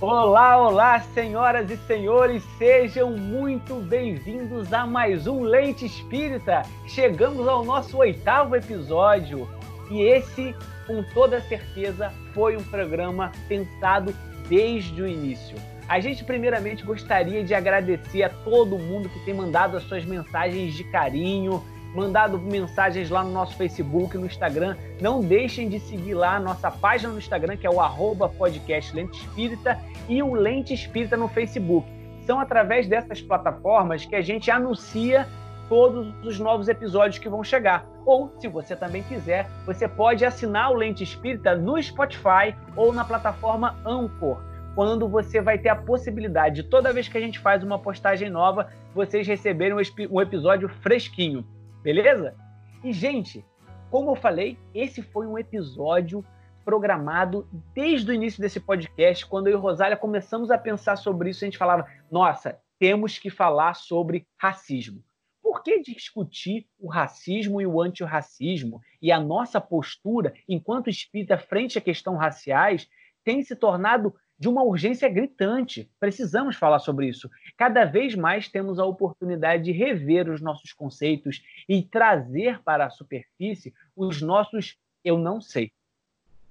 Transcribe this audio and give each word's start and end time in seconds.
Olá, 0.00 0.56
olá, 0.56 1.00
senhoras 1.00 1.68
e 1.72 1.76
senhores, 1.76 2.44
sejam 2.56 3.10
muito 3.16 3.74
bem-vindos 3.80 4.72
a 4.72 4.86
mais 4.86 5.26
um 5.26 5.40
Lente 5.40 5.86
Espírita. 5.86 6.62
Chegamos 6.86 7.48
ao 7.48 7.64
nosso 7.64 7.98
oitavo 7.98 8.54
episódio 8.54 9.48
e 9.90 10.02
esse, 10.02 10.54
com 10.86 11.02
toda 11.12 11.40
certeza, 11.40 12.12
foi 12.32 12.56
um 12.56 12.62
programa 12.62 13.32
pensado 13.48 14.14
desde 14.48 15.02
o 15.02 15.08
início. 15.08 15.56
A 15.88 15.98
gente, 15.98 16.22
primeiramente, 16.22 16.84
gostaria 16.84 17.42
de 17.42 17.52
agradecer 17.52 18.22
a 18.22 18.28
todo 18.28 18.78
mundo 18.78 19.08
que 19.08 19.24
tem 19.24 19.34
mandado 19.34 19.76
as 19.76 19.82
suas 19.82 20.04
mensagens 20.04 20.74
de 20.74 20.84
carinho, 20.84 21.60
mandado 21.94 22.38
mensagens 22.38 23.10
lá 23.10 23.22
no 23.22 23.30
nosso 23.30 23.56
Facebook, 23.56 24.16
no 24.16 24.26
Instagram. 24.26 24.76
Não 25.00 25.20
deixem 25.20 25.68
de 25.68 25.80
seguir 25.80 26.14
lá 26.14 26.36
a 26.36 26.40
nossa 26.40 26.70
página 26.70 27.12
no 27.12 27.18
Instagram, 27.18 27.56
que 27.56 27.66
é 27.66 27.70
o 27.70 27.80
arroba 27.80 28.28
podcast 28.28 28.94
Lente 28.94 29.20
Espírita, 29.20 29.78
e 30.08 30.22
o 30.22 30.34
Lente 30.34 30.74
Espírita 30.74 31.16
no 31.16 31.28
Facebook. 31.28 31.88
São 32.26 32.38
através 32.38 32.86
dessas 32.88 33.20
plataformas 33.20 34.04
que 34.04 34.14
a 34.14 34.20
gente 34.20 34.50
anuncia 34.50 35.26
todos 35.68 36.14
os 36.24 36.38
novos 36.38 36.68
episódios 36.68 37.18
que 37.18 37.28
vão 37.28 37.44
chegar. 37.44 37.86
Ou, 38.06 38.32
se 38.40 38.48
você 38.48 38.74
também 38.74 39.02
quiser, 39.02 39.46
você 39.66 39.86
pode 39.86 40.24
assinar 40.24 40.70
o 40.70 40.74
Lente 40.74 41.04
Espírita 41.04 41.54
no 41.54 41.80
Spotify 41.82 42.54
ou 42.74 42.92
na 42.92 43.04
plataforma 43.04 43.76
Anchor, 43.84 44.40
quando 44.74 45.08
você 45.08 45.40
vai 45.40 45.58
ter 45.58 45.68
a 45.68 45.76
possibilidade 45.76 46.62
de, 46.62 46.62
toda 46.62 46.92
vez 46.92 47.08
que 47.08 47.18
a 47.18 47.20
gente 47.20 47.38
faz 47.38 47.62
uma 47.62 47.78
postagem 47.78 48.30
nova, 48.30 48.68
vocês 48.94 49.26
receberem 49.26 49.76
um 50.10 50.20
episódio 50.20 50.68
fresquinho. 50.68 51.44
Beleza? 51.82 52.34
E, 52.82 52.92
gente, 52.92 53.44
como 53.90 54.10
eu 54.10 54.16
falei, 54.16 54.58
esse 54.74 55.02
foi 55.02 55.26
um 55.26 55.38
episódio 55.38 56.24
programado 56.64 57.48
desde 57.72 58.10
o 58.10 58.14
início 58.14 58.42
desse 58.42 58.60
podcast, 58.60 59.24
quando 59.26 59.46
eu 59.46 59.56
e 59.56 59.60
Rosália 59.60 59.96
começamos 59.96 60.50
a 60.50 60.58
pensar 60.58 60.96
sobre 60.96 61.30
isso, 61.30 61.42
a 61.42 61.46
gente 61.46 61.56
falava: 61.56 61.88
nossa, 62.10 62.60
temos 62.78 63.18
que 63.18 63.30
falar 63.30 63.74
sobre 63.74 64.26
racismo. 64.36 65.02
Por 65.42 65.62
que 65.62 65.80
discutir 65.80 66.66
o 66.78 66.88
racismo 66.88 67.60
e 67.60 67.66
o 67.66 67.80
antirracismo 67.80 68.82
e 69.00 69.10
a 69.10 69.18
nossa 69.18 69.60
postura 69.60 70.34
enquanto 70.46 70.90
espírita 70.90 71.38
frente 71.38 71.78
a 71.78 71.80
questões 71.80 72.18
raciais 72.18 72.86
tem 73.24 73.42
se 73.42 73.56
tornado 73.56 74.14
de 74.38 74.48
uma 74.48 74.62
urgência 74.62 75.08
gritante. 75.08 75.90
Precisamos 75.98 76.56
falar 76.56 76.78
sobre 76.78 77.08
isso. 77.08 77.28
Cada 77.56 77.84
vez 77.84 78.14
mais 78.14 78.48
temos 78.48 78.78
a 78.78 78.84
oportunidade 78.84 79.64
de 79.64 79.72
rever 79.72 80.30
os 80.30 80.40
nossos 80.40 80.72
conceitos 80.72 81.42
e 81.68 81.82
trazer 81.82 82.62
para 82.62 82.86
a 82.86 82.90
superfície 82.90 83.74
os 83.96 84.22
nossos 84.22 84.78
eu 85.04 85.18
não 85.18 85.40
sei. 85.40 85.72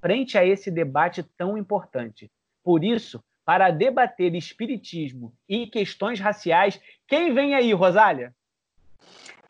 Frente 0.01 0.37
a 0.37 0.45
esse 0.45 0.69
debate 0.71 1.23
tão 1.37 1.57
importante. 1.57 2.29
Por 2.63 2.83
isso, 2.83 3.23
para 3.45 3.71
debater 3.71 4.35
espiritismo 4.35 5.33
e 5.47 5.67
questões 5.67 6.19
raciais, 6.19 6.79
quem 7.07 7.33
vem 7.33 7.55
aí, 7.55 7.73
Rosália? 7.73 8.33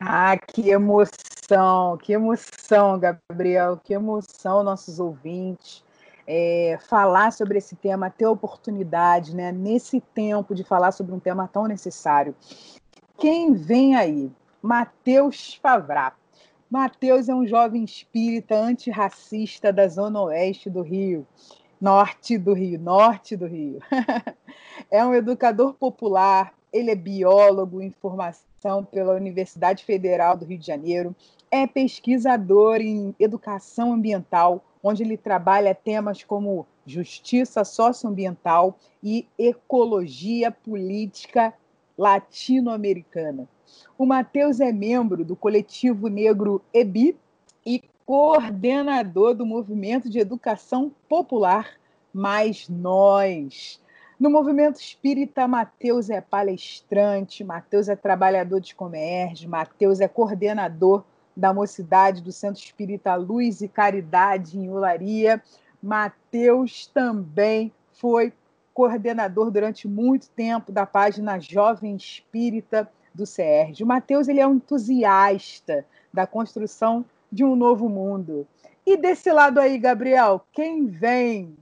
Ah, 0.00 0.36
que 0.36 0.70
emoção, 0.70 1.96
que 1.98 2.12
emoção, 2.12 2.98
Gabriel, 2.98 3.76
que 3.78 3.92
emoção, 3.92 4.62
nossos 4.62 5.00
ouvintes 5.00 5.82
é, 6.30 6.78
falar 6.86 7.32
sobre 7.32 7.56
esse 7.56 7.74
tema, 7.74 8.10
ter 8.10 8.26
oportunidade, 8.26 9.34
né, 9.34 9.50
nesse 9.50 9.98
tempo 9.98 10.54
de 10.54 10.62
falar 10.62 10.92
sobre 10.92 11.14
um 11.14 11.18
tema 11.18 11.48
tão 11.48 11.66
necessário. 11.66 12.36
Quem 13.16 13.54
vem 13.54 13.96
aí? 13.96 14.30
Mateus 14.60 15.54
Favrá. 15.54 16.12
Mateus 16.70 17.30
é 17.30 17.34
um 17.34 17.46
jovem 17.46 17.82
espírita 17.82 18.54
antirracista 18.54 19.72
da 19.72 19.88
zona 19.88 20.20
oeste 20.20 20.68
do 20.68 20.82
Rio, 20.82 21.26
norte 21.80 22.36
do 22.36 22.52
Rio, 22.52 22.78
norte 22.78 23.34
do 23.34 23.46
Rio. 23.46 23.80
é 24.90 25.02
um 25.02 25.14
educador 25.14 25.72
popular, 25.72 26.52
ele 26.70 26.90
é 26.90 26.94
biólogo 26.94 27.80
em 27.80 27.90
formação 27.90 28.84
pela 28.92 29.14
Universidade 29.14 29.82
Federal 29.82 30.36
do 30.36 30.44
Rio 30.44 30.58
de 30.58 30.66
Janeiro, 30.66 31.16
é 31.50 31.66
pesquisador 31.66 32.82
em 32.82 33.14
educação 33.18 33.94
ambiental, 33.94 34.62
onde 34.82 35.02
ele 35.02 35.16
trabalha 35.16 35.74
temas 35.74 36.22
como 36.22 36.66
justiça 36.86 37.64
socioambiental 37.64 38.78
e 39.02 39.26
ecologia 39.38 40.50
política 40.50 41.52
latino-americana. 41.96 43.48
O 43.96 44.06
Matheus 44.06 44.60
é 44.60 44.72
membro 44.72 45.24
do 45.24 45.36
coletivo 45.36 46.08
negro 46.08 46.62
EBI 46.72 47.16
e 47.66 47.82
coordenador 48.06 49.34
do 49.34 49.44
movimento 49.44 50.08
de 50.08 50.18
educação 50.18 50.90
popular 51.08 51.74
Mais 52.14 52.68
Nós. 52.68 53.80
No 54.18 54.30
movimento 54.30 54.80
espírita, 54.80 55.46
Mateus 55.46 56.08
é 56.10 56.20
palestrante, 56.20 57.44
Mateus 57.44 57.88
é 57.88 57.94
trabalhador 57.94 58.60
de 58.60 58.74
comércio, 58.74 59.48
Mateus 59.48 60.00
é 60.00 60.08
coordenador 60.08 61.04
da 61.38 61.54
Mocidade 61.54 62.20
do 62.20 62.32
Centro 62.32 62.60
Espírita 62.60 63.14
Luz 63.14 63.60
e 63.60 63.68
Caridade 63.68 64.58
em 64.58 64.68
Olaria. 64.68 65.40
Mateus 65.80 66.86
também 66.88 67.72
foi 67.92 68.32
coordenador 68.74 69.50
durante 69.50 69.86
muito 69.86 70.28
tempo 70.30 70.72
da 70.72 70.84
página 70.84 71.38
Jovem 71.38 71.94
Espírita 71.94 72.90
do 73.14 73.24
CERJ. 73.24 73.84
Mateus 73.84 74.26
ele 74.28 74.40
é 74.40 74.46
um 74.46 74.54
entusiasta 74.54 75.86
da 76.12 76.26
construção 76.26 77.04
de 77.30 77.44
um 77.44 77.54
novo 77.54 77.88
mundo. 77.88 78.46
E 78.84 78.96
desse 78.96 79.30
lado 79.30 79.60
aí, 79.60 79.78
Gabriel, 79.78 80.44
quem 80.52 80.86
vem? 80.86 81.56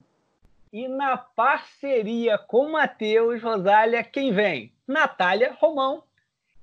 E 0.72 0.88
na 0.88 1.16
parceria 1.16 2.38
com 2.38 2.70
Matheus, 2.70 3.42
Rosália, 3.42 4.02
quem 4.02 4.32
vem? 4.32 4.72
Natália 4.86 5.56
Romão, 5.58 6.02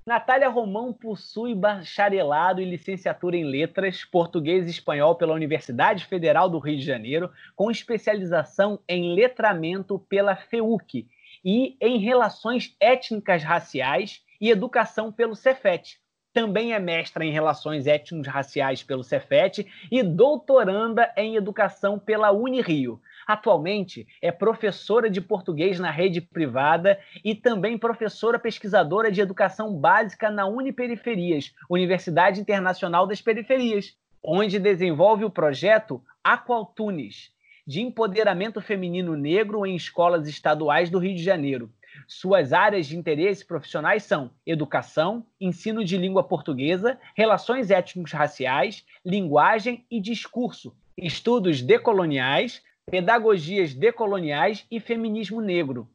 Natália 0.06 0.50
Romão 0.50 0.92
possui 0.92 1.56
bacharelado 1.56 2.60
e 2.60 2.66
licenciatura 2.66 3.38
em 3.38 3.46
letras, 3.46 4.04
português 4.04 4.68
e 4.68 4.72
espanhol 4.72 5.16
pela 5.16 5.34
Universidade 5.34 6.06
Federal 6.06 6.50
do 6.50 6.60
Rio 6.60 6.78
de 6.78 6.84
Janeiro, 6.84 7.32
com 7.56 7.72
especialização 7.72 8.82
em 8.88 9.16
letramento 9.16 9.98
pela 10.10 10.36
FEUC 10.36 11.08
e 11.44 11.78
em 11.80 12.00
relações 12.00 12.76
étnicas 12.82 13.44
raciais 13.44 14.22
e 14.42 14.50
educação 14.50 15.10
pelo 15.10 15.36
Cefet. 15.36 15.98
Também 16.34 16.74
é 16.74 16.80
mestra 16.80 17.24
em 17.24 17.32
relações 17.32 17.88
étnico-raciais 17.88 18.84
pelo 18.84 19.04
Cefet 19.04 19.66
e 19.90 20.04
doutoranda 20.04 21.14
em 21.16 21.36
educação 21.36 21.98
pela 21.98 22.32
Unirio. 22.32 23.00
Atualmente 23.28 24.08
é 24.22 24.32
professora 24.32 25.10
de 25.10 25.22
português 25.22 25.80
na 25.80 25.90
rede 25.90 26.20
privada 26.20 27.00
e 27.24 27.34
também 27.34 27.78
professora 27.78 28.38
pesquisadora 28.38 29.12
de 29.12 29.22
educação 29.22 29.76
básica 29.76 30.30
na 30.30 30.46
Uniperiferias, 30.46 31.54
Universidade 31.70 32.42
Internacional 32.42 33.08
das 33.08 33.22
Periferias, 33.22 33.96
onde 34.22 34.60
desenvolve 34.60 35.26
o 35.26 35.30
projeto 35.30 36.02
Aqualtunes, 36.24 37.32
de 37.66 37.82
empoderamento 37.82 38.62
feminino 38.62 39.16
negro 39.16 39.66
em 39.66 39.76
escolas 39.76 40.28
estaduais 40.28 40.90
do 40.90 41.00
Rio 41.00 41.16
de 41.16 41.24
Janeiro. 41.24 41.72
Suas 42.08 42.54
áreas 42.54 42.88
de 42.88 42.98
interesse 42.98 43.46
profissionais 43.46 44.04
são 44.04 44.32
educação, 44.46 45.26
ensino 45.40 45.84
de 45.84 45.98
língua 45.98 46.24
portuguesa, 46.24 47.00
relações 47.16 47.70
étnicos 47.70 48.12
raciais, 48.12 48.86
linguagem 49.06 49.86
e 49.90 50.00
discurso, 50.00 50.76
estudos 50.98 51.62
decoloniais, 51.62 52.62
pedagogias 52.90 53.74
decoloniais 53.74 54.66
e 54.70 54.80
feminismo 54.80 55.42
negro. 55.42 55.90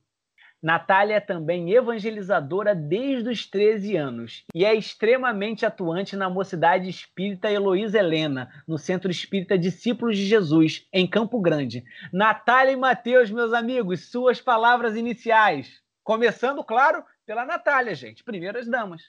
Natália 0.60 1.15
é 1.15 1.21
também 1.21 1.72
evangelizadora 1.72 2.75
desde 2.75 3.31
os 3.31 3.47
13 3.47 3.97
anos 3.97 4.44
e 4.53 4.65
é 4.65 4.75
extremamente 4.75 5.65
atuante 5.65 6.16
na 6.16 6.28
Mocidade 6.28 6.88
Espírita 6.88 7.49
Heloísa 7.49 7.99
Helena, 7.99 8.50
no 8.66 8.76
Centro 8.76 9.09
Espírita 9.09 9.56
Discípulos 9.56 10.16
de 10.16 10.26
Jesus, 10.26 10.84
em 10.93 11.06
Campo 11.06 11.41
Grande. 11.41 11.84
Natália 12.12 12.72
e 12.72 12.76
Mateus, 12.76 13.31
meus 13.31 13.53
amigos, 13.53 14.11
suas 14.11 14.41
palavras 14.41 14.96
iniciais. 14.96 15.81
Começando, 16.02 16.64
claro, 16.64 17.05
pela 17.25 17.44
Natália, 17.44 17.94
gente. 17.94 18.25
Primeiras 18.25 18.67
damas. 18.67 19.02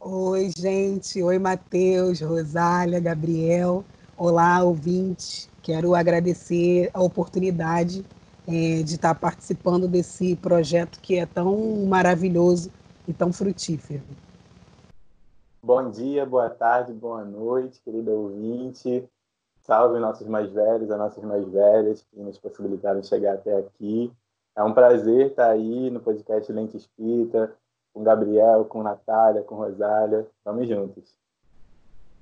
Oi, 0.00 0.50
gente. 0.56 1.22
Oi, 1.22 1.38
Mateus, 1.38 2.20
Rosália, 2.20 2.98
Gabriel. 2.98 3.84
Olá, 4.16 4.64
ouvintes. 4.64 5.48
Quero 5.68 5.94
agradecer 5.94 6.90
a 6.94 7.02
oportunidade 7.02 8.02
é, 8.48 8.82
de 8.82 8.94
estar 8.94 9.14
participando 9.14 9.86
desse 9.86 10.34
projeto 10.34 10.98
que 10.98 11.18
é 11.18 11.26
tão 11.26 11.84
maravilhoso 11.84 12.72
e 13.06 13.12
tão 13.12 13.30
frutífero. 13.30 14.00
Bom 15.62 15.90
dia, 15.90 16.24
boa 16.24 16.48
tarde, 16.48 16.94
boa 16.94 17.22
noite, 17.22 17.82
querido 17.84 18.10
ouvinte. 18.12 19.04
Salve 19.60 19.98
nossos 19.98 20.26
mais 20.26 20.50
velhos, 20.50 20.90
as 20.90 20.98
nossas 20.98 21.22
mais 21.22 21.46
velhas 21.46 22.00
que 22.00 22.18
nos 22.18 22.38
possibilitaram 22.38 23.02
chegar 23.02 23.34
até 23.34 23.54
aqui. 23.58 24.10
É 24.56 24.62
um 24.62 24.72
prazer 24.72 25.26
estar 25.26 25.50
aí 25.50 25.90
no 25.90 26.00
podcast 26.00 26.50
Lente 26.50 26.78
Espírita, 26.78 27.52
com 27.92 28.02
Gabriel, 28.02 28.64
com 28.64 28.82
Natália, 28.82 29.42
com 29.42 29.56
Rosália. 29.56 30.26
Vamos 30.42 30.66
juntos. 30.66 31.14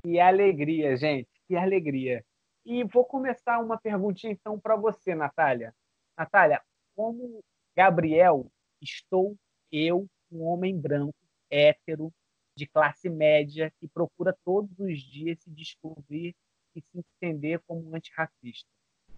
Que 0.03 0.19
alegria, 0.19 0.97
gente, 0.97 1.29
que 1.47 1.55
alegria. 1.55 2.25
E 2.69 2.83
vou 2.83 3.05
começar 3.05 3.61
uma 3.61 3.79
perguntinha 3.79 4.33
então 4.33 4.59
para 4.59 4.75
você, 4.75 5.15
Natália. 5.15 5.73
Natália, 6.19 6.61
como 6.97 7.41
Gabriel, 7.77 8.51
estou 8.83 9.39
eu, 9.71 10.09
um 10.33 10.43
homem 10.43 10.77
branco, 10.77 11.15
hétero, 11.49 12.13
de 12.57 12.67
classe 12.67 13.09
média, 13.09 13.73
que 13.79 13.87
procura 13.87 14.37
todos 14.45 14.77
os 14.81 15.01
dias 15.01 15.39
se 15.43 15.51
descobrir 15.51 16.35
e 16.75 16.81
se 16.81 17.05
entender 17.23 17.61
como 17.69 17.95
antirracista. 17.95 18.69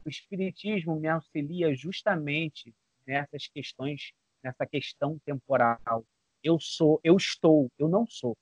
O 0.05 0.11
Espiritismo 0.11 0.97
me 0.97 1.09
auxilia 1.09 1.75
justamente 1.75 2.75
nessas 3.07 3.49
questões, 3.49 4.13
nessa 4.45 4.67
questão 4.67 5.19
temporal. 5.25 6.05
Eu 6.45 6.61
sou, 6.61 7.01
eu 7.03 7.17
estou, 7.17 7.73
eu 7.79 7.89
não 7.89 8.07
sou. 8.07 8.37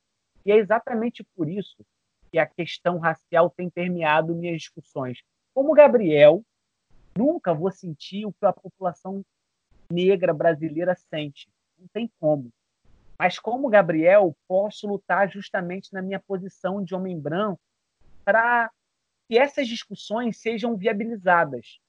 E 0.44 0.50
é 0.50 0.56
exatamente 0.56 1.22
por 1.36 1.48
isso 1.48 1.86
que 2.31 2.38
a 2.38 2.46
questão 2.46 2.99
racial 2.99 3.50
tem 3.50 3.70
permeado 3.70 4.34
minhas 4.34 4.58
discussões. 4.58 5.23
Como 5.55 5.73
Gabriel, 5.73 6.43
nunca 7.17 7.55
vou 7.55 7.70
sentir 7.70 8.26
o 8.26 8.32
que 8.32 8.44
a 8.44 8.52
população 8.52 9.25
negra 9.90 10.34
brasileira 10.34 10.94
sente. 10.94 11.49
Não 11.78 11.87
tem 11.88 12.11
como. 12.20 12.50
Mas 13.19 13.38
como 13.38 13.69
Gabriel, 13.69 14.37
posso 14.46 14.87
lutar 14.87 15.31
justamente 15.31 15.93
na 15.93 16.02
minha 16.02 16.20
posição 16.20 16.82
de 16.84 16.94
homem 16.94 17.19
branco 17.19 17.61
para 18.25 18.70
que 19.28 19.38
essas 19.38 19.67
discussões 19.67 20.38
sejam 20.38 20.76
viabilizadas. 20.76 21.81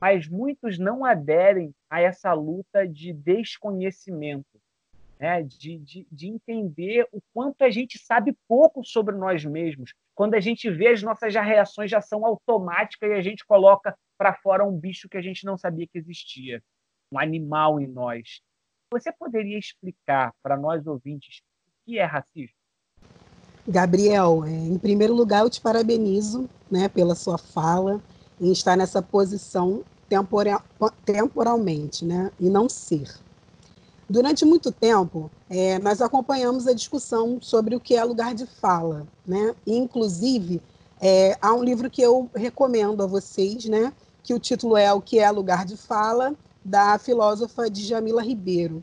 Mas 0.00 0.28
muitos 0.28 0.78
não 0.78 1.04
aderem 1.04 1.74
a 1.90 2.00
essa 2.00 2.32
luta 2.32 2.86
de 2.86 3.12
desconhecimento, 3.12 4.60
né? 5.18 5.42
de, 5.42 5.78
de, 5.78 6.06
de 6.10 6.28
entender 6.28 7.06
o 7.12 7.20
quanto 7.32 7.62
a 7.62 7.70
gente 7.70 7.98
sabe 7.98 8.36
pouco 8.48 8.84
sobre 8.84 9.14
nós 9.14 9.44
mesmos. 9.44 9.92
Quando 10.14 10.34
a 10.34 10.40
gente 10.40 10.70
vê 10.70 10.88
as 10.88 11.02
nossas 11.02 11.34
reações 11.34 11.90
já 11.90 12.00
são 12.00 12.24
automáticas 12.24 13.10
e 13.10 13.14
a 13.14 13.22
gente 13.22 13.44
coloca 13.44 13.96
para 14.18 14.34
fora 14.34 14.64
um 14.64 14.76
bicho 14.76 15.08
que 15.08 15.16
a 15.16 15.22
gente 15.22 15.44
não 15.44 15.58
sabia 15.58 15.86
que 15.86 15.98
existia, 15.98 16.62
um 17.12 17.18
animal 17.18 17.80
em 17.80 17.86
nós. 17.86 18.40
Você 18.92 19.12
poderia 19.12 19.58
explicar 19.58 20.32
para 20.42 20.56
nós 20.56 20.86
ouvintes 20.86 21.40
o 21.66 21.90
que 21.90 21.98
é 21.98 22.04
racismo? 22.04 22.56
Gabriel, 23.68 24.44
é, 24.44 24.50
em 24.50 24.78
primeiro 24.78 25.12
lugar, 25.12 25.40
eu 25.40 25.50
te 25.50 25.60
parabenizo 25.60 26.48
né, 26.70 26.88
pela 26.88 27.16
sua 27.16 27.36
fala 27.36 28.00
em 28.40 28.52
estar 28.52 28.76
nessa 28.76 29.02
posição 29.02 29.84
temporal, 30.08 30.62
temporalmente, 31.04 32.04
né, 32.04 32.30
e 32.38 32.48
não 32.48 32.68
ser. 32.68 33.25
Durante 34.08 34.44
muito 34.44 34.70
tempo, 34.70 35.28
é, 35.50 35.80
nós 35.80 36.00
acompanhamos 36.00 36.68
a 36.68 36.72
discussão 36.72 37.38
sobre 37.40 37.74
o 37.74 37.80
que 37.80 37.96
é 37.96 38.04
lugar 38.04 38.34
de 38.34 38.46
fala, 38.46 39.06
né? 39.26 39.52
Inclusive, 39.66 40.62
é, 41.00 41.36
há 41.42 41.52
um 41.52 41.64
livro 41.64 41.90
que 41.90 42.02
eu 42.02 42.30
recomendo 42.32 43.02
a 43.02 43.06
vocês, 43.06 43.64
né? 43.64 43.92
Que 44.22 44.32
o 44.32 44.38
título 44.38 44.76
é 44.76 44.92
O 44.92 45.00
que 45.00 45.18
é 45.18 45.28
lugar 45.28 45.64
de 45.64 45.76
fala, 45.76 46.36
da 46.64 46.96
filósofa 46.98 47.68
Djamila 47.68 48.22
Ribeiro, 48.22 48.80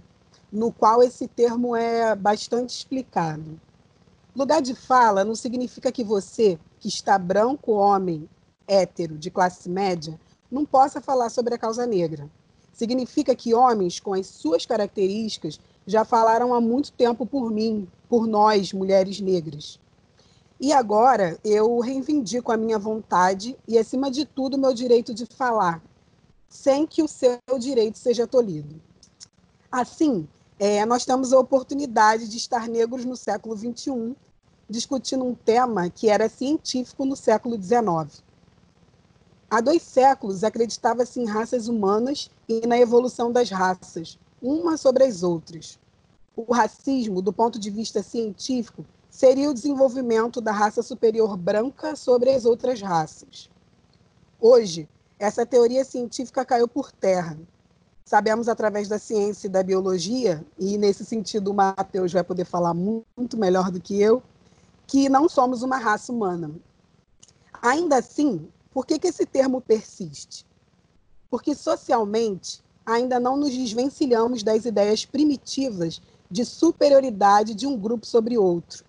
no 0.52 0.74
qual 0.74 1.02
esse 1.02 1.26
termo 1.26 1.74
é 1.74 2.14
bastante 2.16 2.76
explicado. 2.76 3.60
Lugar 4.36 4.62
de 4.62 4.76
fala 4.76 5.24
não 5.24 5.36
significa 5.36 5.90
que 5.90 6.04
você, 6.04 6.60
que 6.80 6.90
está 6.90 7.18
branco, 7.18 7.72
homem, 7.72 8.28
hétero, 8.68 9.18
de 9.18 9.32
classe 9.32 9.70
média, 9.70 10.20
não 10.52 10.66
possa 10.66 11.00
falar 11.00 11.30
sobre 11.30 11.56
a 11.56 11.58
causa 11.58 11.86
negra. 11.86 12.30
Significa 12.74 13.36
que 13.36 13.54
homens 13.54 14.00
com 14.00 14.14
as 14.14 14.28
suas 14.28 14.66
características 14.66 15.60
já 15.86 16.04
falaram 16.04 16.54
há 16.54 16.60
muito 16.60 16.92
tempo 16.92 17.26
por 17.26 17.52
mim, 17.52 17.88
por 18.10 18.26
nós, 18.26 18.74
mulheres 18.74 19.20
negras. 19.20 19.80
E 20.60 20.74
agora 20.74 21.38
eu 21.44 21.80
reivindico 21.80 22.52
a 22.52 22.58
minha 22.58 22.80
vontade 22.80 23.58
e, 23.68 23.78
acima 23.78 24.10
de 24.10 24.26
tudo, 24.26 24.58
meu 24.58 24.74
direito 24.74 25.14
de 25.14 25.26
falar, 25.26 25.84
sem 26.48 26.88
que 26.88 27.04
o 27.04 27.08
seu 27.08 27.38
direito 27.60 27.98
seja 27.98 28.26
tolhido. 28.26 28.82
Assim, 29.72 30.28
é, 30.60 30.86
nós 30.86 31.06
temos 31.06 31.34
a 31.34 31.40
oportunidade 31.40 32.28
de 32.30 32.38
estar 32.38 32.68
negros 32.68 33.04
no 33.06 33.18
século 33.18 33.58
XXI, 33.58 34.16
discutindo 34.70 35.26
um 35.26 35.36
tema 35.36 35.90
que 35.90 36.10
era 36.10 36.30
científico 36.30 37.06
no 37.06 37.16
século 37.16 37.62
XIX. 37.62 38.24
Há 39.54 39.62
dois 39.62 39.84
séculos 39.84 40.44
acreditava-se 40.44 41.22
em 41.22 41.26
raças 41.26 41.68
humanas 41.68 42.28
e 42.50 42.66
na 42.66 42.76
evolução 42.76 43.32
das 43.32 43.52
raças, 43.52 44.18
uma 44.42 44.78
sobre 44.78 45.04
as 45.04 45.22
outras. 45.22 45.78
O 46.36 46.52
racismo, 46.52 47.22
do 47.22 47.32
ponto 47.32 47.60
de 47.60 47.70
vista 47.70 48.02
científico, 48.02 48.84
seria 49.12 49.52
o 49.52 49.54
desenvolvimento 49.54 50.42
da 50.42 50.52
raça 50.52 50.82
superior 50.82 51.38
branca 51.38 51.96
sobre 51.96 52.32
as 52.32 52.46
outras 52.46 52.82
raças. 52.82 53.48
Hoje, 54.42 54.90
essa 55.20 55.46
teoria 55.46 55.86
científica 55.86 56.44
caiu 56.44 56.68
por 56.68 56.92
terra. 56.92 57.38
Sabemos 58.04 58.50
através 58.50 58.88
da 58.88 58.98
ciência 58.98 59.46
e 59.46 59.52
da 59.52 59.62
biologia, 59.62 60.44
e 60.58 60.80
nesse 60.80 61.06
sentido 61.06 61.52
o 61.52 61.54
Matheus 61.54 62.12
vai 62.12 62.24
poder 62.24 62.46
falar 62.46 62.74
muito 62.74 63.38
melhor 63.38 63.70
do 63.70 63.80
que 63.80 64.02
eu, 64.02 64.24
que 64.88 65.08
não 65.10 65.30
somos 65.30 65.62
uma 65.62 65.78
raça 65.78 66.12
humana. 66.12 66.50
Ainda 67.62 67.98
assim, 67.98 68.50
por 68.74 68.86
que, 68.86 68.98
que 68.98 69.08
esse 69.08 69.26
termo 69.26 69.62
persiste? 69.62 70.46
Porque 71.30 71.54
socialmente 71.54 72.64
ainda 72.86 73.20
não 73.20 73.38
nos 73.38 73.52
desvencilhamos 73.52 74.44
das 74.44 74.66
ideias 74.66 75.06
primitivas 75.06 76.02
de 76.30 76.44
superioridade 76.44 77.54
de 77.54 77.68
um 77.68 77.78
grupo 77.78 78.06
sobre 78.06 78.38
outro. 78.38 78.84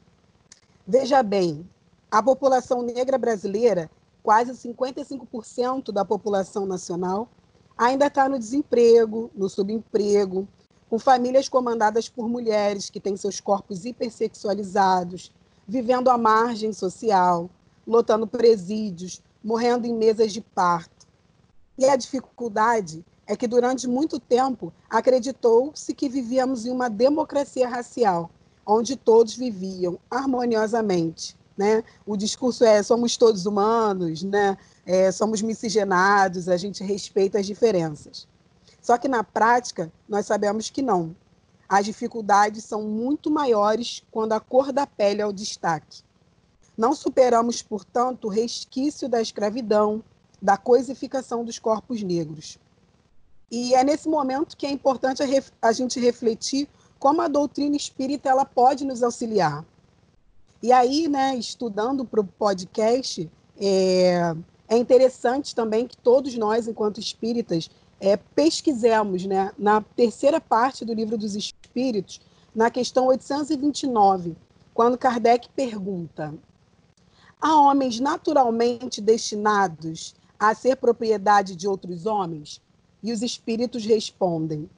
Veja 0.86 1.22
bem, 1.22 1.68
a 2.10 2.22
população 2.22 2.82
negra 2.82 3.18
brasileira 3.18 3.90
quase 4.22 4.52
55% 4.52 5.92
da 5.92 6.04
população 6.04 6.64
nacional 6.64 7.28
ainda 7.76 8.06
está 8.06 8.28
no 8.28 8.38
desemprego, 8.38 9.30
no 9.34 9.48
subemprego, 9.48 10.48
com 10.88 10.98
famílias 10.98 11.48
comandadas 11.48 12.08
por 12.08 12.28
mulheres 12.28 12.88
que 12.88 13.00
têm 13.00 13.16
seus 13.16 13.40
corpos 13.40 13.84
hipersexualizados, 13.84 15.30
vivendo 15.66 16.08
à 16.08 16.16
margem 16.16 16.72
social, 16.72 17.50
lotando 17.86 18.26
presídios, 18.26 19.20
morrendo 19.44 19.86
em 19.86 19.92
mesas 19.92 20.32
de 20.32 20.40
parto. 20.40 21.06
E 21.76 21.84
a 21.84 21.96
dificuldade 21.96 23.04
é 23.26 23.36
que 23.36 23.46
durante 23.46 23.86
muito 23.86 24.18
tempo 24.18 24.72
acreditou-se 24.88 25.92
que 25.94 26.08
vivíamos 26.08 26.64
em 26.64 26.70
uma 26.70 26.88
democracia 26.88 27.68
racial, 27.68 28.30
onde 28.66 28.96
todos 28.96 29.34
viviam 29.34 29.98
harmoniosamente, 30.10 31.36
né? 31.56 31.84
O 32.06 32.16
discurso 32.16 32.64
é 32.64 32.82
somos 32.82 33.16
todos 33.16 33.44
humanos, 33.44 34.22
né? 34.22 34.56
É, 34.86 35.10
somos 35.12 35.42
miscigenados, 35.42 36.48
a 36.48 36.56
gente 36.56 36.82
respeita 36.82 37.38
as 37.38 37.46
diferenças. 37.46 38.26
Só 38.80 38.98
que 38.98 39.08
na 39.08 39.24
prática 39.24 39.92
nós 40.08 40.26
sabemos 40.26 40.70
que 40.70 40.82
não. 40.82 41.14
As 41.68 41.84
dificuldades 41.84 42.64
são 42.64 42.82
muito 42.82 43.30
maiores 43.30 44.02
quando 44.10 44.32
a 44.32 44.40
cor 44.40 44.72
da 44.72 44.86
pele 44.86 45.22
é 45.22 45.26
o 45.26 45.32
destaque. 45.32 46.02
Não 46.76 46.94
superamos, 46.94 47.62
portanto, 47.62 48.26
o 48.26 48.30
resquício 48.30 49.08
da 49.08 49.20
escravidão, 49.20 50.02
da 50.40 50.56
coisificação 50.56 51.44
dos 51.44 51.58
corpos 51.58 52.02
negros. 52.02 52.58
E 53.50 53.74
é 53.74 53.84
nesse 53.84 54.08
momento 54.08 54.56
que 54.56 54.66
é 54.66 54.70
importante 54.70 55.22
a, 55.22 55.26
a 55.68 55.72
gente 55.72 56.00
refletir 56.00 56.68
como 56.98 57.20
a 57.22 57.28
doutrina 57.28 57.76
espírita 57.76 58.28
ela 58.28 58.44
pode 58.44 58.84
nos 58.84 59.02
auxiliar. 59.02 59.64
E 60.62 60.72
aí, 60.72 61.08
né, 61.08 61.36
estudando 61.36 62.04
para 62.04 62.20
o 62.20 62.24
podcast, 62.24 63.30
é, 63.60 64.34
é, 64.66 64.76
interessante 64.76 65.54
também 65.54 65.86
que 65.86 65.96
todos 65.96 66.34
nós, 66.36 66.66
enquanto 66.66 66.98
espíritas, 66.98 67.70
é, 68.00 68.16
pesquisemos 68.16 69.26
né, 69.26 69.52
na 69.58 69.80
terceira 69.80 70.40
parte 70.40 70.84
do 70.84 70.94
Livro 70.94 71.16
dos 71.16 71.36
Espíritos, 71.36 72.20
na 72.54 72.70
questão 72.70 73.06
829, 73.06 74.36
quando 74.72 74.98
Kardec 74.98 75.48
pergunta: 75.50 76.34
há 77.44 77.60
homens 77.60 78.00
naturalmente 78.00 79.02
destinados 79.02 80.14
a 80.38 80.54
ser 80.54 80.76
propriedade 80.76 81.54
de 81.54 81.68
outros 81.68 82.06
homens? 82.06 82.62
E 83.02 83.12
os 83.12 83.20
espíritos 83.20 83.84
respondem: 83.84 84.70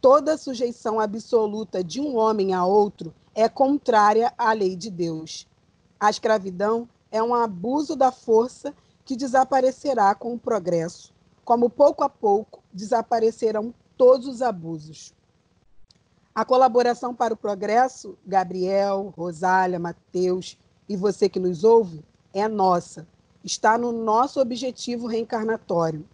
toda 0.00 0.36
sujeição 0.36 0.98
absoluta 0.98 1.84
de 1.84 2.00
um 2.00 2.16
homem 2.16 2.52
a 2.52 2.66
outro 2.66 3.14
é 3.32 3.48
contrária 3.48 4.34
à 4.36 4.52
lei 4.52 4.74
de 4.74 4.90
Deus. 4.90 5.46
A 6.00 6.10
escravidão 6.10 6.88
é 7.12 7.22
um 7.22 7.32
abuso 7.32 7.94
da 7.94 8.10
força 8.10 8.74
que 9.04 9.14
desaparecerá 9.14 10.16
com 10.16 10.34
o 10.34 10.38
progresso, 10.38 11.14
como 11.44 11.70
pouco 11.70 12.02
a 12.02 12.08
pouco 12.08 12.60
desaparecerão 12.72 13.72
todos 13.96 14.26
os 14.26 14.42
abusos. 14.42 15.14
A 16.34 16.44
colaboração 16.44 17.14
para 17.14 17.32
o 17.32 17.36
progresso, 17.36 18.18
Gabriel, 18.26 19.14
Rosália, 19.16 19.78
Mateus 19.78 20.58
e 20.88 20.96
você 20.96 21.28
que 21.28 21.40
nos 21.40 21.64
ouve, 21.64 22.04
é 22.32 22.48
nossa. 22.48 23.06
Está 23.42 23.76
no 23.76 23.92
nosso 23.92 24.40
objetivo 24.40 25.06
reencarnatório. 25.06 26.06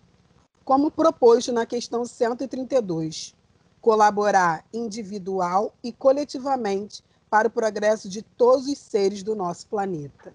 Como 0.65 0.91
proposto 0.91 1.53
na 1.53 1.67
questão 1.67 2.05
132, 2.05 3.35
colaborar 3.81 4.65
individual 4.73 5.73
e 5.83 5.93
coletivamente 5.93 7.03
para 7.29 7.49
o 7.49 7.51
progresso 7.51 8.09
de 8.09 8.23
todos 8.23 8.67
os 8.67 8.79
seres 8.79 9.23
do 9.23 9.35
nosso 9.35 9.67
planeta. 9.69 10.33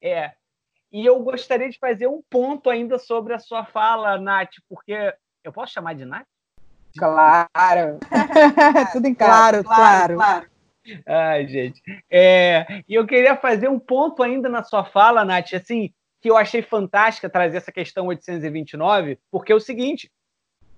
É. 0.00 0.32
E 0.92 1.04
eu 1.04 1.18
gostaria 1.20 1.68
de 1.68 1.78
fazer 1.78 2.06
um 2.06 2.22
ponto 2.30 2.70
ainda 2.70 2.98
sobre 2.98 3.34
a 3.34 3.38
sua 3.38 3.64
fala, 3.64 4.18
Nath, 4.18 4.54
porque 4.68 5.14
eu 5.44 5.52
posso 5.52 5.72
chamar 5.72 5.94
de 5.94 6.04
Nath? 6.04 6.26
Claro. 6.96 7.98
Tudo 8.92 9.06
em 9.06 9.14
casa. 9.14 9.62
Claro, 9.62 9.64
claro. 9.64 10.14
claro. 10.14 10.55
Ai, 11.06 11.46
gente. 11.46 11.82
É, 12.10 12.82
e 12.88 12.94
eu 12.94 13.06
queria 13.06 13.36
fazer 13.36 13.68
um 13.68 13.78
ponto 13.78 14.22
ainda 14.22 14.48
na 14.48 14.62
sua 14.62 14.84
fala, 14.84 15.24
Nath, 15.24 15.54
assim, 15.54 15.92
que 16.20 16.30
eu 16.30 16.36
achei 16.36 16.62
fantástica 16.62 17.30
trazer 17.30 17.58
essa 17.58 17.72
questão 17.72 18.06
829, 18.06 19.18
porque 19.30 19.52
é 19.52 19.54
o 19.54 19.60
seguinte, 19.60 20.10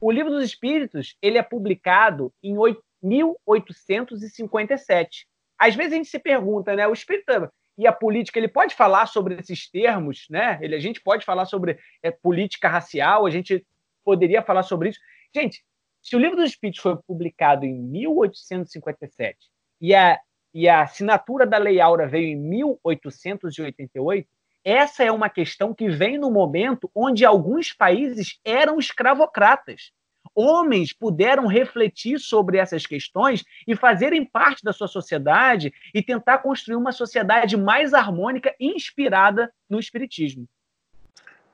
o 0.01 0.11
Livro 0.11 0.31
dos 0.31 0.45
Espíritos, 0.45 1.17
ele 1.21 1.37
é 1.39 1.43
publicado 1.43 2.33
em 2.43 2.57
1857. 3.03 5.27
Às 5.59 5.75
vezes 5.75 5.93
a 5.93 5.97
gente 5.97 6.09
se 6.09 6.19
pergunta, 6.19 6.75
né, 6.77 6.87
o 6.87 6.93
espírita 6.93 7.51
e 7.77 7.87
a 7.87 7.93
política, 7.93 8.39
ele 8.39 8.49
pode 8.49 8.75
falar 8.75 9.07
sobre 9.07 9.35
esses 9.37 9.71
termos, 9.71 10.27
né? 10.29 10.59
Ele, 10.61 10.75
a 10.75 10.81
gente 10.81 11.01
pode 11.01 11.25
falar 11.25 11.47
sobre 11.47 11.79
é, 12.03 12.11
política 12.11 12.69
racial, 12.69 13.25
a 13.25 13.31
gente 13.31 13.65
poderia 14.05 14.43
falar 14.43 14.65
sobre 14.65 14.89
isso. 14.89 14.99
Gente, 15.35 15.63
se 16.03 16.17
o 16.17 16.19
Livro 16.19 16.37
dos 16.37 16.51
Espíritos 16.51 16.83
foi 16.83 16.97
publicado 17.07 17.65
em 17.65 17.73
1857 17.73 19.39
e 19.81 19.95
a, 19.95 20.19
e 20.53 20.69
a 20.69 20.83
assinatura 20.83 21.47
da 21.47 21.59
Lei 21.59 21.81
Áurea 21.81 22.07
veio 22.07 22.29
em 22.29 22.37
1888, 22.37 24.29
essa 24.65 25.05
é 25.05 25.11
uma 25.11 25.31
questão 25.31 25.73
que 25.73 25.89
vem 25.89 26.19
no 26.19 26.31
momento 26.31 26.91
onde 26.95 27.25
alguns 27.25 27.73
países 27.73 28.39
eram 28.45 28.79
escravocratas. 28.79 29.93
Homens 30.35 30.93
puderam 30.93 31.47
refletir 31.47 32.19
sobre 32.19 32.59
essas 32.59 32.85
questões 32.85 33.45
e 33.67 33.75
fazerem 33.75 34.25
parte 34.25 34.63
da 34.63 34.73
sua 34.73 34.89
sociedade 34.89 35.73
e 35.95 36.03
tentar 36.03 36.39
construir 36.39 36.77
uma 36.77 36.93
sociedade 36.93 37.57
mais 37.57 37.95
harmônica 37.95 38.55
inspirada 38.61 39.53
no 39.69 39.79
Espiritismo. 39.79 40.47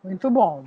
Muito 0.02 0.30
bom, 0.30 0.64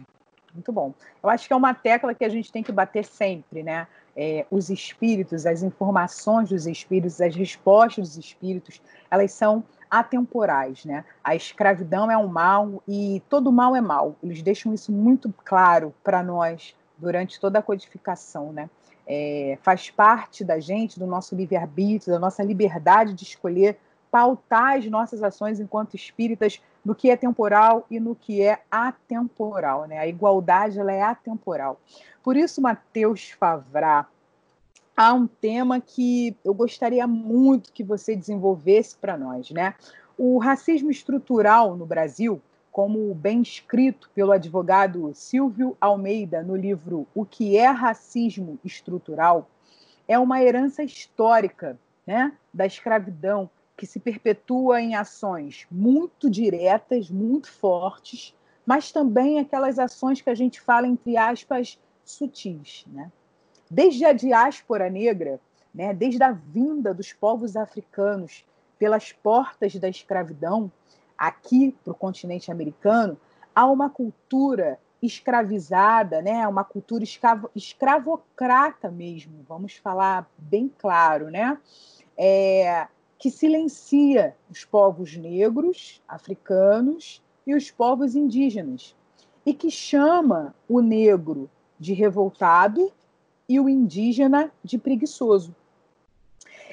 muito 0.54 0.72
bom. 0.72 0.94
Eu 1.22 1.30
acho 1.30 1.48
que 1.48 1.54
é 1.54 1.56
uma 1.56 1.74
tecla 1.74 2.16
que 2.16 2.26
a 2.26 2.30
gente 2.30 2.52
tem 2.52 2.64
que 2.64 2.72
bater 2.72 3.04
sempre, 3.04 3.62
né? 3.62 3.88
É, 4.20 4.48
os 4.50 4.72
espíritos, 4.72 5.46
as 5.46 5.62
informações 5.62 6.50
dos 6.50 6.66
espíritos, 6.66 7.22
as 7.22 7.36
respostas 7.36 8.10
dos 8.10 8.18
espíritos, 8.18 8.82
elas 9.12 9.32
são 9.32 9.64
atemporais, 9.90 10.84
né? 10.86 11.06
A 11.24 11.36
escravidão 11.36 12.10
é 12.10 12.18
um 12.18 12.28
mal 12.28 12.82
e 12.88 13.22
todo 13.30 13.52
mal 13.52 13.76
é 13.76 13.82
mal. 13.82 14.16
Eles 14.24 14.42
deixam 14.42 14.74
isso 14.74 14.92
muito 14.92 15.34
claro 15.46 15.94
para 16.04 16.24
nós 16.24 16.76
durante 16.98 17.40
toda 17.40 17.60
a 17.60 17.62
codificação, 17.62 18.52
né? 18.52 18.70
É, 19.06 19.58
faz 19.62 19.90
parte 19.90 20.44
da 20.44 20.60
gente, 20.60 21.00
do 21.00 21.08
nosso 21.08 21.36
livre-arbítrio, 21.36 22.14
da 22.14 22.20
nossa 22.20 22.44
liberdade 22.44 23.14
de 23.14 23.24
escolher 23.24 23.78
pautar 24.12 24.78
as 24.78 24.86
nossas 24.86 25.22
ações 25.22 25.60
enquanto 25.60 25.96
espíritas 25.96 26.62
no 26.84 26.96
que 26.96 27.10
é 27.10 27.18
temporal 27.18 27.86
e 27.92 28.00
no 28.00 28.16
que 28.16 28.42
é 28.42 28.62
atemporal. 28.72 29.86
Né? 29.88 30.00
A 30.00 30.08
igualdade 30.08 30.80
ela 30.80 30.92
é 30.92 31.02
atemporal. 31.02 31.80
Por 32.24 32.38
isso, 32.38 32.62
Mateus 32.62 33.32
Favrá, 33.32 34.08
há 34.96 35.14
um 35.14 35.28
tema 35.28 35.80
que 35.80 36.36
eu 36.44 36.54
gostaria 36.54 37.06
muito 37.06 37.74
que 37.74 37.84
você 37.84 38.16
desenvolvesse 38.16 38.98
para 38.98 39.18
nós. 39.18 39.52
Né? 39.52 39.76
O 40.18 40.38
racismo 40.38 40.90
estrutural 40.90 41.76
no 41.76 41.86
Brasil, 41.86 42.42
como 42.72 43.14
bem 43.14 43.42
escrito 43.42 44.10
pelo 44.16 44.32
advogado 44.32 45.12
Silvio 45.14 45.76
Almeida 45.80 46.42
no 46.42 46.56
livro 46.56 47.08
O 47.14 47.26
que 47.26 47.58
é 47.58 47.68
racismo 47.68 48.58
estrutural, 48.64 49.50
é 50.08 50.18
uma 50.18 50.42
herança 50.42 50.84
histórica 50.84 51.78
né, 52.06 52.32
da 52.54 52.66
escravidão 52.66 53.50
que 53.78 53.86
se 53.86 54.00
perpetua 54.00 54.82
em 54.82 54.96
ações 54.96 55.68
muito 55.70 56.30
diretas, 56.30 57.12
muito 57.12 57.50
fortes, 57.50 58.36
mas 58.66 58.92
também 58.92 59.40
aquelas 59.40 59.78
ações 59.78 60.20
que 60.20 60.30
a 60.30 60.36
gente 60.36 60.60
fala, 60.60 60.88
entre 60.88 61.16
aspas, 61.16 61.80
sutis. 62.04 62.84
Né? 62.88 63.12
Desde 63.70 64.04
a 64.04 64.12
diáspora 64.12 64.90
negra, 64.90 65.40
né, 65.74 65.94
desde 65.94 66.24
a 66.24 66.32
vinda 66.32 66.94
dos 66.94 67.14
povos 67.14 67.56
africanos 67.56 68.44
pelas 68.80 69.12
portas 69.12 69.76
da 69.76 69.88
escravidão, 69.88 70.72
aqui 71.18 71.76
para 71.84 71.92
o 71.92 71.96
continente 71.96 72.52
americano, 72.52 73.18
há 73.54 73.66
uma 73.68 73.90
cultura 73.90 74.80
escravizada, 75.02 76.22
né, 76.22 76.48
uma 76.48 76.64
cultura 76.64 77.04
escravo, 77.04 77.50
escravocrata 77.56 78.90
mesmo, 78.90 79.46
vamos 79.48 79.76
falar 79.76 80.28
bem 80.38 80.72
claro, 80.78 81.30
né? 81.30 81.58
É, 82.18 82.88
que 83.18 83.32
silencia 83.32 84.36
os 84.50 84.64
povos 84.64 85.16
negros, 85.16 86.02
africanos 86.08 87.22
e 87.46 87.56
os 87.56 87.72
povos 87.72 88.16
indígenas, 88.16 88.96
e 89.46 89.54
que 89.54 89.72
chama 89.72 90.54
o 90.68 90.82
negro 90.82 91.50
de 91.80 91.94
revoltado 91.94 92.92
e 93.48 93.60
o 93.60 93.70
indígena 93.70 94.52
de 94.64 94.78
preguiçoso. 94.78 95.56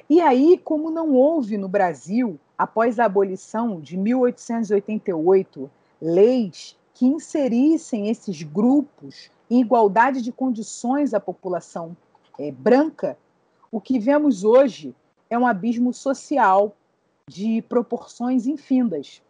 E 0.09 0.21
aí, 0.21 0.61
como 0.63 0.91
não 0.91 1.13
houve 1.13 1.57
no 1.57 1.69
Brasil, 1.69 2.39
após 2.59 2.99
a 2.99 3.07
abolição 3.07 3.81
de 3.81 3.97
1888, 3.97 5.71
leis 6.01 6.77
que 6.93 7.07
inserissem 7.07 8.09
esses 8.09 8.43
grupos 8.43 9.31
em 9.51 9.61
igualdade 9.61 10.21
de 10.21 10.31
condições 10.31 11.15
à 11.15 11.21
população 11.21 11.97
é, 12.39 12.51
branca, 12.53 13.17
o 13.71 13.81
que 13.81 13.99
vemos 13.99 14.45
hoje 14.45 14.95
é 15.35 15.39
um 15.39 15.47
abismo 15.47 15.93
social 15.93 16.77
de 17.29 17.63
proporções 17.69 18.47
infindas. 18.47 19.21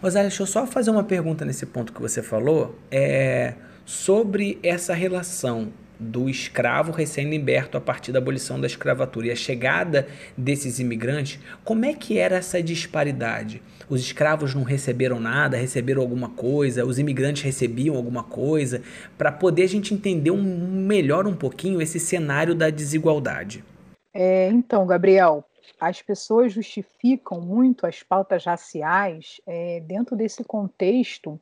Rosália, 0.00 0.28
deixa 0.28 0.42
eu 0.42 0.46
só 0.46 0.66
fazer 0.66 0.90
uma 0.90 1.02
pergunta 1.02 1.44
nesse 1.44 1.66
ponto 1.66 1.92
que 1.92 2.00
você 2.00 2.22
falou, 2.22 2.78
é 2.90 3.54
sobre 3.84 4.58
essa 4.62 4.94
relação 4.94 5.72
do 5.98 6.28
escravo 6.28 6.92
recém-liberto 6.92 7.76
a 7.76 7.80
partir 7.80 8.12
da 8.12 8.18
abolição 8.18 8.60
da 8.60 8.68
escravatura 8.68 9.26
e 9.26 9.30
a 9.32 9.34
chegada 9.34 10.06
desses 10.36 10.78
imigrantes, 10.78 11.40
como 11.64 11.84
é 11.84 11.92
que 11.92 12.18
era 12.18 12.36
essa 12.36 12.62
disparidade? 12.62 13.60
Os 13.88 14.00
escravos 14.00 14.54
não 14.54 14.62
receberam 14.62 15.18
nada, 15.18 15.56
receberam 15.56 16.00
alguma 16.00 16.28
coisa, 16.28 16.84
os 16.86 17.00
imigrantes 17.00 17.42
recebiam 17.42 17.96
alguma 17.96 18.22
coisa, 18.22 18.82
para 19.16 19.32
poder 19.32 19.64
a 19.64 19.68
gente 19.68 19.92
entender 19.92 20.30
um, 20.30 20.42
melhor 20.42 21.26
um 21.26 21.34
pouquinho 21.34 21.82
esse 21.82 21.98
cenário 21.98 22.54
da 22.54 22.70
desigualdade. 22.70 23.64
É, 24.12 24.48
então, 24.48 24.86
Gabriel, 24.86 25.44
as 25.80 26.02
pessoas 26.02 26.52
justificam 26.52 27.40
muito 27.40 27.86
as 27.86 28.02
pautas 28.02 28.44
raciais 28.44 29.40
é, 29.46 29.80
dentro 29.80 30.16
desse 30.16 30.42
contexto 30.42 31.40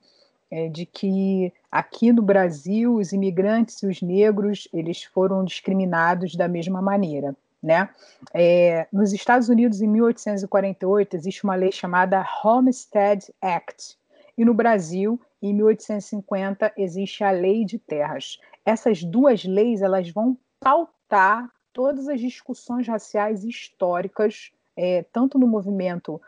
é, 0.50 0.68
de 0.68 0.84
que 0.86 1.52
aqui 1.70 2.12
no 2.12 2.22
Brasil 2.22 2.94
os 2.96 3.12
imigrantes 3.12 3.82
e 3.82 3.86
os 3.86 4.02
negros 4.02 4.68
eles 4.72 5.04
foram 5.04 5.44
discriminados 5.44 6.34
da 6.34 6.48
mesma 6.48 6.82
maneira. 6.82 7.34
Né? 7.62 7.88
É, 8.32 8.86
nos 8.92 9.12
Estados 9.12 9.48
Unidos, 9.48 9.80
em 9.80 9.88
1848, 9.88 11.16
existe 11.16 11.42
uma 11.42 11.56
lei 11.56 11.72
chamada 11.72 12.24
Homestead 12.44 13.32
Act, 13.40 13.96
e 14.38 14.44
no 14.44 14.52
Brasil, 14.52 15.18
em 15.40 15.54
1850, 15.54 16.72
existe 16.76 17.24
a 17.24 17.30
Lei 17.30 17.64
de 17.64 17.78
Terras. 17.78 18.38
Essas 18.64 19.02
duas 19.02 19.44
leis 19.44 19.80
elas 19.80 20.10
vão 20.10 20.36
pautar 20.60 21.50
todas 21.76 22.08
as 22.08 22.18
discussões 22.18 22.88
raciais 22.88 23.44
históricas, 23.44 24.50
é, 24.74 25.04
tanto 25.12 25.38
no 25.38 25.46
movimento 25.46 26.18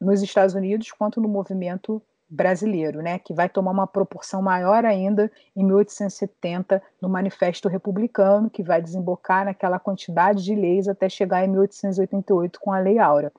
nos 0.00 0.20
Estados 0.20 0.56
Unidos 0.56 0.90
quanto 0.90 1.20
no 1.20 1.28
movimento 1.28 2.02
brasileiro, 2.28 3.00
né, 3.00 3.20
que 3.20 3.32
vai 3.32 3.48
tomar 3.48 3.70
uma 3.70 3.86
proporção 3.86 4.42
maior 4.42 4.84
ainda 4.84 5.30
em 5.54 5.62
1870 5.62 6.82
no 7.00 7.08
Manifesto 7.08 7.68
Republicano, 7.68 8.50
que 8.50 8.64
vai 8.64 8.82
desembocar 8.82 9.44
naquela 9.44 9.78
quantidade 9.78 10.42
de 10.42 10.56
leis 10.56 10.88
até 10.88 11.08
chegar 11.08 11.44
em 11.44 11.50
1888 11.50 12.58
com 12.58 12.72
a 12.72 12.80
Lei 12.80 12.98
Áurea. 12.98 13.32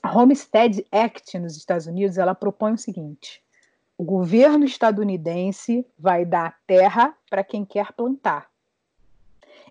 A 0.00 0.16
Homestead 0.16 0.86
Act 0.92 1.36
nos 1.40 1.56
Estados 1.56 1.88
Unidos, 1.88 2.16
ela 2.16 2.32
propõe 2.32 2.74
o 2.74 2.78
seguinte: 2.78 3.42
o 3.98 4.04
governo 4.04 4.64
estadunidense 4.64 5.84
vai 5.98 6.24
dar 6.24 6.56
terra 6.64 7.12
para 7.28 7.42
quem 7.42 7.64
quer 7.64 7.92
plantar. 7.92 8.48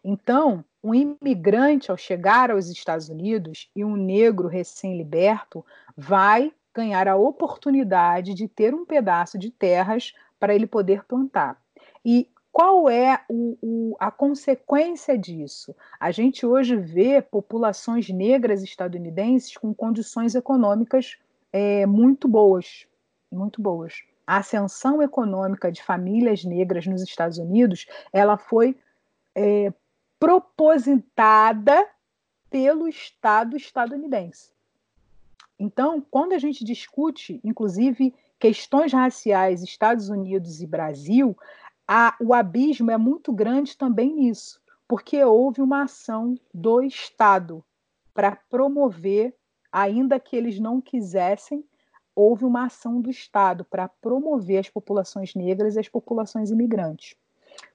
Então, 0.03 0.63
um 0.85 0.93
imigrante, 0.93 1.89
ao 1.89 1.97
chegar 1.97 2.51
aos 2.51 2.69
Estados 2.69 3.09
Unidos, 3.09 3.71
e 3.75 3.83
um 3.83 3.95
negro 3.95 4.47
recém-liberto, 4.47 5.65
vai 5.97 6.53
ganhar 6.71 7.07
a 7.07 7.15
oportunidade 7.15 8.35
de 8.35 8.47
ter 8.47 8.75
um 8.75 8.85
pedaço 8.85 9.35
de 9.39 9.49
terras 9.49 10.13
para 10.39 10.53
ele 10.53 10.67
poder 10.67 11.03
plantar. 11.05 11.59
E 12.05 12.29
qual 12.51 12.87
é 12.87 13.19
o, 13.27 13.57
o, 13.63 13.95
a 13.99 14.11
consequência 14.11 15.17
disso? 15.17 15.75
A 15.99 16.11
gente 16.11 16.45
hoje 16.45 16.75
vê 16.75 17.19
populações 17.19 18.07
negras 18.09 18.61
estadunidenses 18.61 19.57
com 19.57 19.73
condições 19.73 20.35
econômicas 20.35 21.17
é, 21.51 21.87
muito 21.87 22.27
boas, 22.27 22.85
muito 23.31 23.59
boas. 23.59 24.03
A 24.27 24.37
ascensão 24.37 25.01
econômica 25.01 25.71
de 25.71 25.81
famílias 25.81 26.43
negras 26.43 26.85
nos 26.85 27.01
Estados 27.01 27.39
Unidos, 27.39 27.87
ela 28.13 28.37
foi 28.37 28.77
é, 29.33 29.73
propositada 30.19 31.88
pelo 32.50 32.88
Estado 32.88 33.57
estadunidense. 33.57 34.53
Então, 35.60 36.05
quando 36.10 36.34
a 36.34 36.38
gente 36.38 36.63
discute, 36.63 37.39
inclusive, 37.43 38.13
questões 38.39 38.91
raciais 38.91 39.63
Estados 39.63 40.10
Unidos 40.10 40.62
e 40.62 40.67
Brasil, 40.67 41.38
a, 41.88 42.15
o 42.19 42.34
abismo 42.34 42.91
é 42.91 42.98
muito 42.98 43.31
grande 43.31 43.77
também 43.77 44.13
nisso, 44.13 44.62
porque 44.88 45.24
houve 45.24 45.62
uma 45.62 45.84
ação 45.84 46.36
do 46.53 46.81
Estado 46.81 47.63
para 48.13 48.36
promover, 48.36 49.36
ainda 49.72 50.19
que 50.19 50.36
eles 50.36 50.60
não 50.60 50.81
quisessem, 50.81 51.63
houve 52.15 52.45
uma 52.45 52.65
ação 52.65 53.01
do 53.01 53.10
Estado 53.10 53.65
para 53.65 53.88
promover 53.88 54.60
as 54.60 54.69
populações 54.69 55.36
negras 55.36 55.75
e 55.75 55.79
as 55.79 55.89
populações 55.89 56.50
imigrantes. 56.50 57.15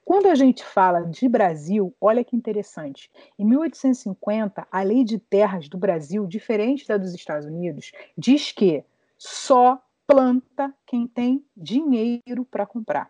Quando 0.03 0.27
a 0.27 0.35
gente 0.35 0.63
fala 0.63 1.01
de 1.05 1.27
Brasil, 1.29 1.95
olha 2.01 2.23
que 2.23 2.35
interessante. 2.35 3.09
Em 3.37 3.45
1850, 3.45 4.67
a 4.69 4.81
lei 4.81 5.03
de 5.03 5.17
terras 5.17 5.69
do 5.69 5.77
Brasil, 5.77 6.25
diferente 6.27 6.87
da 6.87 6.97
dos 6.97 7.13
Estados 7.13 7.45
Unidos, 7.45 7.91
diz 8.17 8.51
que 8.51 8.83
só 9.17 9.81
planta 10.05 10.73
quem 10.85 11.07
tem 11.07 11.45
dinheiro 11.55 12.43
para 12.43 12.65
comprar. 12.65 13.09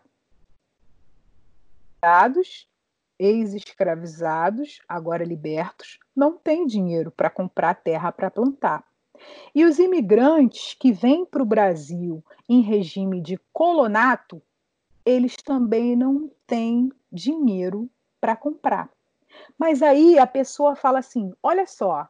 Ex-escravizados, 3.18 4.80
agora 4.88 5.24
libertos, 5.24 5.98
não 6.14 6.36
têm 6.36 6.66
dinheiro 6.66 7.10
para 7.10 7.30
comprar 7.30 7.74
terra 7.74 8.12
para 8.12 8.30
plantar. 8.30 8.84
E 9.54 9.64
os 9.64 9.78
imigrantes 9.78 10.74
que 10.74 10.92
vêm 10.92 11.24
para 11.24 11.42
o 11.42 11.46
Brasil 11.46 12.24
em 12.48 12.60
regime 12.60 13.20
de 13.20 13.38
colonato, 13.52 14.42
eles 15.04 15.36
também 15.36 15.96
não 15.96 16.30
têm 16.46 16.90
dinheiro 17.10 17.88
para 18.20 18.36
comprar. 18.36 18.90
Mas 19.58 19.82
aí 19.82 20.18
a 20.18 20.26
pessoa 20.26 20.76
fala 20.76 20.98
assim: 20.98 21.32
olha 21.42 21.66
só, 21.66 22.08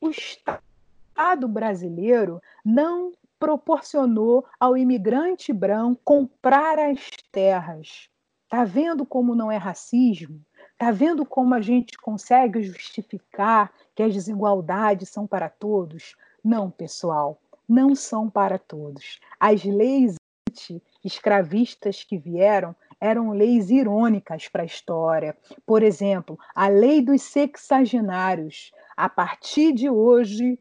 o 0.00 0.10
Estado 0.10 1.48
brasileiro 1.48 2.40
não 2.64 3.12
proporcionou 3.38 4.44
ao 4.58 4.76
imigrante 4.76 5.52
branco 5.52 6.00
comprar 6.04 6.78
as 6.78 7.10
terras. 7.30 8.08
Tá 8.48 8.64
vendo 8.64 9.04
como 9.04 9.34
não 9.34 9.50
é 9.50 9.56
racismo? 9.56 10.40
Tá 10.78 10.90
vendo 10.90 11.24
como 11.24 11.54
a 11.54 11.60
gente 11.60 11.96
consegue 11.98 12.62
justificar 12.62 13.72
que 13.94 14.02
as 14.02 14.12
desigualdades 14.12 15.08
são 15.08 15.26
para 15.26 15.48
todos? 15.48 16.16
Não, 16.42 16.70
pessoal, 16.70 17.40
não 17.68 17.94
são 17.94 18.28
para 18.28 18.58
todos. 18.58 19.18
As 19.38 19.64
leis 19.64 20.16
escravistas 21.04 22.02
que 22.02 22.16
vieram 22.16 22.74
eram 23.00 23.32
leis 23.32 23.70
irônicas 23.70 24.48
para 24.48 24.62
a 24.62 24.66
história. 24.66 25.36
Por 25.66 25.82
exemplo, 25.82 26.38
a 26.54 26.68
lei 26.68 27.02
dos 27.02 27.22
sexagenários. 27.22 28.72
A 28.96 29.08
partir 29.08 29.72
de 29.72 29.90
hoje, 29.90 30.58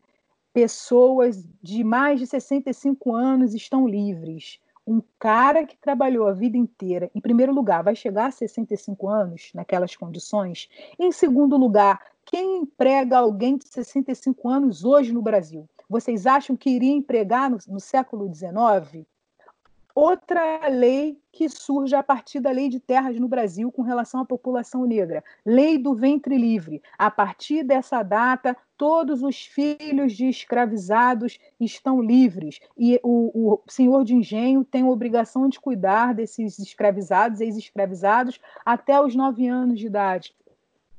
pessoas 0.53 1.47
de 1.61 1.83
mais 1.83 2.19
de 2.19 2.27
65 2.27 3.13
anos 3.13 3.53
estão 3.53 3.87
livres. 3.87 4.59
Um 4.85 5.01
cara 5.17 5.65
que 5.65 5.77
trabalhou 5.77 6.27
a 6.27 6.33
vida 6.33 6.57
inteira, 6.57 7.09
em 7.15 7.21
primeiro 7.21 7.53
lugar, 7.53 7.81
vai 7.83 7.95
chegar 7.95 8.25
a 8.25 8.31
65 8.31 9.07
anos 9.07 9.49
naquelas 9.53 9.95
condições. 9.95 10.69
Em 10.99 11.11
segundo 11.11 11.55
lugar, 11.55 12.01
quem 12.25 12.57
emprega 12.57 13.17
alguém 13.17 13.57
de 13.57 13.67
65 13.69 14.49
anos 14.49 14.83
hoje 14.83 15.13
no 15.13 15.21
Brasil? 15.21 15.69
Vocês 15.89 16.27
acham 16.27 16.55
que 16.55 16.69
iria 16.69 16.91
empregar 16.91 17.49
no, 17.49 17.57
no 17.67 17.79
século 17.79 18.29
XIX? 18.33 19.05
Outra 19.95 20.67
lei 20.69 21.21
que 21.31 21.47
surge 21.47 21.95
a 21.95 22.01
partir 22.01 22.39
da 22.39 22.49
lei 22.49 22.67
de 22.67 22.79
terras 22.79 23.19
no 23.19 23.27
Brasil 23.27 23.71
com 23.71 23.83
relação 23.83 24.21
à 24.21 24.25
população 24.25 24.85
negra, 24.87 25.23
lei 25.45 25.77
do 25.77 25.93
ventre 25.93 26.35
livre. 26.35 26.81
A 26.97 27.11
partir 27.11 27.63
dessa 27.63 28.01
data, 28.01 28.57
todos 28.75 29.21
os 29.21 29.45
filhos 29.45 30.13
de 30.13 30.27
escravizados 30.27 31.37
estão 31.59 32.01
livres 32.01 32.59
e 32.75 32.99
o, 33.03 33.53
o 33.53 33.61
senhor 33.69 34.03
de 34.03 34.15
engenho 34.15 34.65
tem 34.65 34.81
a 34.81 34.89
obrigação 34.89 35.47
de 35.47 35.59
cuidar 35.59 36.15
desses 36.15 36.57
escravizados, 36.57 37.39
ex-escravizados, 37.39 38.39
até 38.65 38.99
os 38.99 39.13
nove 39.13 39.47
anos 39.47 39.79
de 39.79 39.85
idade. 39.85 40.35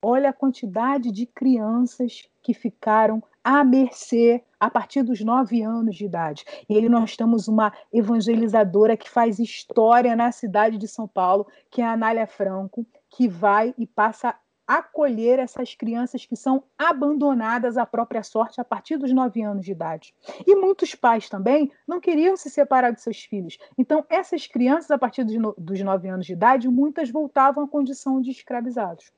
Olha 0.00 0.30
a 0.30 0.34
quantidade 0.34 1.10
de 1.10 1.26
crianças 1.26 2.28
que 2.42 2.54
ficaram 2.54 3.20
à 3.44 3.62
mercê 3.62 4.42
a 4.58 4.70
partir 4.70 5.02
dos 5.02 5.20
nove 5.20 5.62
anos 5.62 5.94
de 5.94 6.06
idade. 6.06 6.44
E 6.68 6.78
aí 6.78 6.88
nós 6.88 7.14
temos 7.14 7.46
uma 7.46 7.70
evangelizadora 7.92 8.96
que 8.96 9.10
faz 9.10 9.38
história 9.38 10.16
na 10.16 10.32
cidade 10.32 10.78
de 10.78 10.88
São 10.88 11.06
Paulo, 11.06 11.46
que 11.70 11.82
é 11.82 11.84
a 11.84 11.92
Anália 11.92 12.26
Franco, 12.26 12.86
que 13.10 13.28
vai 13.28 13.74
e 13.76 13.86
passa 13.86 14.30
a 14.66 14.78
acolher 14.78 15.38
essas 15.38 15.74
crianças 15.74 16.24
que 16.24 16.34
são 16.34 16.64
abandonadas 16.78 17.76
à 17.76 17.84
própria 17.84 18.22
sorte 18.22 18.60
a 18.60 18.64
partir 18.64 18.96
dos 18.96 19.12
nove 19.12 19.42
anos 19.42 19.66
de 19.66 19.72
idade. 19.72 20.14
E 20.46 20.56
muitos 20.56 20.94
pais 20.94 21.28
também 21.28 21.70
não 21.86 22.00
queriam 22.00 22.34
se 22.34 22.48
separar 22.48 22.90
de 22.90 23.02
seus 23.02 23.22
filhos. 23.24 23.58
Então, 23.76 24.06
essas 24.08 24.46
crianças, 24.46 24.90
a 24.90 24.96
partir 24.96 25.22
dos 25.22 25.80
nove 25.82 26.08
anos 26.08 26.24
de 26.24 26.32
idade, 26.32 26.66
muitas 26.66 27.10
voltavam 27.10 27.64
à 27.64 27.68
condição 27.68 28.22
de 28.22 28.30
escravizados. 28.30 29.12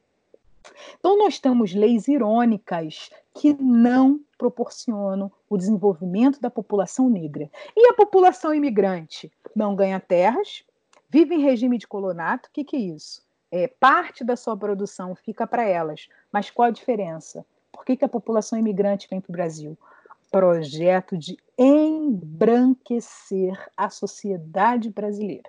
Então, 0.99 1.19
nós 1.19 1.39
temos 1.39 1.75
leis 1.75 2.09
irônicas 2.09 3.11
que 3.35 3.55
não 3.55 4.21
proporcionam 4.39 5.31
o 5.49 5.57
desenvolvimento 5.57 6.41
da 6.41 6.51
população 6.51 7.09
negra. 7.09 7.51
E 7.77 7.89
a 7.89 7.95
população 7.95 8.55
imigrante 8.55 9.31
não 9.55 9.75
ganha 9.75 10.01
terras, 10.01 10.65
vive 11.09 11.35
em 11.35 11.43
regime 11.43 11.79
de 11.79 11.87
colonato. 11.87 12.49
O 12.49 12.53
que, 12.53 12.65
que 12.65 12.77
é 12.77 12.81
isso? 12.81 13.25
É, 13.51 13.69
parte 13.69 14.25
da 14.25 14.37
sua 14.37 14.57
produção 14.57 15.15
fica 15.15 15.47
para 15.47 15.65
elas. 15.65 16.09
Mas 16.33 16.51
qual 16.51 16.69
a 16.69 16.73
diferença? 16.73 17.47
Por 17.73 17.85
que, 17.85 17.97
que 17.97 18.05
a 18.05 18.09
população 18.09 18.59
imigrante 18.59 19.09
vem 19.09 19.21
para 19.21 19.31
o 19.31 19.33
Brasil? 19.33 19.79
Projeto 20.31 21.17
de 21.17 21.39
embranquecer 21.57 23.57
a 23.77 23.89
sociedade 23.89 24.91
brasileira. 24.91 25.49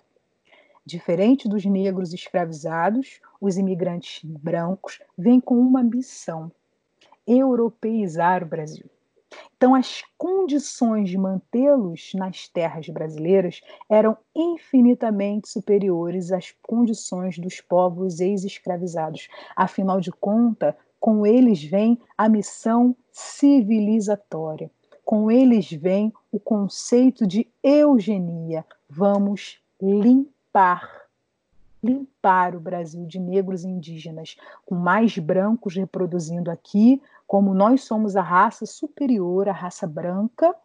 Diferente 0.85 1.49
dos 1.49 1.65
negros 1.65 2.13
escravizados, 2.13 3.19
os 3.39 3.57
imigrantes 3.57 4.21
brancos 4.23 4.99
vêm 5.17 5.39
com 5.39 5.59
uma 5.59 5.83
missão: 5.83 6.51
europeizar 7.25 8.43
o 8.43 8.47
Brasil. 8.47 8.89
Então, 9.57 9.73
as 9.75 10.03
condições 10.17 11.09
de 11.09 11.17
mantê-los 11.17 12.11
nas 12.13 12.47
terras 12.47 12.87
brasileiras 12.87 13.61
eram 13.89 14.17
infinitamente 14.35 15.49
superiores 15.49 16.31
às 16.31 16.51
condições 16.61 17.37
dos 17.37 17.59
povos 17.59 18.19
ex-escravizados. 18.19 19.27
Afinal 19.55 19.99
de 19.99 20.11
contas, 20.11 20.75
com 20.99 21.25
eles 21.25 21.63
vem 21.63 21.99
a 22.17 22.29
missão 22.29 22.95
civilizatória. 23.11 24.71
Com 25.03 25.31
eles 25.31 25.71
vem 25.71 26.13
o 26.31 26.39
conceito 26.39 27.25
de 27.25 27.47
eugenia. 27.63 28.65
Vamos 28.89 29.59
limpar 29.81 31.06
limpar, 31.87 32.55
o 32.55 32.59
Brasil 32.59 33.05
de 33.05 33.19
negros 33.19 33.63
e 33.63 33.67
indígenas, 33.67 34.35
com 34.65 34.75
mais 34.75 35.17
brancos 35.17 35.75
reproduzindo 35.75 36.51
aqui, 36.51 37.01
como 37.25 37.53
nós 37.53 37.83
somos 37.83 38.15
a 38.15 38.21
raça 38.21 38.65
superior, 38.65 39.49
a 39.49 39.53
raça 39.53 39.87
branca, 39.87 40.55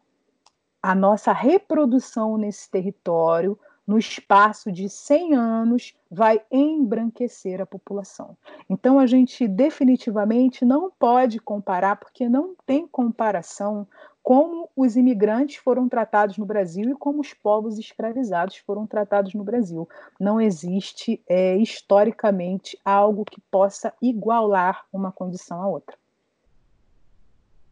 a 0.82 0.94
nossa 0.94 1.32
reprodução 1.32 2.36
nesse 2.36 2.70
território, 2.70 3.58
no 3.86 3.98
espaço 3.98 4.70
de 4.70 4.88
100 4.88 5.34
anos, 5.34 5.94
vai 6.10 6.40
embranquecer 6.50 7.60
a 7.60 7.66
população. 7.66 8.36
Então, 8.70 8.98
a 8.98 9.06
gente 9.06 9.46
definitivamente 9.48 10.64
não 10.64 10.90
pode 10.90 11.38
comparar, 11.40 11.96
porque 11.96 12.28
não 12.28 12.54
tem 12.64 12.86
comparação 12.86 13.86
como 14.22 14.70
os 14.76 14.96
imigrantes 14.96 15.56
foram 15.56 15.88
tratados 15.88 16.38
no 16.38 16.46
Brasil 16.46 16.90
e 16.90 16.94
como 16.94 17.20
os 17.20 17.34
povos 17.34 17.78
escravizados 17.78 18.56
foram 18.58 18.86
tratados 18.86 19.34
no 19.34 19.42
Brasil. 19.42 19.88
Não 20.18 20.40
existe 20.40 21.20
é, 21.28 21.56
historicamente 21.56 22.78
algo 22.84 23.24
que 23.24 23.40
possa 23.50 23.92
igualar 24.00 24.84
uma 24.92 25.10
condição 25.10 25.60
à 25.60 25.68
outra. 25.68 25.96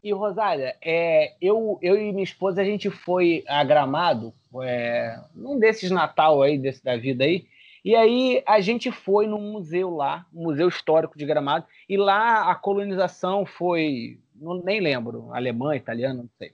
E 0.02 0.12
Rosália, 0.12 0.76
é, 0.82 1.34
eu, 1.40 1.78
eu 1.82 1.94
e 1.96 2.10
minha 2.10 2.24
esposa 2.24 2.62
a 2.62 2.64
gente 2.64 2.90
foi 2.90 3.44
a 3.46 3.62
Gramado, 3.62 4.32
é, 4.62 5.20
num 5.34 5.58
desses 5.58 5.90
Natal 5.90 6.42
aí 6.42 6.58
desse 6.58 6.82
da 6.82 6.96
vida 6.96 7.22
aí, 7.22 7.46
e 7.84 7.94
aí 7.94 8.42
a 8.46 8.60
gente 8.60 8.90
foi 8.90 9.26
num 9.26 9.52
museu 9.52 9.90
lá, 9.90 10.26
um 10.34 10.44
museu 10.44 10.68
histórico 10.68 11.18
de 11.18 11.26
Gramado, 11.26 11.66
e 11.88 11.96
lá 11.96 12.50
a 12.50 12.54
colonização 12.54 13.44
foi 13.44 14.18
não, 14.40 14.62
nem 14.62 14.80
lembro, 14.80 15.32
alemã, 15.32 15.76
italiano, 15.76 16.22
não 16.22 16.30
sei. 16.38 16.52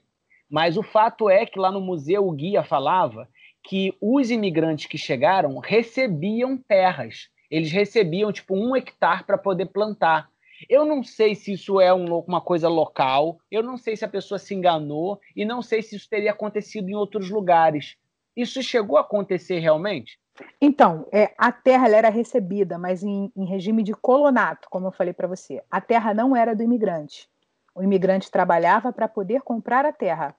Mas 0.49 0.77
o 0.77 0.83
fato 0.83 1.29
é 1.29 1.45
que 1.45 1.59
lá 1.59 1.71
no 1.71 1.81
museu 1.81 2.27
o 2.27 2.31
guia 2.31 2.63
falava 2.63 3.27
que 3.63 3.93
os 4.01 4.29
imigrantes 4.29 4.85
que 4.85 4.97
chegaram 4.97 5.57
recebiam 5.59 6.57
terras. 6.57 7.29
Eles 7.49 7.71
recebiam 7.71 8.31
tipo 8.31 8.55
um 8.55 8.75
hectare 8.75 9.23
para 9.23 9.37
poder 9.37 9.67
plantar. 9.67 10.29
Eu 10.69 10.85
não 10.85 11.03
sei 11.03 11.35
se 11.35 11.53
isso 11.53 11.79
é 11.79 11.93
um, 11.93 12.19
uma 12.19 12.41
coisa 12.41 12.67
local, 12.67 13.39
eu 13.51 13.61
não 13.61 13.77
sei 13.77 13.95
se 13.95 14.03
a 14.03 14.09
pessoa 14.09 14.39
se 14.39 14.55
enganou 14.55 15.19
e 15.35 15.45
não 15.45 15.61
sei 15.61 15.81
se 15.81 15.95
isso 15.95 16.09
teria 16.09 16.31
acontecido 16.31 16.89
em 16.89 16.95
outros 16.95 17.29
lugares. 17.29 17.95
Isso 18.35 18.61
chegou 18.63 18.97
a 18.97 19.01
acontecer 19.01 19.59
realmente? 19.59 20.19
Então, 20.61 21.07
é, 21.11 21.33
a 21.37 21.51
terra 21.51 21.89
era 21.89 22.09
recebida, 22.09 22.77
mas 22.77 23.03
em, 23.03 23.31
em 23.35 23.45
regime 23.45 23.83
de 23.83 23.93
colonato, 23.93 24.67
como 24.69 24.87
eu 24.87 24.91
falei 24.91 25.13
para 25.13 25.27
você. 25.27 25.61
A 25.69 25.81
terra 25.81 26.13
não 26.13 26.35
era 26.35 26.55
do 26.55 26.63
imigrante. 26.63 27.27
O 27.77 27.83
imigrante 27.83 28.31
trabalhava 28.31 28.91
para 28.91 29.07
poder 29.07 29.43
comprar 29.43 29.85
a 29.85 29.93
terra, 29.93 30.35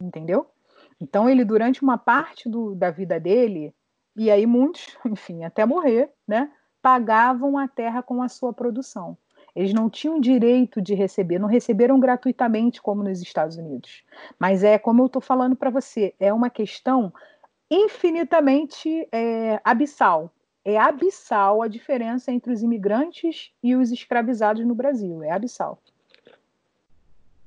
entendeu? 0.00 0.46
Então 1.00 1.28
ele 1.28 1.44
durante 1.44 1.82
uma 1.82 1.98
parte 1.98 2.48
do, 2.48 2.76
da 2.76 2.92
vida 2.92 3.18
dele 3.18 3.74
E 4.16 4.30
aí 4.30 4.46
muitos, 4.46 4.96
enfim, 5.04 5.42
até 5.42 5.66
morrer, 5.66 6.12
né, 6.28 6.48
pagavam 6.80 7.58
a 7.58 7.66
terra 7.66 8.04
com 8.04 8.22
a 8.22 8.28
sua 8.28 8.52
produção. 8.52 9.18
Eles 9.54 9.72
não 9.72 9.90
tinham 9.90 10.20
direito 10.20 10.80
de 10.80 10.94
receber, 10.94 11.40
não 11.40 11.48
receberam 11.48 11.98
gratuitamente 11.98 12.80
como 12.80 13.02
nos 13.02 13.20
Estados 13.20 13.56
Unidos. 13.56 14.04
Mas 14.38 14.62
é 14.62 14.78
como 14.78 15.02
eu 15.02 15.06
estou 15.06 15.20
falando 15.20 15.56
para 15.56 15.70
você, 15.70 16.14
é 16.20 16.32
uma 16.32 16.50
questão 16.50 17.12
infinitamente 17.68 19.08
é, 19.10 19.60
abissal. 19.64 20.30
É 20.64 20.78
abissal 20.78 21.62
a 21.62 21.68
diferença 21.68 22.30
entre 22.30 22.52
os 22.52 22.62
imigrantes 22.62 23.50
e 23.60 23.74
os 23.74 23.90
escravizados 23.90 24.64
no 24.64 24.74
Brasil. 24.74 25.24
É 25.24 25.32
abissal. 25.32 25.80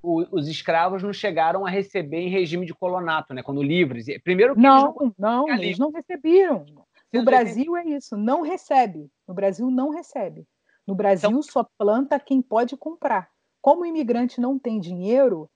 O, 0.02 0.26
os 0.32 0.48
escravos 0.48 1.04
não 1.04 1.12
chegaram 1.12 1.66
a 1.66 1.70
receber 1.70 2.20
em 2.20 2.30
regime 2.30 2.66
de 2.66 2.74
colonato, 2.74 3.34
né? 3.34 3.44
Quando 3.44 3.62
livres. 3.62 4.06
Primeiro 4.24 4.58
não, 4.58 4.96
eles 5.02 5.14
não, 5.18 5.48
não 5.48 5.50
eles 5.50 5.78
não 5.78 5.92
receberam. 5.92 6.66
No 7.12 7.24
Brasil 7.24 7.76
é 7.76 7.86
isso, 7.86 8.16
não 8.16 8.42
recebe. 8.42 9.10
No 9.28 9.34
Brasil 9.34 9.70
não 9.70 9.90
recebe. 9.90 10.48
No 10.86 10.96
Brasil 10.96 11.30
então, 11.30 11.42
só 11.42 11.68
planta 11.78 12.20
quem 12.20 12.42
pode 12.42 12.78
comprar. 12.78 13.30
Como 13.62 13.82
o 13.82 13.86
imigrante 13.86 14.40
não 14.40 14.58
tem 14.58 14.80
dinheiro, 14.80 15.50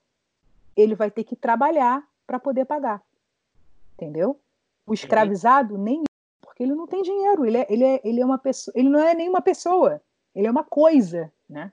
ele 0.76 0.96
vai 0.96 1.10
ter 1.10 1.24
que 1.24 1.36
trabalhar 1.36 2.04
para 2.28 2.40
poder 2.40 2.66
pagar. 2.66 3.02
Entendeu? 3.94 4.40
O 4.86 4.94
escravizado 4.94 5.78
nem 5.78 6.04
porque 6.42 6.62
ele 6.62 6.76
não 6.76 6.86
tem 6.86 7.02
dinheiro, 7.02 7.46
ele 7.46 7.58
é, 7.58 7.68
ele 7.68 7.84
é, 7.84 8.02
ele 8.04 8.22
é 8.22 8.26
uma 8.26 8.38
pessoa, 8.38 8.74
ele 8.78 8.88
não 8.88 9.00
é 9.00 9.16
nenhuma 9.16 9.42
pessoa, 9.42 10.00
ele 10.36 10.46
é 10.46 10.52
uma 10.52 10.64
coisa, 10.64 11.34
né? 11.50 11.72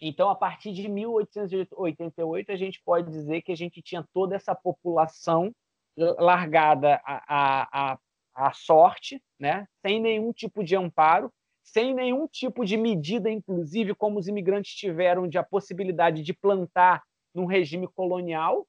Então, 0.00 0.28
a 0.28 0.34
partir 0.34 0.72
de 0.72 0.88
1888, 0.88 2.52
a 2.52 2.56
gente 2.56 2.82
pode 2.84 3.10
dizer 3.10 3.42
que 3.42 3.52
a 3.52 3.56
gente 3.56 3.80
tinha 3.80 4.06
toda 4.12 4.36
essa 4.36 4.54
população 4.54 5.54
largada 5.96 7.00
à, 7.04 7.92
à, 7.92 7.98
à 8.34 8.52
sorte, 8.52 9.22
né? 9.38 9.66
sem 9.80 10.00
nenhum 10.00 10.32
tipo 10.32 10.62
de 10.62 10.76
amparo, 10.76 11.32
sem 11.62 11.94
nenhum 11.94 12.28
tipo 12.28 12.64
de 12.64 12.76
medida, 12.76 13.30
inclusive, 13.30 13.94
como 13.94 14.18
os 14.18 14.28
imigrantes 14.28 14.74
tiveram 14.74 15.26
de 15.26 15.38
a 15.38 15.42
possibilidade 15.42 16.22
de 16.22 16.34
plantar 16.34 17.02
num 17.34 17.46
regime 17.46 17.88
colonial. 17.88 18.66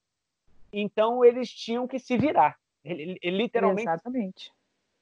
Então, 0.72 1.24
eles 1.24 1.50
tinham 1.52 1.88
que 1.88 2.00
se 2.00 2.18
virar. 2.18 2.58
Literalmente. 2.84 3.88
Exatamente. 3.88 4.52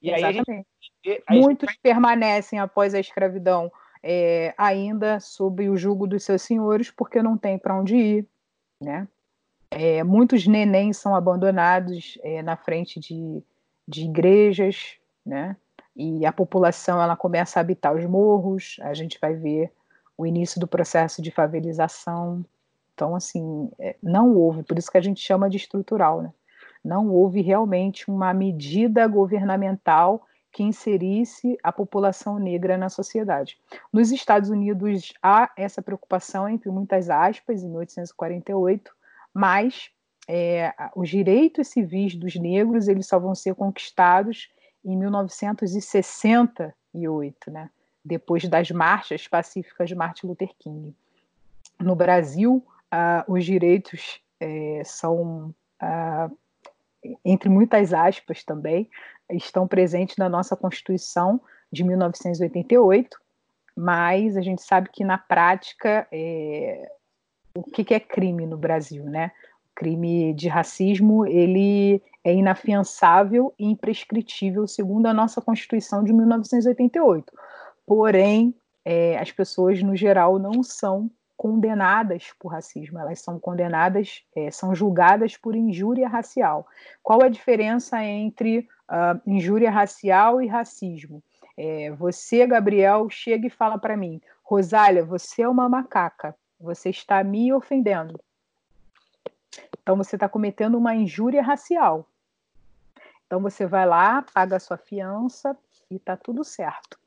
E 0.01 0.11
Exatamente. 0.11 0.49
Aí 0.49 0.63
gente, 1.03 1.23
Muitos 1.29 1.75
permanecem 1.77 2.59
após 2.59 2.93
a 2.93 2.99
escravidão 2.99 3.71
é, 4.07 4.53
ainda 4.55 5.19
sob 5.19 5.67
o 5.67 5.75
jugo 5.75 6.05
dos 6.05 6.23
seus 6.23 6.43
senhores 6.43 6.91
porque 6.91 7.23
não 7.23 7.35
tem 7.35 7.57
para 7.57 7.75
onde 7.75 7.95
ir, 7.95 8.27
né? 8.79 9.07
É, 9.71 10.03
muitos 10.03 10.45
nenéns 10.45 10.97
são 10.97 11.15
abandonados 11.15 12.19
é, 12.21 12.43
na 12.43 12.55
frente 12.55 12.99
de, 12.99 13.41
de 13.87 14.05
igrejas, 14.05 14.97
né? 15.25 15.57
E 15.95 16.23
a 16.23 16.31
população 16.31 17.01
ela 17.01 17.15
começa 17.15 17.59
a 17.59 17.61
habitar 17.61 17.95
os 17.95 18.05
morros. 18.05 18.77
A 18.81 18.93
gente 18.93 19.17
vai 19.19 19.33
ver 19.33 19.71
o 20.15 20.27
início 20.27 20.59
do 20.59 20.67
processo 20.67 21.19
de 21.19 21.31
favelização. 21.31 22.45
Então, 22.93 23.15
assim, 23.15 23.71
é, 23.79 23.95
não 24.03 24.35
houve, 24.35 24.61
por 24.61 24.77
isso 24.77 24.91
que 24.91 24.99
a 24.99 25.01
gente 25.01 25.19
chama 25.19 25.49
de 25.49 25.57
estrutural, 25.57 26.21
né? 26.21 26.31
não 26.85 27.09
houve 27.09 27.41
realmente 27.41 28.09
uma 28.09 28.31
medida 28.31 29.07
governamental 29.07 30.21
que 30.55 30.63
inserisse 30.63 31.59
a 31.61 31.69
população 31.69 32.39
negra 32.39 32.77
na 32.77 32.87
sociedade. 32.87 33.57
Nos 33.91 34.09
Estados 34.09 34.49
Unidos 34.49 35.11
há 35.21 35.51
essa 35.57 35.81
preocupação, 35.81 36.47
entre 36.47 36.71
muitas 36.71 37.09
aspas, 37.09 37.61
em 37.61 37.67
1848, 37.67 38.89
mas 39.33 39.89
é, 40.29 40.73
os 40.95 41.09
direitos 41.09 41.67
civis 41.67 42.15
dos 42.15 42.37
negros 42.37 42.87
eles 42.87 43.05
só 43.05 43.19
vão 43.19 43.35
ser 43.35 43.53
conquistados 43.53 44.49
em 44.85 44.95
1968, 44.95 47.51
né? 47.51 47.69
depois 48.03 48.47
das 48.47 48.71
marchas 48.71 49.27
pacíficas 49.27 49.89
de 49.89 49.95
Martin 49.95 50.27
Luther 50.27 50.51
King. 50.57 50.95
No 51.77 51.97
Brasil, 51.97 52.65
ah, 52.89 53.25
os 53.27 53.43
direitos 53.43 54.21
é, 54.39 54.81
são 54.85 55.53
ah, 55.81 56.29
entre 57.23 57.49
muitas 57.49 57.93
aspas 57.93 58.43
também, 58.43 58.89
estão 59.31 59.67
presentes 59.67 60.17
na 60.17 60.29
nossa 60.29 60.55
Constituição 60.55 61.41
de 61.71 61.83
1988, 61.83 63.17
mas 63.75 64.37
a 64.37 64.41
gente 64.41 64.61
sabe 64.61 64.89
que 64.91 65.03
na 65.03 65.17
prática 65.17 66.07
é, 66.11 66.89
o 67.55 67.63
que, 67.63 67.83
que 67.83 67.93
é 67.93 67.99
crime 67.99 68.45
no 68.45 68.57
Brasil, 68.57 69.03
né? 69.05 69.31
O 69.71 69.75
crime 69.75 70.33
de 70.33 70.47
racismo 70.47 71.25
ele 71.25 72.01
é 72.23 72.33
inafiançável 72.33 73.53
e 73.59 73.65
imprescritível 73.65 74.67
segundo 74.67 75.07
a 75.07 75.13
nossa 75.13 75.41
Constituição 75.41 76.03
de 76.03 76.13
1988. 76.13 77.33
Porém, 77.85 78.55
é, 78.83 79.17
as 79.17 79.31
pessoas 79.31 79.81
no 79.81 79.95
geral 79.95 80.39
não 80.39 80.63
são 80.63 81.09
condenadas 81.37 82.33
por 82.39 82.49
racismo, 82.49 82.99
elas 82.99 83.19
são 83.19 83.39
condenadas, 83.39 84.23
é, 84.35 84.49
são 84.49 84.73
julgadas 84.73 85.35
por 85.35 85.55
injúria 85.55 86.07
racial. 86.07 86.67
Qual 87.03 87.21
a 87.21 87.29
diferença 87.29 88.03
entre 88.03 88.67
uh, 88.89 89.21
injúria 89.25 89.69
racial 89.69 90.41
e 90.41 90.47
racismo? 90.47 91.21
É, 91.57 91.91
você, 91.91 92.45
Gabriel, 92.45 93.09
chega 93.09 93.47
e 93.47 93.49
fala 93.49 93.77
para 93.77 93.95
mim, 93.95 94.21
Rosália, 94.43 95.03
você 95.03 95.41
é 95.41 95.49
uma 95.49 95.69
macaca, 95.69 96.35
você 96.59 96.89
está 96.89 97.23
me 97.23 97.53
ofendendo. 97.53 98.19
Então 99.81 99.95
você 99.95 100.15
está 100.15 100.27
cometendo 100.27 100.77
uma 100.77 100.95
injúria 100.95 101.41
racial. 101.41 102.07
Então 103.25 103.41
você 103.41 103.65
vai 103.65 103.85
lá, 103.85 104.23
paga 104.33 104.57
a 104.57 104.59
sua 104.59 104.77
fiança 104.77 105.57
e 105.89 105.95
está 105.95 106.15
tudo 106.17 106.43
certo. 106.43 106.99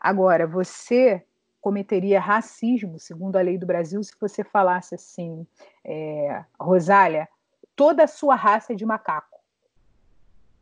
Agora, 0.00 0.46
você 0.46 1.24
cometeria 1.60 2.20
racismo, 2.20 2.98
segundo 2.98 3.36
a 3.36 3.42
lei 3.42 3.58
do 3.58 3.66
Brasil, 3.66 4.02
se 4.02 4.12
você 4.20 4.44
falasse 4.44 4.94
assim, 4.94 5.46
é, 5.84 6.44
Rosália, 6.58 7.28
toda 7.74 8.04
a 8.04 8.08
sua 8.08 8.34
raça 8.34 8.72
é 8.72 8.76
de 8.76 8.86
macaco. 8.86 9.38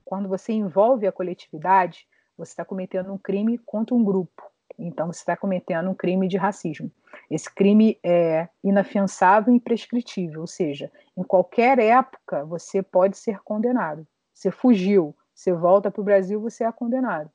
Quando 0.05 0.29
você 0.29 0.53
envolve 0.53 1.07
a 1.07 1.13
coletividade, 1.13 2.07
você 2.37 2.53
está 2.53 2.65
cometendo 2.65 3.13
um 3.13 3.19
crime 3.19 3.59
contra 3.59 3.95
um 3.95 4.05
grupo. 4.05 4.43
Então, 4.79 5.13
você 5.13 5.21
está 5.21 5.37
cometendo 5.37 5.89
um 5.89 5.95
crime 5.95 6.29
de 6.29 6.37
racismo. 6.37 6.91
Esse 7.31 7.53
crime 7.53 7.99
é 8.03 8.49
inafiançável 8.63 9.53
e 9.53 9.57
imprescritível, 9.57 10.43
ou 10.43 10.47
seja, 10.47 10.93
em 11.17 11.23
qualquer 11.23 11.79
época 11.79 12.45
você 12.45 12.83
pode 12.83 13.17
ser 13.17 13.41
condenado. 13.43 14.07
Você 14.35 14.51
fugiu, 14.51 15.17
você 15.35 15.53
volta 15.53 15.91
para 15.91 16.01
o 16.01 16.05
Brasil, 16.05 16.41
você 16.41 16.65
é 16.65 16.71
condenado. 16.71 17.31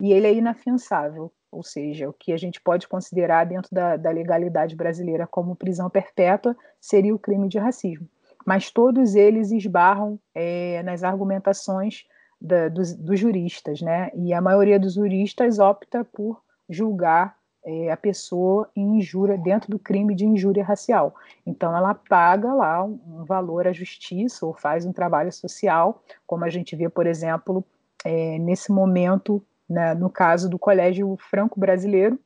E 0.00 0.12
ele 0.12 0.26
é 0.26 0.32
inafiançável 0.32 1.30
ou 1.50 1.62
seja, 1.62 2.08
o 2.08 2.12
que 2.12 2.32
a 2.32 2.36
gente 2.36 2.60
pode 2.60 2.86
considerar 2.88 3.44
dentro 3.44 3.74
da, 3.74 3.96
da 3.96 4.10
legalidade 4.10 4.76
brasileira 4.76 5.26
como 5.26 5.56
prisão 5.56 5.88
perpétua 5.88 6.56
seria 6.80 7.14
o 7.14 7.18
crime 7.18 7.48
de 7.48 7.58
racismo. 7.58 8.08
Mas 8.44 8.70
todos 8.70 9.14
eles 9.14 9.50
esbarram 9.50 10.18
é, 10.34 10.82
nas 10.82 11.02
argumentações 11.02 12.04
da, 12.40 12.68
dos, 12.68 12.94
dos, 12.94 13.18
juristas, 13.18 13.80
né? 13.80 14.10
E 14.14 14.32
a 14.32 14.40
maioria 14.40 14.78
dos 14.78 14.94
juristas 14.94 15.58
opta 15.58 16.04
por 16.04 16.40
julgar 16.68 17.36
é, 17.64 17.90
a 17.90 17.96
pessoa 17.96 18.70
em 18.76 18.98
injúria 18.98 19.36
dentro 19.36 19.70
do 19.70 19.78
crime 19.78 20.14
de 20.14 20.24
injúria 20.24 20.64
racial. 20.64 21.14
Então 21.44 21.76
ela 21.76 21.94
paga 21.94 22.52
lá 22.54 22.84
um, 22.84 23.00
um 23.06 23.24
valor 23.24 23.66
à 23.66 23.72
justiça 23.72 24.46
ou 24.46 24.54
faz 24.54 24.86
um 24.86 24.92
trabalho 24.92 25.32
social, 25.32 26.02
como 26.26 26.44
a 26.44 26.50
gente 26.50 26.76
vê, 26.76 26.88
por 26.88 27.06
exemplo, 27.06 27.64
é, 28.04 28.38
nesse 28.38 28.70
momento 28.70 29.42
né, 29.68 29.94
no 29.94 30.08
caso 30.08 30.48
do 30.48 30.58
Colégio 30.58 31.16
Franco-Brasileiro, 31.30 32.18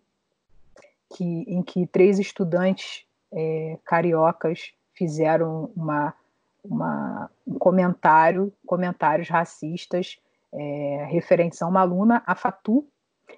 que, 1.15 1.45
em 1.49 1.63
que 1.63 1.87
três 1.87 2.19
estudantes 2.19 3.05
é, 3.33 3.79
cariocas 3.85 4.73
fizeram 4.95 5.71
uma, 5.75 6.15
uma, 6.63 7.31
um 7.47 7.59
comentário, 7.59 8.53
comentários 8.67 9.29
racistas 9.29 10.19
é, 10.53 11.07
referentes 11.09 11.61
a 11.63 11.67
uma 11.67 11.81
aluna, 11.81 12.23
a 12.27 12.35
Fatu, 12.35 12.87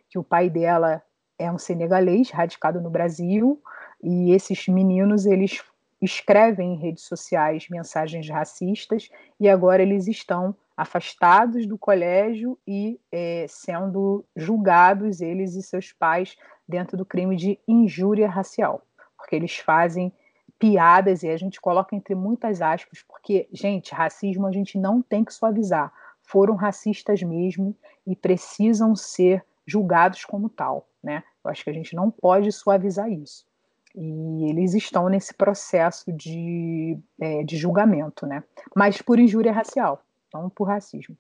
que 0.08 0.18
o 0.18 0.24
pai 0.24 0.50
dela 0.50 1.02
é 1.38 1.50
um 1.50 1.58
senegalês 1.58 2.30
radicado 2.30 2.80
no 2.80 2.90
Brasil, 2.90 3.60
e 4.02 4.32
esses 4.32 4.66
meninos 4.68 5.26
eles 5.26 5.62
escrevem 6.00 6.74
em 6.74 6.78
redes 6.78 7.04
sociais 7.04 7.68
mensagens 7.70 8.28
racistas 8.28 9.08
e 9.38 9.48
agora 9.48 9.82
eles 9.82 10.08
estão 10.08 10.54
afastados 10.82 11.64
do 11.64 11.78
colégio 11.78 12.58
e 12.66 13.00
é, 13.12 13.46
sendo 13.48 14.24
julgados, 14.34 15.20
eles 15.20 15.54
e 15.54 15.62
seus 15.62 15.92
pais, 15.92 16.36
dentro 16.66 16.96
do 16.96 17.06
crime 17.06 17.36
de 17.36 17.56
injúria 17.68 18.28
racial, 18.28 18.82
porque 19.16 19.36
eles 19.36 19.56
fazem 19.58 20.12
piadas 20.58 21.22
e 21.22 21.28
a 21.28 21.36
gente 21.36 21.60
coloca 21.60 21.94
entre 21.94 22.16
muitas 22.16 22.60
aspas, 22.60 23.04
porque, 23.06 23.48
gente, 23.52 23.94
racismo 23.94 24.46
a 24.46 24.52
gente 24.52 24.76
não 24.76 25.00
tem 25.00 25.24
que 25.24 25.32
suavizar. 25.32 25.92
Foram 26.24 26.56
racistas 26.56 27.22
mesmo 27.22 27.76
e 28.04 28.16
precisam 28.16 28.96
ser 28.96 29.44
julgados 29.64 30.24
como 30.24 30.48
tal, 30.48 30.88
né? 31.02 31.22
Eu 31.44 31.50
acho 31.50 31.62
que 31.62 31.70
a 31.70 31.72
gente 31.72 31.94
não 31.94 32.10
pode 32.10 32.50
suavizar 32.50 33.08
isso. 33.08 33.44
E 33.94 34.50
eles 34.50 34.74
estão 34.74 35.08
nesse 35.08 35.34
processo 35.34 36.12
de, 36.12 36.98
é, 37.20 37.44
de 37.44 37.56
julgamento, 37.56 38.26
né? 38.26 38.42
Mas 38.74 39.00
por 39.00 39.18
injúria 39.20 39.52
racial 39.52 40.02
não 40.40 40.48
por 40.48 40.64
racismo. 40.64 41.16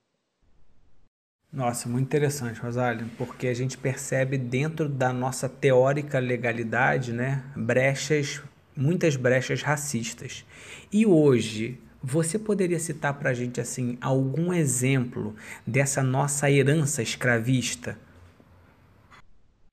Nossa, 1.52 1.86
muito 1.86 2.06
interessante, 2.06 2.58
Rosália, 2.60 3.06
porque 3.18 3.46
a 3.46 3.54
gente 3.54 3.76
percebe 3.76 4.38
dentro 4.38 4.88
da 4.88 5.12
nossa 5.12 5.50
teórica 5.50 6.18
legalidade, 6.18 7.12
né, 7.12 7.44
brechas, 7.54 8.40
muitas 8.74 9.16
brechas 9.16 9.60
racistas. 9.60 10.46
E 10.90 11.04
hoje, 11.04 11.78
você 12.02 12.38
poderia 12.38 12.80
citar 12.80 13.18
para 13.18 13.30
a 13.30 13.34
gente 13.34 13.60
assim 13.60 13.98
algum 14.00 14.52
exemplo 14.52 15.36
dessa 15.66 16.02
nossa 16.02 16.50
herança 16.50 17.02
escravista? 17.02 17.98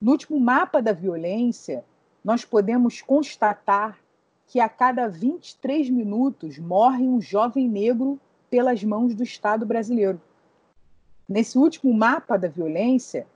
No 0.00 0.12
último 0.12 0.38
mapa 0.38 0.82
da 0.82 0.92
violência, 0.92 1.82
nós 2.22 2.44
podemos 2.44 3.00
constatar 3.00 3.98
que 4.46 4.60
a 4.60 4.68
cada 4.68 5.08
23 5.08 5.88
minutos 5.90 6.58
morre 6.58 7.04
um 7.04 7.20
jovem 7.20 7.68
negro 7.68 8.20
pelas 8.50 8.82
mãos 8.82 9.14
do 9.14 9.22
Estado 9.22 9.64
brasileiro. 9.64 10.20
Nesse 11.28 11.56
último 11.56 11.94
mapa 11.94 12.36
da 12.36 12.48
violência, 12.48 13.26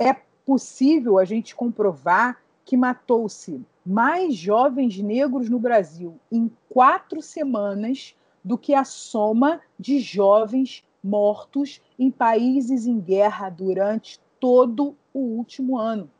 é 0.00 0.14
possível 0.46 1.18
a 1.18 1.24
gente 1.24 1.54
comprovar 1.54 2.42
que 2.64 2.76
matou-se 2.76 3.62
mais 3.84 4.34
jovens 4.34 4.98
negros 4.98 5.50
no 5.50 5.58
Brasil 5.58 6.18
em 6.32 6.50
quatro 6.68 7.20
semanas 7.20 8.16
do 8.42 8.56
que 8.56 8.74
a 8.74 8.84
soma 8.84 9.60
de 9.78 10.00
jovens 10.00 10.82
mortos 11.02 11.82
em 11.98 12.10
países 12.10 12.86
em 12.86 12.98
guerra 12.98 13.50
durante 13.50 14.18
todo 14.40 14.96
o 15.12 15.18
último 15.20 15.78
ano. 15.78 16.10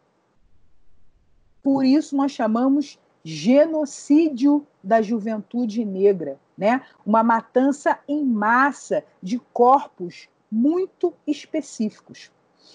Por 1.62 1.84
isso, 1.84 2.14
nós 2.14 2.32
chamamos 2.32 2.98
genocídio 3.24 4.66
da 4.82 5.00
juventude 5.00 5.82
negra, 5.84 6.38
né? 6.56 6.82
uma 7.06 7.22
matança 7.22 7.98
em 8.06 8.22
massa 8.22 9.02
de 9.22 9.38
corpos 9.52 10.28
muito 10.52 11.14
específicos. 11.26 12.30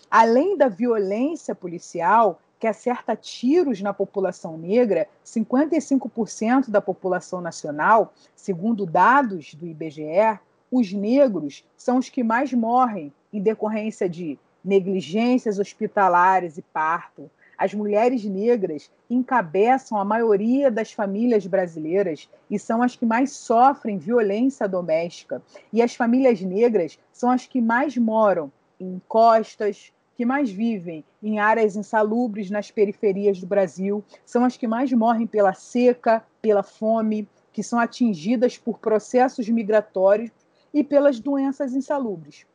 Além 0.09 0.57
da 0.57 0.67
violência 0.67 1.53
policial, 1.53 2.41
que 2.59 2.67
acerta 2.67 3.15
tiros 3.15 3.79
na 3.81 3.93
população 3.93 4.57
negra, 4.57 5.07
55% 5.23 6.69
da 6.69 6.81
população 6.81 7.39
nacional, 7.39 8.13
segundo 8.35 8.85
dados 8.85 9.53
do 9.53 9.65
IBGE, 9.65 10.39
os 10.69 10.91
negros 10.91 11.63
são 11.77 11.97
os 11.97 12.09
que 12.09 12.23
mais 12.23 12.51
morrem 12.51 13.13
em 13.31 13.41
decorrência 13.41 14.09
de 14.09 14.37
negligências 14.63 15.57
hospitalares 15.57 16.57
e 16.57 16.61
parto. 16.61 17.31
As 17.59 17.73
mulheres 17.73 18.23
negras 18.23 18.89
encabeçam 19.09 19.97
a 19.97 20.05
maioria 20.05 20.71
das 20.71 20.93
famílias 20.93 21.45
brasileiras 21.45 22.29
e 22.49 22.57
são 22.57 22.81
as 22.81 22.95
que 22.95 23.05
mais 23.05 23.33
sofrem 23.33 23.97
violência 23.97 24.65
doméstica. 24.65 25.41
E 25.73 25.81
as 25.81 25.93
famílias 25.93 26.39
negras 26.39 26.97
são 27.11 27.29
as 27.29 27.45
que 27.45 27.59
mais 27.59 27.97
moram 27.97 28.49
em 28.79 29.01
costas, 29.09 29.91
que 30.15 30.25
mais 30.25 30.49
vivem 30.49 31.03
em 31.21 31.37
áreas 31.39 31.75
insalubres 31.75 32.49
nas 32.49 32.71
periferias 32.71 33.41
do 33.41 33.47
Brasil, 33.47 34.05
são 34.25 34.45
as 34.45 34.55
que 34.55 34.65
mais 34.65 34.89
morrem 34.93 35.27
pela 35.27 35.53
seca, 35.53 36.23
pela 36.41 36.63
fome, 36.63 37.27
que 37.51 37.61
são 37.61 37.77
atingidas 37.77 38.57
por 38.57 38.79
processos 38.79 39.49
migratórios 39.49 40.31
e 40.73 40.81
pelas 40.81 41.19
doenças 41.19 41.73
insalubres. 41.73 42.45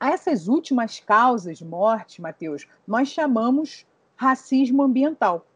A 0.00 0.10
essas 0.10 0.48
últimas 0.48 1.00
causas 1.00 1.58
de 1.58 1.66
morte, 1.66 2.22
Mateus, 2.22 2.66
nós 2.86 3.08
chamamos 3.08 3.84
racismo 4.16 4.82
ambiental. 4.82 5.46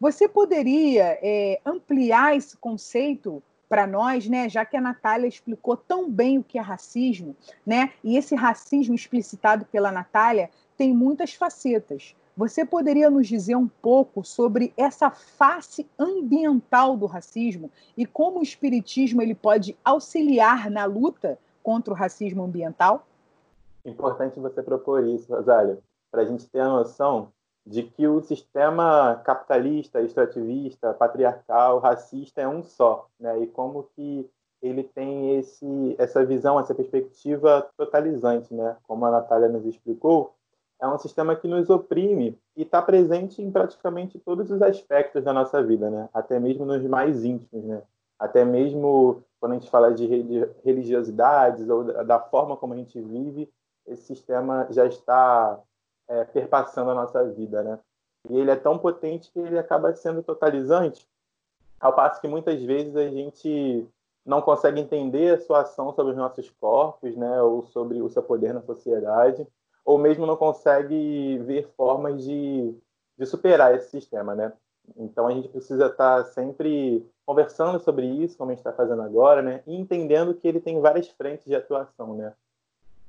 Você 0.00 0.28
poderia 0.28 1.18
é, 1.22 1.60
ampliar 1.64 2.36
esse 2.36 2.56
conceito 2.56 3.42
para 3.68 3.86
nós, 3.86 4.28
né? 4.28 4.48
Já 4.48 4.64
que 4.64 4.76
a 4.76 4.80
Natália 4.80 5.26
explicou 5.26 5.76
tão 5.76 6.10
bem 6.10 6.38
o 6.38 6.44
que 6.44 6.58
é 6.58 6.60
racismo, 6.60 7.34
né? 7.64 7.92
E 8.02 8.16
esse 8.16 8.34
racismo 8.34 8.94
explicitado 8.94 9.64
pela 9.64 9.90
Natália 9.90 10.50
tem 10.76 10.92
muitas 10.92 11.34
facetas. 11.34 12.14
Você 12.36 12.64
poderia 12.64 13.08
nos 13.08 13.28
dizer 13.28 13.54
um 13.54 13.68
pouco 13.68 14.24
sobre 14.24 14.72
essa 14.76 15.08
face 15.10 15.88
ambiental 15.98 16.96
do 16.96 17.06
racismo 17.06 17.70
e 17.96 18.04
como 18.04 18.40
o 18.40 18.42
espiritismo 18.42 19.22
ele 19.22 19.34
pode 19.34 19.76
auxiliar 19.84 20.68
na 20.68 20.84
luta 20.84 21.38
contra 21.62 21.94
o 21.94 21.96
racismo 21.96 22.42
ambiental? 22.42 23.06
Importante 23.84 24.40
você 24.40 24.62
propor 24.62 25.06
isso, 25.06 25.32
Rosália, 25.32 25.78
para 26.10 26.22
a 26.22 26.24
gente 26.24 26.48
ter 26.48 26.60
a 26.60 26.68
noção 26.68 27.28
de 27.66 27.82
que 27.82 28.06
o 28.06 28.20
sistema 28.20 29.16
capitalista, 29.24 30.02
extrativista, 30.02 30.92
patriarcal, 30.92 31.78
racista 31.78 32.40
é 32.42 32.48
um 32.48 32.62
só, 32.62 33.08
né? 33.18 33.40
E 33.40 33.46
como 33.46 33.84
que 33.94 34.28
ele 34.60 34.82
tem 34.82 35.38
esse 35.38 35.94
essa 35.98 36.24
visão, 36.24 36.58
essa 36.58 36.74
perspectiva 36.74 37.68
totalizante, 37.76 38.52
né? 38.54 38.76
Como 38.86 39.04
a 39.06 39.10
Natália 39.10 39.48
nos 39.48 39.64
explicou, 39.64 40.34
é 40.80 40.86
um 40.86 40.98
sistema 40.98 41.34
que 41.34 41.48
nos 41.48 41.70
oprime 41.70 42.38
e 42.56 42.62
está 42.62 42.82
presente 42.82 43.40
em 43.40 43.50
praticamente 43.50 44.18
todos 44.18 44.50
os 44.50 44.60
aspectos 44.60 45.24
da 45.24 45.32
nossa 45.32 45.62
vida, 45.62 45.90
né? 45.90 46.08
Até 46.12 46.38
mesmo 46.38 46.66
nos 46.66 46.84
mais 46.84 47.24
íntimos, 47.24 47.64
né? 47.64 47.82
Até 48.18 48.44
mesmo 48.44 49.22
quando 49.40 49.52
a 49.52 49.54
gente 49.56 49.70
fala 49.70 49.92
de 49.92 50.06
religiosidades 50.64 51.68
ou 51.68 51.84
da 52.04 52.18
forma 52.18 52.56
como 52.56 52.74
a 52.74 52.76
gente 52.76 53.00
vive, 53.00 53.50
esse 53.86 54.04
sistema 54.04 54.66
já 54.70 54.86
está 54.86 55.60
é, 56.08 56.24
perpassando 56.24 56.90
a 56.90 56.94
nossa 56.94 57.24
vida, 57.30 57.62
né? 57.62 57.78
E 58.28 58.38
ele 58.38 58.50
é 58.50 58.56
tão 58.56 58.78
potente 58.78 59.30
que 59.30 59.38
ele 59.38 59.58
acaba 59.58 59.94
sendo 59.94 60.22
totalizante, 60.22 61.06
ao 61.80 61.94
passo 61.94 62.20
que 62.20 62.28
muitas 62.28 62.62
vezes 62.62 62.96
a 62.96 63.08
gente 63.08 63.86
não 64.24 64.40
consegue 64.40 64.80
entender 64.80 65.34
a 65.34 65.40
sua 65.40 65.60
ação 65.60 65.92
sobre 65.92 66.12
os 66.12 66.16
nossos 66.16 66.48
corpos, 66.58 67.14
né? 67.16 67.42
Ou 67.42 67.62
sobre 67.64 68.00
o 68.00 68.08
seu 68.08 68.22
poder 68.22 68.54
na 68.54 68.62
sociedade, 68.62 69.46
ou 69.84 69.98
mesmo 69.98 70.26
não 70.26 70.36
consegue 70.36 71.38
ver 71.44 71.68
formas 71.76 72.24
de, 72.24 72.74
de 73.18 73.26
superar 73.26 73.74
esse 73.74 73.90
sistema, 73.90 74.34
né? 74.34 74.52
Então 74.96 75.26
a 75.26 75.32
gente 75.32 75.48
precisa 75.48 75.86
estar 75.86 76.24
sempre 76.24 77.06
conversando 77.26 77.80
sobre 77.80 78.06
isso, 78.06 78.36
como 78.36 78.50
a 78.50 78.54
gente 78.54 78.60
está 78.60 78.72
fazendo 78.72 79.02
agora, 79.02 79.42
né? 79.42 79.62
E 79.66 79.74
entendendo 79.74 80.34
que 80.34 80.46
ele 80.46 80.60
tem 80.60 80.80
várias 80.80 81.08
frentes 81.08 81.46
de 81.46 81.54
atuação, 81.54 82.14
né? 82.14 82.32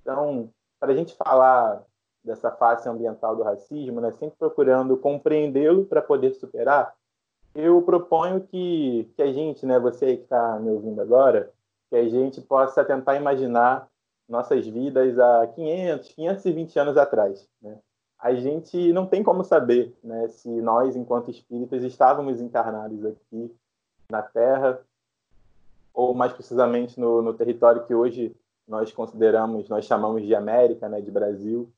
Então, 0.01 0.49
para 0.79 0.91
a 0.91 0.95
gente 0.95 1.15
falar 1.15 1.84
dessa 2.26 2.52
face 2.52 2.90
ambiental 2.90 3.36
do 3.36 3.44
racismo, 3.44 4.02
né, 4.02 4.12
sempre 4.12 4.36
procurando 4.38 4.98
compreendê-lo 4.98 5.86
para 5.86 6.02
poder 6.02 6.34
superar, 6.34 6.94
eu 7.54 7.82
proponho 7.82 8.42
que, 8.42 9.10
que 9.16 9.22
a 9.22 9.32
gente, 9.32 9.66
né, 9.66 9.80
você 9.80 10.18
que 10.18 10.24
está 10.24 10.60
me 10.60 10.70
ouvindo 10.70 11.02
agora, 11.02 11.52
que 11.90 11.96
a 11.96 12.10
gente 12.10 12.42
possa 12.42 12.84
tentar 12.84 13.16
imaginar 13.16 13.88
nossas 14.28 14.68
vidas 14.68 15.18
há 15.18 15.48
500, 15.48 16.10
520 16.10 16.80
anos 16.80 16.98
atrás. 16.98 17.48
Né? 17.62 17.78
A 18.20 18.34
gente 18.34 18.92
não 18.92 19.06
tem 19.06 19.24
como 19.24 19.44
saber 19.44 19.96
né, 20.04 20.28
se 20.28 20.50
nós, 20.50 20.96
enquanto 20.96 21.32
espíritos, 21.32 21.84
estávamos 21.84 22.42
encarnados 22.42 23.06
aqui 23.06 23.56
na 24.10 24.22
Terra, 24.22 24.82
ou 25.94 26.14
mais 26.14 26.34
precisamente 26.34 27.00
no, 27.00 27.22
no 27.22 27.34
território 27.34 27.86
que 27.86 27.96
hoje 27.96 28.36
nós 28.68 28.92
consideramos, 28.92 29.70
nós 29.70 29.86
chamamos 29.86 30.24
de 30.24 30.36
América, 30.36 30.90
né, 30.90 31.00
de 31.00 31.12
Brasil, 31.12 31.72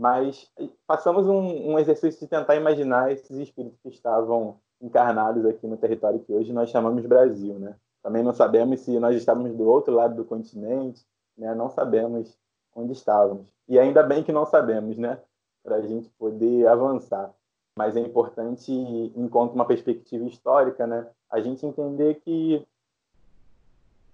mas 0.00 0.50
passamos 0.86 1.26
um, 1.26 1.72
um, 1.72 1.78
exercício 1.78 2.20
de 2.20 2.26
tentar 2.26 2.56
imaginar 2.56 3.12
esses 3.12 3.36
espíritos 3.36 3.78
que 3.82 3.90
estavam 3.90 4.56
encarnados 4.80 5.44
aqui 5.44 5.66
no 5.66 5.76
território 5.76 6.20
que 6.20 6.32
hoje 6.32 6.54
nós 6.54 6.70
chamamos 6.70 7.04
Brasil, 7.04 7.58
né? 7.58 7.76
Também 8.02 8.22
não 8.22 8.32
sabemos 8.32 8.80
se 8.80 8.98
nós 8.98 9.14
estávamos 9.14 9.54
do 9.54 9.68
outro 9.68 9.94
lado 9.94 10.14
do 10.14 10.24
continente, 10.24 11.04
né? 11.36 11.54
Não 11.54 11.68
sabemos 11.68 12.34
onde 12.74 12.92
estávamos. 12.92 13.52
E 13.68 13.78
ainda 13.78 14.02
bem 14.02 14.22
que 14.22 14.32
não 14.32 14.46
sabemos, 14.46 14.96
né? 14.96 15.18
Para 15.62 15.76
a 15.76 15.82
gente 15.82 16.08
poder 16.18 16.66
avançar. 16.66 17.30
Mas 17.76 17.94
é 17.94 18.00
importante, 18.00 18.72
enquanto 19.14 19.52
uma 19.52 19.66
perspectiva 19.66 20.24
histórica, 20.24 20.86
né? 20.86 21.06
A 21.30 21.42
gente 21.42 21.66
entender 21.66 22.14
que 22.24 22.66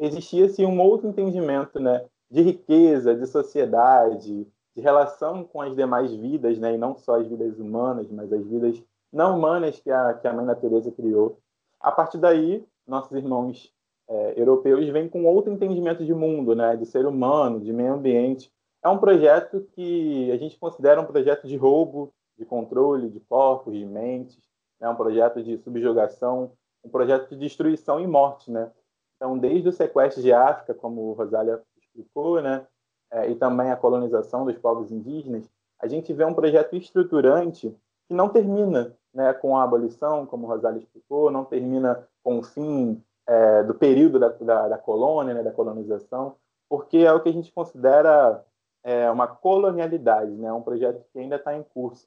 existia-se 0.00 0.66
um 0.66 0.80
outro 0.80 1.08
entendimento, 1.08 1.78
né? 1.78 2.04
De 2.28 2.42
riqueza, 2.42 3.14
de 3.14 3.24
sociedade, 3.28 4.48
de 4.76 4.82
relação 4.82 5.42
com 5.42 5.62
as 5.62 5.74
demais 5.74 6.12
vidas, 6.12 6.58
né, 6.58 6.74
e 6.74 6.78
não 6.78 6.94
só 6.94 7.18
as 7.18 7.26
vidas 7.26 7.58
humanas, 7.58 8.10
mas 8.10 8.30
as 8.30 8.46
vidas 8.46 8.82
não 9.10 9.38
humanas 9.38 9.80
que 9.80 9.90
a, 9.90 10.12
que 10.12 10.28
a 10.28 10.32
Mãe 10.34 10.44
Natureza 10.44 10.92
criou. 10.92 11.38
A 11.80 11.90
partir 11.90 12.18
daí, 12.18 12.62
nossos 12.86 13.12
irmãos 13.12 13.72
é, 14.06 14.34
europeus 14.40 14.86
vêm 14.88 15.08
com 15.08 15.24
outro 15.24 15.50
entendimento 15.50 16.04
de 16.04 16.12
mundo, 16.12 16.54
né, 16.54 16.76
de 16.76 16.84
ser 16.84 17.06
humano, 17.06 17.58
de 17.58 17.72
meio 17.72 17.94
ambiente. 17.94 18.52
É 18.84 18.88
um 18.88 18.98
projeto 18.98 19.66
que 19.72 20.30
a 20.30 20.36
gente 20.36 20.58
considera 20.58 21.00
um 21.00 21.06
projeto 21.06 21.48
de 21.48 21.56
roubo, 21.56 22.12
de 22.38 22.44
controle 22.44 23.08
de 23.08 23.20
corpos, 23.20 23.72
de 23.72 23.86
mentes, 23.86 24.38
é 24.78 24.84
né, 24.84 24.90
um 24.90 24.94
projeto 24.94 25.42
de 25.42 25.56
subjugação, 25.56 26.52
um 26.84 26.90
projeto 26.90 27.30
de 27.30 27.36
destruição 27.36 27.98
e 27.98 28.06
morte, 28.06 28.50
né? 28.50 28.70
Então, 29.16 29.38
desde 29.38 29.70
o 29.70 29.72
sequestro 29.72 30.22
de 30.22 30.34
África, 30.34 30.74
como 30.74 31.14
Rosália 31.14 31.62
explicou, 31.78 32.42
né, 32.42 32.66
é, 33.10 33.30
e 33.30 33.34
também 33.34 33.70
a 33.70 33.76
colonização 33.76 34.44
dos 34.44 34.56
povos 34.58 34.90
indígenas, 34.90 35.48
a 35.80 35.86
gente 35.86 36.12
vê 36.12 36.24
um 36.24 36.34
projeto 36.34 36.74
estruturante 36.76 37.74
que 38.08 38.14
não 38.14 38.28
termina 38.28 38.94
né, 39.12 39.32
com 39.32 39.56
a 39.56 39.62
abolição, 39.62 40.26
como 40.26 40.46
o 40.46 40.50
Rosário 40.50 40.78
explicou, 40.78 41.30
não 41.30 41.44
termina 41.44 42.06
com 42.22 42.38
o 42.38 42.42
fim 42.42 43.02
é, 43.26 43.62
do 43.62 43.74
período 43.74 44.18
da, 44.18 44.28
da, 44.28 44.68
da 44.68 44.78
colônia, 44.78 45.34
né, 45.34 45.42
da 45.42 45.50
colonização, 45.50 46.36
porque 46.68 46.98
é 46.98 47.12
o 47.12 47.20
que 47.20 47.28
a 47.28 47.32
gente 47.32 47.52
considera 47.52 48.44
é, 48.84 49.10
uma 49.10 49.26
colonialidade, 49.26 50.30
né? 50.32 50.52
um 50.52 50.62
projeto 50.62 51.04
que 51.12 51.18
ainda 51.18 51.36
está 51.36 51.56
em 51.56 51.62
curso. 51.62 52.06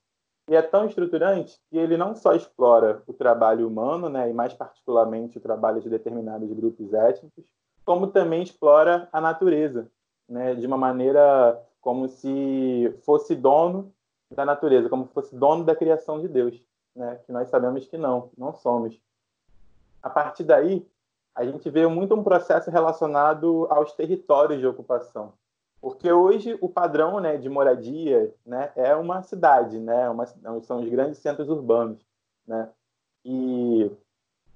E 0.50 0.56
é 0.56 0.62
tão 0.62 0.86
estruturante 0.86 1.60
que 1.70 1.78
ele 1.78 1.98
não 1.98 2.16
só 2.16 2.34
explora 2.34 3.04
o 3.06 3.14
trabalho 3.14 3.68
humano, 3.68 4.10
né, 4.10 4.30
e 4.30 4.34
mais 4.34 4.52
particularmente 4.54 5.38
o 5.38 5.42
trabalho 5.42 5.80
de 5.80 5.90
determinados 5.90 6.52
grupos 6.52 6.92
étnicos, 6.92 7.46
como 7.86 8.08
também 8.08 8.42
explora 8.42 9.08
a 9.12 9.22
natureza, 9.22 9.92
né, 10.30 10.54
de 10.56 10.65
uma 10.68 10.78
maneira 10.78 11.60
como 11.82 12.08
se 12.08 12.96
fosse 13.04 13.36
dono 13.36 13.92
da 14.30 14.46
natureza, 14.46 14.89
como 14.89 15.08
se 15.08 15.13
fosse 15.13 15.36
dono 15.36 15.63
da 15.63 15.76
criação 15.76 16.22
de 16.22 16.28
Deus, 16.28 16.62
né, 16.96 17.20
que 17.26 17.32
nós 17.32 17.50
sabemos 17.50 17.88
que 17.88 17.98
não, 17.98 18.30
não 18.38 18.54
somos. 18.54 19.00
A 20.02 20.10
partir 20.10 20.44
daí, 20.44 20.86
a 21.36 21.44
gente 21.44 21.70
vê 21.70 21.88
muito 21.88 22.13
um 22.13 22.24
processo 22.24 22.70
relacionado 22.70 23.68
aos 23.70 23.94
territórios 23.94 24.60
de 24.60 24.68
ocupação. 24.68 25.34
Porque 25.82 26.12
hoje 26.12 26.58
o 26.60 26.68
padrão 26.68 27.20
né, 27.20 27.38
de 27.38 27.48
moradia 27.48 28.34
né, 28.46 28.72
é 28.76 28.94
uma 28.96 29.24
cidade, 29.24 29.80
né, 29.80 30.10
uma, 30.10 30.26
são 30.62 30.82
os 30.82 30.89
grandes 30.89 31.20
centros 31.20 31.48
urbanos. 31.48 32.06
Né? 32.46 32.70
E 33.24 33.89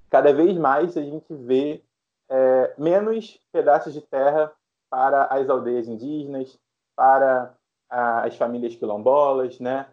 cada 0.10 0.34
vez 0.34 0.58
mais 0.58 0.98
a 0.98 1.02
gente 1.02 1.34
vê 1.34 1.82
é, 2.30 2.74
menos 2.78 3.40
pedaços 3.52 3.94
de 3.94 4.02
terra 4.02 4.52
para 4.94 5.24
as 5.24 5.50
aldeias 5.50 5.88
indígenas, 5.88 6.56
para 6.96 7.52
as 7.90 8.38
famílias 8.38 8.76
quilombolas, 8.76 9.60
né? 9.60 9.88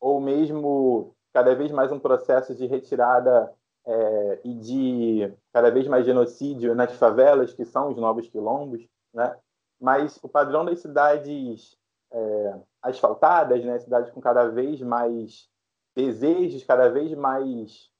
ou 0.00 0.18
mesmo 0.18 1.14
cada 1.30 1.54
vez 1.54 1.70
mais 1.70 1.92
um 1.92 1.98
processo 1.98 2.54
de 2.54 2.64
retirada 2.64 3.52
é, 3.86 4.40
e 4.42 4.54
de 4.54 5.34
cada 5.52 5.70
vez 5.70 5.86
mais 5.86 6.06
genocídio 6.06 6.74
nas 6.74 6.90
favelas, 6.92 7.52
que 7.52 7.66
são 7.66 7.90
os 7.90 7.98
novos 7.98 8.30
quilombos, 8.30 8.88
né? 9.12 9.36
mas 9.78 10.18
o 10.22 10.28
padrão 10.28 10.64
das 10.64 10.80
cidades 10.80 11.76
é, 12.10 12.54
asfaltadas, 12.80 13.62
né, 13.62 13.78
cidades 13.78 14.10
com 14.10 14.22
cada 14.22 14.48
vez 14.48 14.80
mais 14.80 15.50
desejos, 15.94 16.64
cada 16.64 16.88
vez 16.88 17.12
mais 17.12 17.90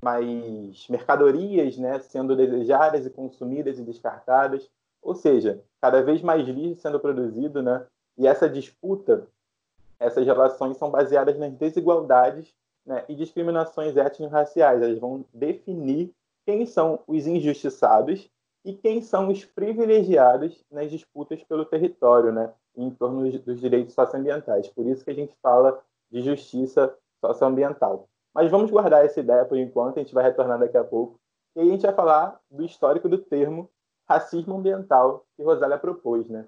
mais 0.00 0.86
mercadorias, 0.88 1.76
né, 1.76 1.98
sendo 1.98 2.36
desejadas 2.36 3.04
e 3.04 3.10
consumidas 3.10 3.80
e 3.80 3.82
descartadas, 3.82 4.70
ou 5.02 5.14
seja, 5.14 5.62
cada 5.80 6.02
vez 6.02 6.22
mais 6.22 6.46
lixo 6.46 6.80
sendo 6.80 7.00
produzido, 7.00 7.62
né? 7.62 7.86
E 8.18 8.26
essa 8.26 8.48
disputa, 8.48 9.26
essas 9.98 10.26
relações 10.26 10.76
são 10.76 10.90
baseadas 10.90 11.38
nas 11.38 11.52
desigualdades 11.54 12.54
né, 12.84 13.04
e 13.08 13.14
discriminações 13.14 13.96
étnico-raciais. 13.96 14.82
Elas 14.82 14.98
vão 14.98 15.24
definir 15.32 16.12
quem 16.44 16.66
são 16.66 17.00
os 17.06 17.26
injustiçados 17.26 18.28
e 18.64 18.74
quem 18.74 19.00
são 19.00 19.28
os 19.28 19.44
privilegiados 19.44 20.62
nas 20.70 20.90
disputas 20.90 21.42
pelo 21.44 21.64
território, 21.64 22.32
né, 22.32 22.52
em 22.76 22.90
torno 22.90 23.30
dos 23.38 23.60
direitos 23.60 23.94
socioambientais. 23.94 24.68
Por 24.68 24.86
isso 24.86 25.04
que 25.04 25.10
a 25.10 25.14
gente 25.14 25.34
fala 25.42 25.82
de 26.10 26.20
justiça 26.20 26.94
socioambiental. 27.24 28.06
Mas 28.34 28.50
vamos 28.50 28.70
guardar 28.70 29.04
essa 29.04 29.20
ideia 29.20 29.44
por 29.44 29.58
enquanto, 29.58 29.98
a 29.98 30.02
gente 30.02 30.14
vai 30.14 30.24
retornar 30.24 30.58
daqui 30.58 30.76
a 30.76 30.84
pouco. 30.84 31.18
E 31.56 31.60
aí 31.60 31.68
a 31.68 31.72
gente 31.72 31.82
vai 31.82 31.94
falar 31.94 32.40
do 32.50 32.64
histórico 32.64 33.08
do 33.08 33.18
termo 33.18 33.68
racismo 34.10 34.56
ambiental 34.56 35.24
que 35.36 35.42
Rosália 35.44 35.78
propôs, 35.78 36.28
né? 36.28 36.44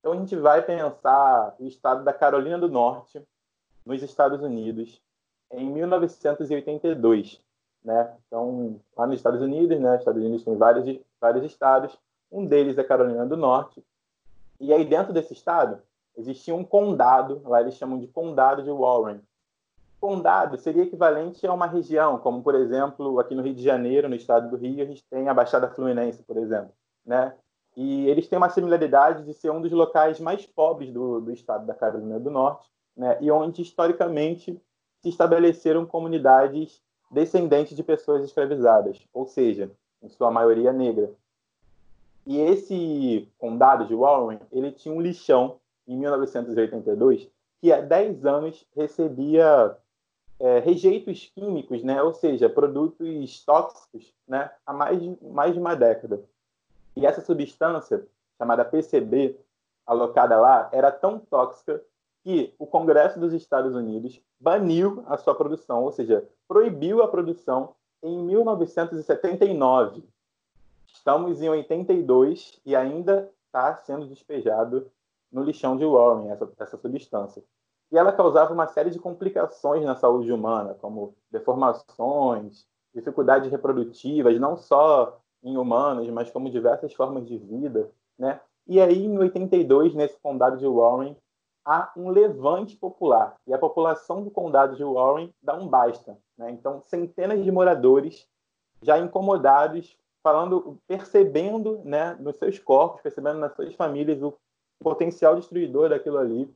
Então 0.00 0.12
a 0.12 0.16
gente 0.16 0.34
vai 0.34 0.60
pensar 0.60 1.54
o 1.56 1.64
estado 1.64 2.02
da 2.02 2.12
Carolina 2.12 2.58
do 2.58 2.68
Norte, 2.68 3.22
nos 3.84 4.02
Estados 4.02 4.42
Unidos, 4.42 5.00
em 5.52 5.70
1982, 5.70 7.40
né? 7.84 8.12
Então, 8.26 8.80
lá 8.96 9.06
nos 9.06 9.14
Estados 9.14 9.40
Unidos, 9.40 9.78
né? 9.78 9.92
Os 9.92 9.98
Estados 10.00 10.20
Unidos 10.20 10.44
tem 10.44 10.56
vários, 10.56 11.00
vários 11.20 11.44
estados, 11.44 11.96
um 12.30 12.44
deles 12.44 12.76
é 12.76 12.82
Carolina 12.82 13.24
do 13.24 13.36
Norte. 13.36 13.84
E 14.58 14.72
aí, 14.72 14.84
dentro 14.84 15.12
desse 15.12 15.32
estado, 15.32 15.80
existia 16.16 16.56
um 16.56 16.64
condado, 16.64 17.40
lá 17.44 17.60
eles 17.60 17.74
chamam 17.74 18.00
de 18.00 18.08
Condado 18.08 18.64
de 18.64 18.70
Warren. 18.70 19.20
Condado 20.00 20.58
seria 20.58 20.82
equivalente 20.82 21.46
a 21.46 21.52
uma 21.52 21.66
região, 21.66 22.18
como, 22.18 22.42
por 22.42 22.56
exemplo, 22.56 23.20
aqui 23.20 23.36
no 23.36 23.42
Rio 23.42 23.54
de 23.54 23.62
Janeiro, 23.62 24.08
no 24.08 24.16
estado 24.16 24.50
do 24.50 24.56
Rio, 24.56 24.82
a 24.82 24.86
gente 24.86 25.04
tem 25.08 25.28
a 25.28 25.34
Baixada 25.34 25.68
Fluminense, 25.68 26.24
por 26.24 26.36
exemplo, 26.36 26.72
né? 27.06 27.34
E 27.76 28.08
eles 28.08 28.26
têm 28.26 28.38
uma 28.38 28.48
similaridade 28.48 29.24
de 29.24 29.34
ser 29.34 29.50
um 29.50 29.60
dos 29.60 29.70
locais 29.70 30.18
mais 30.18 30.46
pobres 30.46 30.90
do, 30.90 31.20
do 31.20 31.30
estado 31.30 31.66
da 31.66 31.74
Carolina 31.74 32.18
do 32.18 32.30
Norte, 32.30 32.68
né? 32.96 33.18
E 33.20 33.30
onde, 33.30 33.62
historicamente, 33.62 34.60
se 35.02 35.08
estabeleceram 35.08 35.86
comunidades 35.86 36.82
descendentes 37.10 37.76
de 37.76 37.82
pessoas 37.82 38.24
escravizadas, 38.24 39.06
ou 39.12 39.26
seja, 39.26 39.70
em 40.02 40.08
sua 40.08 40.30
maioria 40.30 40.72
negra. 40.72 41.10
E 42.26 42.38
esse 42.38 43.28
condado 43.38 43.86
de 43.86 43.94
Warren, 43.94 44.40
ele 44.50 44.72
tinha 44.72 44.94
um 44.94 45.00
lixão 45.00 45.60
em 45.86 45.96
1982 45.96 47.30
que 47.60 47.72
há 47.72 47.80
10 47.80 48.26
anos 48.26 48.66
recebia 48.74 49.76
é, 50.38 50.58
rejeitos 50.58 51.30
químicos, 51.34 51.82
né? 51.82 52.02
ou 52.02 52.12
seja, 52.12 52.48
produtos 52.48 53.44
tóxicos, 53.44 54.12
né? 54.26 54.50
há 54.66 54.72
mais 54.72 55.00
de, 55.00 55.16
mais 55.22 55.54
de 55.54 55.60
uma 55.60 55.74
década. 55.74 56.22
E 56.96 57.04
essa 57.04 57.20
substância, 57.20 58.06
chamada 58.38 58.64
PCB, 58.64 59.38
alocada 59.86 60.40
lá, 60.40 60.68
era 60.72 60.90
tão 60.90 61.18
tóxica 61.18 61.82
que 62.24 62.54
o 62.58 62.66
Congresso 62.66 63.20
dos 63.20 63.32
Estados 63.32 63.74
Unidos 63.74 64.20
baniu 64.40 65.04
a 65.06 65.16
sua 65.16 65.34
produção, 65.34 65.84
ou 65.84 65.92
seja, 65.92 66.26
proibiu 66.48 67.02
a 67.02 67.08
produção 67.08 67.74
em 68.02 68.18
1979. 68.24 70.02
Estamos 70.86 71.40
em 71.40 71.48
82 71.48 72.60
e 72.64 72.74
ainda 72.74 73.30
está 73.46 73.76
sendo 73.76 74.06
despejado 74.06 74.90
no 75.30 75.42
lixão 75.42 75.76
de 75.76 75.84
Warren 75.84 76.30
essa, 76.30 76.50
essa 76.58 76.76
substância. 76.76 77.44
E 77.92 77.98
ela 77.98 78.12
causava 78.12 78.52
uma 78.52 78.66
série 78.66 78.90
de 78.90 78.98
complicações 78.98 79.84
na 79.84 79.94
saúde 79.94 80.32
humana, 80.32 80.74
como 80.74 81.14
deformações, 81.30 82.66
dificuldades 82.94 83.50
reprodutivas, 83.50 84.40
não 84.40 84.56
só 84.56 85.20
em 85.46 85.56
humanos, 85.56 86.08
mas 86.10 86.30
como 86.30 86.50
diversas 86.50 86.92
formas 86.92 87.26
de 87.26 87.38
vida, 87.38 87.90
né? 88.18 88.40
E 88.66 88.80
aí, 88.80 89.04
em 89.04 89.16
82, 89.16 89.94
nesse 89.94 90.18
condado 90.18 90.56
de 90.56 90.66
Warren, 90.66 91.16
há 91.64 91.92
um 91.96 92.10
levante 92.10 92.76
popular 92.76 93.36
e 93.46 93.54
a 93.54 93.58
população 93.58 94.24
do 94.24 94.30
condado 94.30 94.74
de 94.74 94.82
Warren 94.82 95.32
dá 95.40 95.54
um 95.54 95.68
basta. 95.68 96.18
Né? 96.36 96.50
Então, 96.50 96.82
centenas 96.82 97.44
de 97.44 97.50
moradores 97.52 98.26
já 98.82 98.98
incomodados, 98.98 99.96
falando, 100.20 100.78
percebendo 100.86 101.80
né, 101.84 102.16
nos 102.18 102.36
seus 102.36 102.58
corpos, 102.58 103.02
percebendo 103.02 103.38
nas 103.38 103.54
suas 103.54 103.72
famílias 103.74 104.20
o 104.20 104.34
potencial 104.80 105.36
destruidor 105.36 105.90
daquilo 105.90 106.18
ali, 106.18 106.52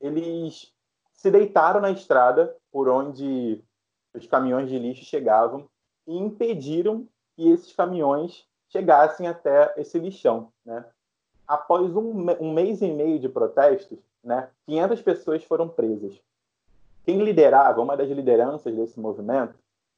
eles 0.00 0.72
se 1.12 1.30
deitaram 1.30 1.80
na 1.80 1.90
estrada 1.90 2.56
por 2.70 2.88
onde 2.88 3.60
os 4.14 4.26
caminhões 4.26 4.68
de 4.68 4.78
lixo 4.78 5.04
chegavam 5.04 5.68
e 6.06 6.16
impediram 6.16 7.06
que 7.40 7.50
esses 7.50 7.72
caminhões 7.72 8.46
chegassem 8.68 9.26
até 9.26 9.72
esse 9.78 9.98
lixão. 9.98 10.52
Né? 10.62 10.84
Após 11.48 11.96
um, 11.96 12.26
um 12.38 12.52
mês 12.52 12.82
e 12.82 12.92
meio 12.92 13.18
de 13.18 13.30
protestos, 13.30 13.98
né? 14.22 14.50
500 14.66 15.00
pessoas 15.00 15.44
foram 15.44 15.66
presas. 15.66 16.20
Quem 17.02 17.22
liderava, 17.22 17.80
uma 17.80 17.96
das 17.96 18.10
lideranças 18.10 18.74
desse 18.76 19.00
movimento, 19.00 19.54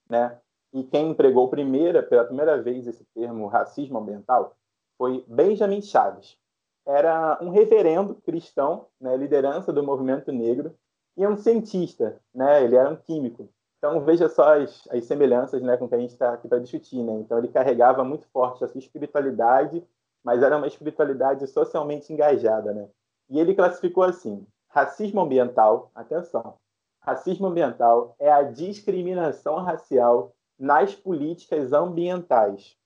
né? 0.09 0.39
e 0.73 0.85
quem 0.85 1.11
empregou 1.11 1.49
primeira, 1.49 2.01
pela 2.01 2.25
primeira 2.25 2.63
vez 2.63 2.87
esse 2.87 3.05
termo 3.13 3.49
racismo 3.49 3.99
ambiental, 3.99 4.55
foi 4.97 5.25
Benjamin 5.27 5.83
Chaves. 5.83 6.39
Era 6.87 7.39
um 7.43 7.51
reverendo 7.51 8.15
cristão, 8.15 8.87
né? 9.01 9.17
liderança 9.17 9.73
do 9.73 9.83
movimento 9.83 10.31
negro, 10.31 10.73
e 11.17 11.27
um 11.27 11.37
cientista, 11.37 12.21
né? 12.33 12.63
ele 12.63 12.77
era 12.77 12.89
um 12.89 12.97
químico. 12.97 13.49
Então 13.83 14.01
veja 14.01 14.29
só 14.29 14.55
as, 14.55 14.87
as 14.93 15.05
semelhanças 15.07 15.61
né, 15.61 15.77
com 15.77 15.87
o 15.87 15.89
que 15.89 15.97
a 15.97 15.99
gente 15.99 16.13
está 16.13 16.35
aqui 16.35 16.47
para 16.47 16.61
discutir. 16.61 17.03
Né? 17.03 17.15
Então 17.15 17.37
ele 17.37 17.49
carregava 17.49 18.05
muito 18.05 18.29
forte 18.29 18.63
a 18.63 18.69
sua 18.69 18.79
espiritualidade, 18.79 19.85
mas 20.23 20.41
era 20.41 20.57
uma 20.57 20.69
espiritualidade 20.69 21.45
socialmente 21.49 22.13
engajada. 22.13 22.73
Né? 22.73 22.89
E 23.29 23.41
ele 23.41 23.57
classificou 23.57 24.05
assim: 24.05 24.47
racismo 24.69 25.21
ambiental, 25.21 25.91
atenção, 25.97 26.55
racismo 27.01 27.49
ambiental 27.49 28.15
é 28.21 28.31
a 28.31 28.45
discriminação 28.45 29.57
racial 29.57 30.33
nas 30.57 30.95
políticas 30.95 31.73
ambientais. 31.73 32.77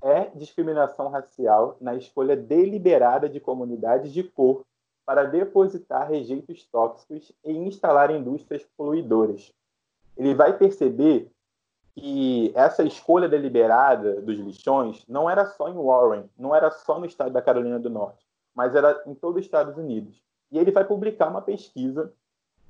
É 0.00 0.26
discriminação 0.36 1.08
racial 1.08 1.76
na 1.80 1.96
escolha 1.96 2.36
deliberada 2.36 3.28
de 3.28 3.40
comunidades 3.40 4.12
de 4.12 4.22
cor 4.22 4.62
para 5.04 5.24
depositar 5.24 6.08
rejeitos 6.08 6.64
tóxicos 6.66 7.32
e 7.44 7.50
instalar 7.50 8.12
indústrias 8.12 8.64
poluidoras. 8.76 9.52
Ele 10.16 10.34
vai 10.34 10.56
perceber 10.56 11.30
que 11.94 12.52
essa 12.54 12.82
escolha 12.82 13.28
deliberada 13.28 14.20
dos 14.20 14.38
lixões 14.38 15.04
não 15.06 15.28
era 15.28 15.46
só 15.46 15.68
em 15.68 15.74
Warren, 15.74 16.28
não 16.38 16.54
era 16.54 16.70
só 16.70 16.98
no 16.98 17.06
estado 17.06 17.32
da 17.32 17.42
Carolina 17.42 17.78
do 17.78 17.90
Norte 17.90 18.26
mas 18.54 18.74
era 18.74 19.02
em 19.06 19.14
todo 19.14 19.36
os 19.36 19.44
Estados 19.44 19.76
Unidos. 19.76 20.22
E 20.50 20.58
ele 20.58 20.70
vai 20.70 20.84
publicar 20.84 21.28
uma 21.28 21.42
pesquisa 21.42 22.12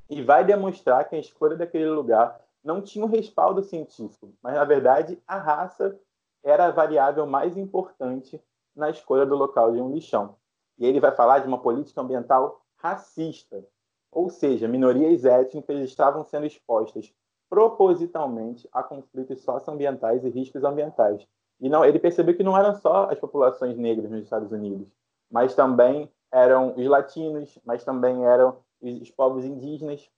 e 0.09 0.23
vai 0.23 0.45
demonstrar 0.45 1.09
que 1.09 1.17
a 1.17 1.19
escolha 1.19 1.57
daquele 1.57 1.89
lugar 1.89 2.41
não 2.63 2.81
tinha 2.81 3.05
um 3.05 3.09
respaldo 3.09 3.63
científico, 3.63 4.33
mas 4.41 4.55
na 4.55 4.65
verdade 4.65 5.21
a 5.27 5.37
raça 5.39 5.99
era 6.45 6.67
a 6.67 6.71
variável 6.71 7.27
mais 7.27 7.57
importante 7.57 8.41
na 8.75 8.91
escolha 8.91 9.27
do 9.27 9.35
local 9.35 9.73
de 9.73 9.81
um 9.81 9.93
lixão. 9.93 10.37
E 10.79 10.87
ele 10.87 11.01
vai 11.01 11.13
falar 11.13 11.41
de 11.41 11.49
uma 11.49 11.59
política 11.59 12.01
ambiental 12.01 12.63
racista, 12.77 13.65
ou 14.11 14.29
seja, 14.29 14.69
minorias 14.69 15.25
étnicas 15.25 15.81
estavam 15.81 16.25
sendo 16.25 16.47
expostas 16.47 17.13
propositalmente 17.53 18.67
a 18.73 18.83
conflitos 18.83 19.43
socioambientais 19.43 20.25
e 20.25 20.31
riscos 20.31 20.65
ambientais. 20.65 21.29
E 21.61 21.69
não, 21.69 21.85
ele 21.85 21.99
percebeu 21.99 22.35
que 22.35 22.43
não 22.43 22.57
eram 22.57 22.75
só 22.77 23.11
as 23.11 23.19
populações 23.19 23.77
negras 23.77 24.11
nos 24.11 24.23
Estados 24.23 24.53
Unidos, 24.53 24.89
mas 25.31 25.55
também 25.55 26.11
eram 26.33 26.73
os 26.75 26.87
latinos, 26.87 27.59
mas 27.63 27.85
também 27.85 28.25
eram 28.25 28.57
os 28.81 29.11
povos 29.11 29.45
indígenas. 29.45 30.09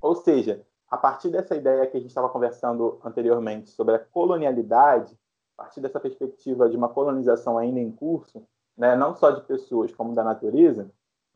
Ou 0.00 0.14
seja, 0.14 0.62
a 0.90 0.96
partir 0.96 1.28
dessa 1.28 1.54
ideia 1.54 1.86
que 1.86 1.98
a 1.98 2.00
gente 2.00 2.08
estava 2.08 2.30
conversando 2.30 2.98
anteriormente 3.04 3.68
sobre 3.68 3.96
a 3.96 3.98
colonialidade, 3.98 5.14
a 5.58 5.64
partir 5.64 5.82
dessa 5.82 6.00
perspectiva 6.00 6.66
de 6.70 6.78
uma 6.78 6.88
colonização 6.88 7.58
ainda 7.58 7.78
em 7.78 7.92
curso, 7.92 8.42
né, 8.74 8.96
não 8.96 9.14
só 9.14 9.32
de 9.32 9.42
pessoas 9.42 9.94
como 9.94 10.14
da 10.14 10.24
natureza, 10.24 10.90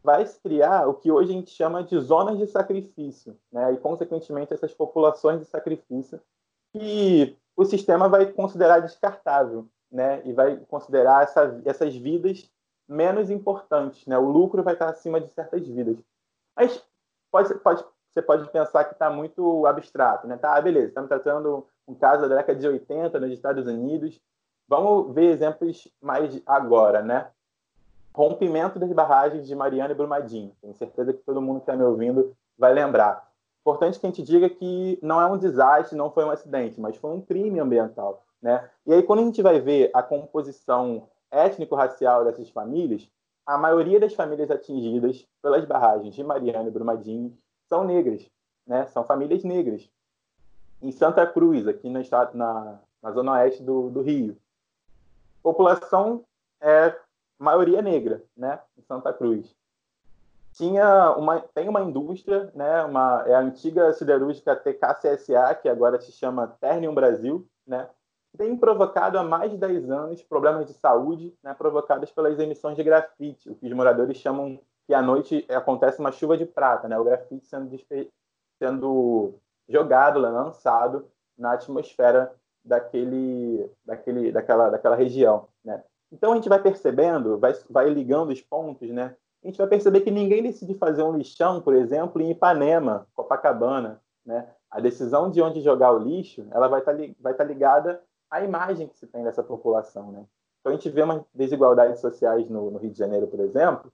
vai 0.09 0.25
criar 0.43 0.89
o 0.89 0.95
que 0.95 1.13
hoje 1.13 1.33
a 1.33 1.35
gente 1.35 1.51
chama 1.51 1.85
de 1.85 1.99
zonas 2.01 2.39
de 2.39 2.47
sacrifício, 2.47 3.39
né, 3.53 3.75
e 3.75 3.77
consequentemente 3.77 4.55
essas 4.55 4.73
populações 4.73 5.39
de 5.39 5.45
sacrifício 5.45 6.19
que 6.73 7.37
o 7.55 7.63
sistema 7.67 8.09
vai 8.09 8.33
considerar 8.33 8.81
descartável, 8.81 9.69
né, 9.93 10.23
e 10.25 10.33
vai 10.33 10.57
considerar 10.65 11.25
essa, 11.25 11.61
essas 11.67 11.95
vidas 11.95 12.51
menos 12.89 13.29
importantes, 13.29 14.07
né, 14.07 14.17
o 14.17 14.31
lucro 14.31 14.63
vai 14.63 14.73
estar 14.73 14.89
acima 14.89 15.21
de 15.21 15.29
certas 15.29 15.69
vidas. 15.69 15.99
Mas 16.57 16.83
pode, 17.31 17.55
pode 17.57 17.85
você 18.11 18.23
pode 18.23 18.51
pensar 18.51 18.85
que 18.85 18.95
está 18.95 19.11
muito 19.11 19.67
abstrato, 19.67 20.27
né? 20.27 20.39
Tá, 20.39 20.59
beleza, 20.61 20.89
estamos 20.89 21.09
tratando 21.09 21.69
um 21.87 21.95
caso 21.95 22.27
da 22.27 22.37
década 22.37 22.59
de 22.59 22.67
80 22.67 23.21
nos 23.21 23.31
Estados 23.31 23.67
Unidos. 23.67 24.19
Vamos 24.67 25.15
ver 25.15 25.31
exemplos 25.31 25.87
mais 26.01 26.43
agora, 26.47 27.03
né? 27.03 27.31
Rompimento 28.19 28.81
das 28.81 28.93
barragens 28.93 29.47
de 29.47 29.55
Mariana 29.55 29.93
e 29.93 29.95
Brumadinho. 29.95 30.53
Tenho 30.61 30.75
certeza 30.75 31.13
que 31.13 31.23
todo 31.23 31.41
mundo 31.41 31.61
que 31.61 31.71
está 31.71 31.77
me 31.77 31.85
ouvindo 31.85 32.37
vai 32.59 32.75
lembrar. 32.75 33.31
Importante 33.61 34.01
que 34.01 34.05
a 34.05 34.11
gente 34.11 34.25
diga 34.25 34.51
que 34.51 34.99
não 35.01 35.21
é 35.21 35.27
um 35.27 35.39
desastre, 35.39 35.97
não 35.97 36.11
foi 36.11 36.25
um 36.25 36.31
acidente, 36.33 36.81
mas 36.81 36.97
foi 36.97 37.13
um 37.13 37.21
crime 37.21 37.61
ambiental, 37.61 38.25
né? 38.43 38.69
E 38.85 38.93
aí 38.93 39.05
quando 39.05 39.21
a 39.21 39.23
gente 39.23 39.41
vai 39.41 39.61
ver 39.61 39.93
a 39.95 40.03
composição 40.03 41.09
étnico-racial 41.31 42.25
dessas 42.25 42.51
famílias, 42.51 43.09
a 43.47 43.57
maioria 43.57 44.01
das 44.01 44.15
famílias 44.15 44.51
atingidas 44.51 45.25
pelas 45.41 45.65
barragens 45.65 46.13
de 46.13 46.25
Mariana 46.25 46.69
e 46.69 46.73
Brumadinho 46.73 47.39
são 47.69 47.85
negras, 47.85 48.29
né? 48.67 48.85
São 48.87 49.05
famílias 49.05 49.45
negras. 49.45 49.89
Em 50.83 50.91
Santa 50.91 51.25
Cruz, 51.25 51.69
aqui 51.69 51.89
no 51.89 52.01
estado, 52.01 52.37
na, 52.37 52.81
na 53.01 53.13
zona 53.13 53.35
oeste 53.35 53.63
do, 53.63 53.91
do 53.91 54.03
Rio, 54.03 54.37
população 55.41 56.25
é 56.61 56.97
maioria 57.39 57.81
negra, 57.81 58.23
né? 58.37 58.61
Em 58.77 58.83
Santa 58.83 59.13
Cruz. 59.13 59.55
Tinha 60.53 61.13
uma, 61.17 61.41
tem 61.41 61.69
uma 61.69 61.83
indústria, 61.83 62.51
né? 62.55 62.83
Uma 62.85 63.25
é 63.27 63.35
a 63.35 63.41
antiga 63.41 63.93
siderúrgica 63.93 64.57
TKCSA, 64.57 65.55
que 65.55 65.69
agora 65.69 66.01
se 66.01 66.11
chama 66.11 66.57
Ternium 66.61 66.95
Brasil, 66.95 67.47
né? 67.67 67.89
Tem 68.37 68.57
provocado 68.57 69.19
há 69.19 69.23
mais 69.23 69.51
de 69.51 69.57
10 69.57 69.91
anos 69.91 70.23
problemas 70.23 70.67
de 70.67 70.75
saúde, 70.75 71.35
né? 71.43 71.55
Provocados 71.55 72.11
pelas 72.11 72.39
emissões 72.39 72.77
de 72.77 72.83
grafite, 72.83 73.51
o 73.51 73.55
que 73.55 73.67
os 73.67 73.73
moradores 73.73 74.17
chamam 74.17 74.61
que 74.87 74.95
à 74.95 75.03
noite 75.03 75.47
acontece 75.51 76.01
uma 76.01 76.11
chuva 76.11 76.37
de 76.37 76.47
prata, 76.47 76.89
né? 76.89 76.99
O 76.99 77.05
grafite 77.05 77.47
sendo, 77.47 77.77
sendo 78.59 79.35
jogado, 79.69 80.21
né? 80.21 80.31
lançado 80.31 81.07
na 81.37 81.53
atmosfera 81.53 82.35
daquele, 82.65 83.71
daquele, 83.85 84.33
daquela, 84.33 84.71
daquela 84.71 84.97
região? 84.97 85.47
Então 86.11 86.33
a 86.33 86.35
gente 86.37 86.49
vai 86.49 86.61
percebendo, 86.61 87.39
vai, 87.39 87.53
vai 87.69 87.91
ligando 87.91 88.31
os 88.31 88.41
pontos, 88.41 88.89
né? 88.91 89.15
A 89.43 89.47
gente 89.47 89.59
vai 89.59 89.67
perceber 89.67 90.01
que 90.01 90.11
ninguém 90.11 90.43
decide 90.43 90.75
fazer 90.75 91.03
um 91.03 91.17
lixão, 91.17 91.61
por 91.61 91.75
exemplo, 91.75 92.21
em 92.21 92.31
Ipanema, 92.31 93.07
Copacabana, 93.15 94.01
né? 94.25 94.49
A 94.71 94.81
decisão 94.81 95.31
de 95.31 95.41
onde 95.41 95.61
jogar 95.61 95.93
o 95.93 95.99
lixo, 95.99 96.47
ela 96.51 96.69
vai 96.69 96.81
estar 96.81 96.95
tá 96.95 97.03
vai 97.21 97.35
tá 97.35 97.45
ligada 97.45 98.03
à 98.31 98.43
imagem 98.43 98.89
que 98.89 98.99
se 98.99 99.07
tem 99.07 99.25
dessa 99.25 99.43
população, 99.43 100.11
né? 100.13 100.25
Então 100.61 100.73
a 100.73 100.75
gente 100.75 100.91
vê 100.91 101.03
umas 101.03 101.23
desigualdades 101.33 102.01
sociais 102.01 102.49
no, 102.49 102.71
no 102.71 102.79
Rio 102.79 102.91
de 102.91 102.99
Janeiro, 102.99 103.27
por 103.27 103.41
exemplo, 103.41 103.93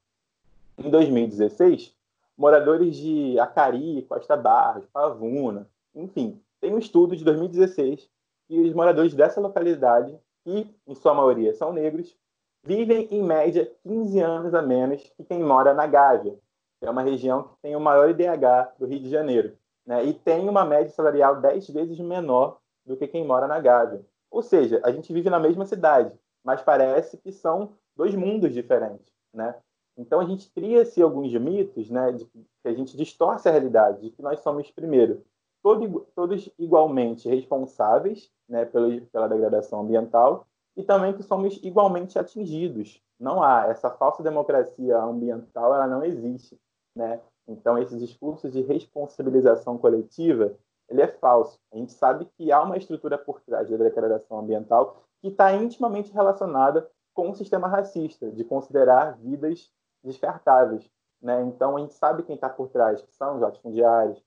em 0.79 0.91
2016, 0.91 1.95
moradores 2.37 2.97
de 2.97 3.39
Acari, 3.39 4.03
Costa 4.09 4.37
Barros, 4.37 4.87
Pavuna, 4.93 5.69
enfim, 5.95 6.41
tem 6.61 6.75
um 6.75 6.79
estudo 6.79 7.15
de 7.15 7.25
2016 7.25 8.09
que 8.49 8.61
os 8.61 8.75
moradores 8.75 9.15
dessa 9.15 9.41
localidade, 9.41 10.19
que 10.45 10.75
em 10.87 10.95
sua 10.95 11.15
maioria 11.15 11.55
são 11.55 11.73
negros, 11.73 12.17
vivem 12.63 13.09
em 13.11 13.23
média 13.23 13.71
15 13.83 14.21
anos 14.21 14.55
a 14.55 14.63
menos 14.63 15.03
que 15.17 15.25
quem 15.25 15.43
mora 15.43 15.75
na 15.75 15.87
Gávea, 15.87 16.39
que 16.81 16.87
é 16.87 16.91
uma 16.91 17.03
região 17.03 17.45
que 17.45 17.57
tem 17.63 17.75
o 17.75 17.81
maior 17.81 18.11
IDH 18.11 18.75
do 18.79 18.87
Rio 18.87 19.01
de 19.01 19.11
Janeiro, 19.11 19.57
né? 19.87 20.05
e 20.05 20.15
tem 20.15 20.49
uma 20.49 20.65
média 20.65 20.91
salarial 20.91 21.41
10 21.41 21.69
vezes 21.71 21.99
menor 21.99 22.59
do 22.85 22.97
que 22.97 23.07
quem 23.07 23.25
mora 23.27 23.47
na 23.47 23.59
Gávea. 23.59 24.05
Ou 24.31 24.43
seja, 24.43 24.81
a 24.85 24.91
gente 24.91 25.13
vive 25.13 25.31
na 25.31 25.39
mesma 25.39 25.65
cidade, 25.65 26.19
mas 26.45 26.61
parece 26.61 27.17
que 27.17 27.33
são 27.33 27.73
dois 27.97 28.15
mundos 28.15 28.53
diferentes. 28.53 29.13
Né? 29.33 29.55
Então 29.97 30.21
a 30.21 30.25
gente 30.25 30.51
cria-se 30.51 31.01
alguns 31.01 31.33
mitos, 31.35 31.89
né, 31.91 32.13
de 32.13 32.25
que 32.25 32.47
a 32.65 32.73
gente 32.73 32.97
distorce 32.97 33.49
a 33.49 33.53
realidade, 33.53 34.01
de 34.01 34.11
que 34.11 34.23
nós 34.23 34.41
somos, 34.41 34.71
primeiro, 34.71 35.25
todo, 35.65 36.07
todos 36.15 36.51
igualmente 36.59 37.27
responsáveis 37.27 38.31
né, 38.47 38.67
pela, 38.67 39.01
pela 39.11 39.29
degradação 39.29 39.81
ambiental 39.81 40.47
e 40.77 40.83
também 40.83 41.15
que 41.15 41.23
somos 41.23 41.59
igualmente 41.63 42.19
atingidos. 42.19 43.03
Não 43.19 43.43
há 43.43 43.69
essa 43.69 43.91
falsa 43.91 44.23
democracia 44.23 44.99
ambiental, 44.99 45.75
ela 45.75 45.87
não 45.87 46.05
existe, 46.05 46.61
né? 46.95 47.19
Então 47.49 47.79
esse 47.79 47.97
discurso 47.97 48.51
de 48.51 48.61
responsabilização 48.61 49.79
coletiva, 49.79 50.55
ele 50.87 51.01
é 51.01 51.09
falso. 51.09 51.59
A 51.73 51.79
gente 51.79 51.93
sabe 51.93 52.27
que 52.37 52.53
há 52.53 52.63
uma 52.63 52.77
estrutura 52.77 53.17
por 53.17 53.41
trás 53.41 53.71
da 53.71 53.77
degradação 53.79 54.41
ambiental 54.41 55.03
que 55.23 55.29
está 55.29 55.55
intimamente 55.55 56.13
relacionada 56.13 56.91
com 57.15 57.31
o 57.31 57.35
sistema 57.35 57.69
racista, 57.69 58.31
de 58.31 58.45
considerar 58.45 59.17
vidas 59.17 59.71
descartáveis. 60.03 60.91
Né? 61.23 61.41
Então, 61.45 61.77
a 61.77 61.81
gente 61.81 61.95
sabe 61.95 62.23
quem 62.23 62.35
está 62.35 62.51
por 62.51 62.69
trás, 62.69 63.01
que 63.01 63.15
são 63.15 63.37
os 63.37 63.41
latifundiários, 63.41 64.23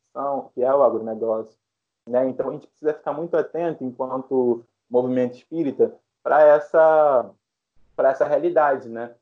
que 0.53 0.63
é 0.63 0.74
o 0.74 0.84
agronegócio. 0.84 1.57
Né? 2.07 2.30
Então, 2.30 2.49
a 2.49 2.51
gente 2.53 2.68
precisa 2.68 2.93
ficar 2.93 3.13
muito 3.13 3.36
atento, 3.36 3.84
enquanto 3.84 4.63
movimento 4.89 5.36
espírita, 5.36 5.93
para 6.24 6.41
essa, 6.41 7.30
essa 7.97 8.26
realidade. 8.26 8.89
Né? 8.89 9.13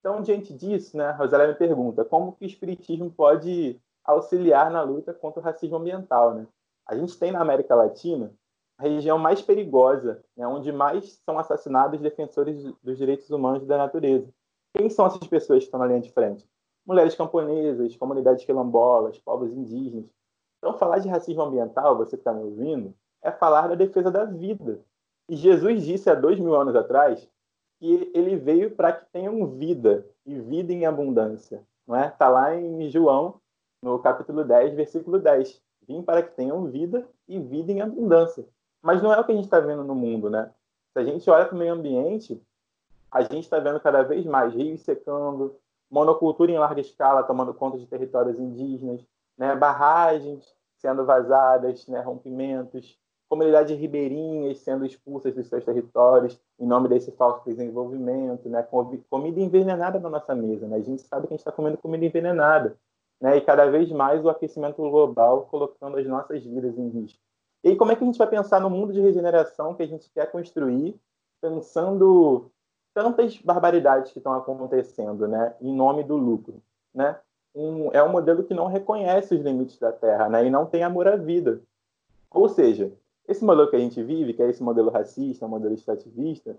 Então, 0.00 0.22
diante 0.22 0.52
disso, 0.52 0.96
né, 0.96 1.16
me 1.46 1.54
pergunta 1.54 2.04
como 2.04 2.32
que 2.32 2.44
o 2.44 2.46
espiritismo 2.46 3.10
pode 3.10 3.80
auxiliar 4.04 4.70
na 4.70 4.82
luta 4.82 5.12
contra 5.12 5.40
o 5.40 5.42
racismo 5.42 5.76
ambiental. 5.76 6.34
Né? 6.34 6.46
A 6.86 6.96
gente 6.96 7.18
tem 7.18 7.32
na 7.32 7.40
América 7.40 7.74
Latina 7.74 8.32
a 8.78 8.84
região 8.84 9.18
mais 9.18 9.42
perigosa, 9.42 10.22
né, 10.36 10.46
onde 10.46 10.70
mais 10.70 11.20
são 11.24 11.38
assassinados 11.38 12.00
defensores 12.00 12.62
dos 12.82 12.96
direitos 12.96 13.28
humanos 13.28 13.64
e 13.64 13.66
da 13.66 13.76
natureza. 13.76 14.28
Quem 14.72 14.88
são 14.88 15.06
essas 15.06 15.26
pessoas 15.26 15.58
que 15.58 15.64
estão 15.64 15.80
na 15.80 15.86
linha 15.86 16.00
de 16.00 16.12
frente? 16.12 16.48
Mulheres 16.86 17.14
camponesas, 17.14 17.96
comunidades 17.96 18.44
quilombolas, 18.44 19.18
povos 19.18 19.52
indígenas. 19.52 20.08
Então, 20.58 20.76
falar 20.76 20.98
de 20.98 21.08
racismo 21.08 21.42
ambiental, 21.42 21.96
você 21.96 22.16
que 22.16 22.20
está 22.20 22.32
me 22.32 22.42
ouvindo, 22.42 22.94
é 23.22 23.30
falar 23.30 23.68
da 23.68 23.74
defesa 23.74 24.10
da 24.10 24.24
vida. 24.24 24.80
E 25.28 25.36
Jesus 25.36 25.82
disse 25.82 26.10
há 26.10 26.14
dois 26.14 26.38
mil 26.38 26.54
anos 26.54 26.74
atrás 26.74 27.28
que 27.78 28.10
ele 28.14 28.36
veio 28.36 28.74
para 28.74 28.92
que 28.92 29.04
tenham 29.12 29.46
vida 29.46 30.04
e 30.26 30.38
vida 30.40 30.72
em 30.72 30.84
abundância. 30.84 31.62
Não 31.86 31.96
é? 31.96 32.08
Está 32.08 32.28
lá 32.28 32.54
em 32.54 32.88
João, 32.90 33.40
no 33.82 33.98
capítulo 33.98 34.44
10, 34.44 34.74
versículo 34.74 35.18
10. 35.18 35.62
Vim 35.86 36.02
para 36.02 36.22
que 36.22 36.34
tenham 36.34 36.66
vida 36.66 37.08
e 37.26 37.38
vida 37.38 37.72
em 37.72 37.80
abundância. 37.80 38.44
Mas 38.82 39.02
não 39.02 39.12
é 39.12 39.18
o 39.18 39.24
que 39.24 39.32
a 39.32 39.34
gente 39.34 39.44
está 39.44 39.60
vendo 39.60 39.84
no 39.84 39.94
mundo, 39.94 40.28
né? 40.28 40.50
Se 40.92 40.98
a 40.98 41.04
gente 41.04 41.28
olha 41.30 41.46
para 41.46 41.54
o 41.54 41.58
meio 41.58 41.72
ambiente, 41.72 42.42
a 43.10 43.22
gente 43.22 43.44
está 43.44 43.58
vendo 43.58 43.80
cada 43.80 44.02
vez 44.02 44.26
mais 44.26 44.52
rios 44.54 44.82
secando, 44.82 45.56
monocultura 45.90 46.50
em 46.50 46.58
larga 46.58 46.80
escala 46.80 47.22
tomando 47.22 47.54
conta 47.54 47.78
de 47.78 47.86
territórios 47.86 48.38
indígenas, 48.38 49.04
né, 49.38 49.54
barragens 49.54 50.54
sendo 50.76 51.04
vazadas, 51.04 51.86
né, 51.86 52.00
rompimentos, 52.00 52.98
comunidades 53.28 53.78
ribeirinhas 53.78 54.58
sendo 54.58 54.84
expulsas 54.84 55.34
dos 55.34 55.46
seus 55.48 55.64
territórios 55.64 56.40
em 56.58 56.66
nome 56.66 56.88
desse 56.88 57.12
falso 57.12 57.44
desenvolvimento, 57.44 58.48
né, 58.48 58.66
comida 59.08 59.40
envenenada 59.40 60.00
na 60.00 60.08
nossa 60.08 60.34
mesa. 60.34 60.66
Né? 60.66 60.76
A 60.76 60.82
gente 60.82 61.02
sabe 61.02 61.26
que 61.26 61.34
a 61.34 61.36
gente 61.36 61.40
está 61.40 61.52
comendo 61.52 61.78
comida 61.78 62.04
envenenada. 62.04 62.76
Né? 63.20 63.36
E 63.36 63.40
cada 63.40 63.68
vez 63.70 63.90
mais 63.90 64.24
o 64.24 64.28
aquecimento 64.28 64.76
global 64.76 65.46
colocando 65.50 65.98
as 65.98 66.06
nossas 66.06 66.42
vidas 66.44 66.76
em 66.78 66.88
risco. 66.88 67.20
E 67.62 67.74
como 67.74 67.90
é 67.90 67.96
que 67.96 68.02
a 68.02 68.06
gente 68.06 68.18
vai 68.18 68.28
pensar 68.28 68.60
no 68.60 68.70
mundo 68.70 68.92
de 68.92 69.00
regeneração 69.00 69.74
que 69.74 69.82
a 69.82 69.86
gente 69.86 70.08
quer 70.10 70.30
construir, 70.30 70.98
pensando 71.40 72.50
tantas 72.94 73.36
barbaridades 73.38 74.12
que 74.12 74.18
estão 74.18 74.32
acontecendo, 74.32 75.26
né, 75.26 75.54
em 75.60 75.74
nome 75.74 76.04
do 76.04 76.16
lucro, 76.16 76.62
né? 76.94 77.18
Um, 77.54 77.90
é 77.92 78.02
um 78.02 78.10
modelo 78.10 78.44
que 78.44 78.54
não 78.54 78.66
reconhece 78.66 79.34
os 79.34 79.40
limites 79.40 79.78
da 79.78 79.90
Terra, 79.90 80.28
né, 80.28 80.46
e 80.46 80.50
não 80.50 80.66
tem 80.66 80.82
amor 80.82 81.08
à 81.08 81.16
vida. 81.16 81.60
Ou 82.30 82.48
seja, 82.48 82.92
esse 83.26 83.44
modelo 83.44 83.68
que 83.68 83.76
a 83.76 83.80
gente 83.80 84.02
vive, 84.02 84.32
que 84.32 84.42
é 84.42 84.48
esse 84.48 84.62
modelo 84.62 84.90
racista, 84.90 85.46
um 85.46 85.50
modelo 85.50 85.74
extrativista, 85.74 86.58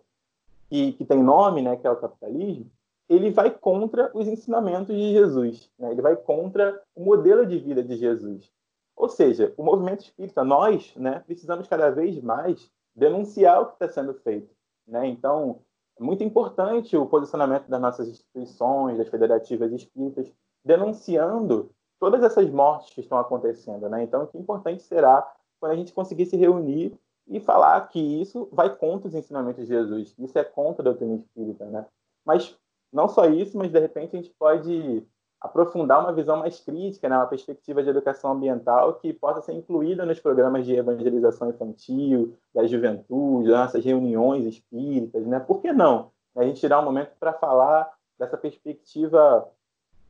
que, 0.69 0.93
que 0.93 1.05
tem 1.05 1.23
nome, 1.23 1.61
né, 1.61 1.75
que 1.75 1.87
é 1.87 1.91
o 1.91 1.95
capitalismo, 1.95 2.69
ele 3.09 3.31
vai 3.31 3.49
contra 3.49 4.11
os 4.13 4.27
ensinamentos 4.27 4.95
de 4.95 5.11
Jesus, 5.11 5.69
né? 5.79 5.91
ele 5.91 6.01
vai 6.01 6.15
contra 6.15 6.79
o 6.95 7.03
modelo 7.03 7.43
de 7.43 7.57
vida 7.57 7.83
de 7.83 7.97
Jesus. 7.97 8.51
Ou 8.95 9.09
seja, 9.09 9.51
o 9.57 9.63
movimento 9.63 10.01
espírita, 10.01 10.43
nós 10.43 10.93
né, 10.95 11.23
precisamos 11.25 11.67
cada 11.67 11.89
vez 11.89 12.21
mais 12.21 12.71
denunciar 12.95 13.61
o 13.61 13.65
que 13.65 13.73
está 13.73 13.89
sendo 13.89 14.13
feito. 14.13 14.53
Né? 14.87 15.07
Então, 15.07 15.59
é 15.99 16.03
muito 16.03 16.23
importante 16.23 16.95
o 16.95 17.07
posicionamento 17.07 17.67
das 17.67 17.81
nossas 17.81 18.07
instituições, 18.07 18.99
das 18.99 19.09
federativas 19.09 19.71
espíritas, 19.71 20.31
denunciando 20.63 21.69
todas 21.99 22.23
essas 22.23 22.49
mortes 22.49 22.93
que 22.93 23.01
estão 23.01 23.17
acontecendo. 23.17 23.89
Né? 23.89 24.03
Então, 24.03 24.25
que 24.27 24.37
importante 24.37 24.83
será 24.83 25.29
quando 25.59 25.73
a 25.73 25.75
gente 25.75 25.93
conseguir 25.93 26.25
se 26.25 26.37
reunir 26.37 26.97
e 27.27 27.39
falar 27.39 27.87
que 27.89 27.99
isso 27.99 28.47
vai 28.51 28.75
contra 28.75 29.07
os 29.07 29.13
ensinamentos 29.13 29.67
de 29.67 29.73
Jesus, 29.73 30.15
isso 30.17 30.39
é 30.39 30.43
contra 30.43 30.81
a 30.81 30.85
doutrina 30.85 31.15
espírita. 31.15 31.65
Né? 31.65 31.85
Mas 32.25 32.57
não 32.91 33.07
só 33.07 33.25
isso, 33.25 33.57
mas 33.57 33.71
de 33.71 33.79
repente 33.79 34.15
a 34.15 34.21
gente 34.21 34.33
pode 34.37 35.05
aprofundar 35.41 36.01
uma 36.01 36.11
visão 36.11 36.37
mais 36.37 36.59
crítica, 36.59 37.07
né, 37.07 37.15
uma 37.15 37.27
perspectiva 37.27 37.81
de 37.81 37.89
educação 37.89 38.33
ambiental 38.33 38.95
que 38.95 39.13
possa 39.13 39.41
ser 39.41 39.53
incluída 39.53 40.05
nos 40.05 40.19
programas 40.19 40.65
de 40.65 40.75
evangelização 40.75 41.49
infantil, 41.49 42.35
da 42.53 42.67
juventude, 42.67 43.49
das 43.49 43.59
nossas 43.59 43.85
reuniões 43.85 44.45
espíritas, 44.45 45.25
né? 45.25 45.39
Por 45.39 45.61
que 45.61 45.71
não? 45.71 46.11
A 46.35 46.43
gente 46.43 46.59
tirar 46.59 46.81
um 46.81 46.85
momento 46.85 47.11
para 47.17 47.31
falar 47.31 47.89
dessa 48.17 48.37
perspectiva 48.37 49.47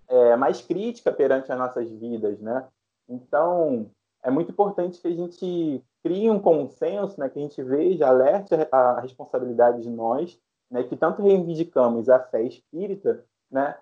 é, 0.10 0.36
mais 0.36 0.62
crítica 0.62 1.12
perante 1.12 1.51
as 1.51 1.57
nossas 1.57 1.89
vidas, 1.89 2.39
né? 2.39 2.68
Então, 3.07 3.89
é 4.24 4.30
muito 4.30 4.51
importante 4.51 4.99
que 4.99 5.07
a 5.07 5.16
gente 5.16 5.84
crie 6.03 6.30
um 6.30 6.39
consenso, 6.39 7.20
né, 7.20 7.30
que 7.30 7.39
a 7.39 7.41
gente 7.41 7.62
veja, 7.62 8.07
alerte 8.07 8.53
a 8.72 8.99
responsabilidade 8.99 9.82
de 9.82 9.89
nós 9.89 10.39
né, 10.70 10.84
que 10.84 10.95
tanto 10.95 11.22
reivindicamos 11.22 12.10
a 12.10 12.20
fé 12.20 12.43
espírita, 12.43 13.24
né, 13.49 13.76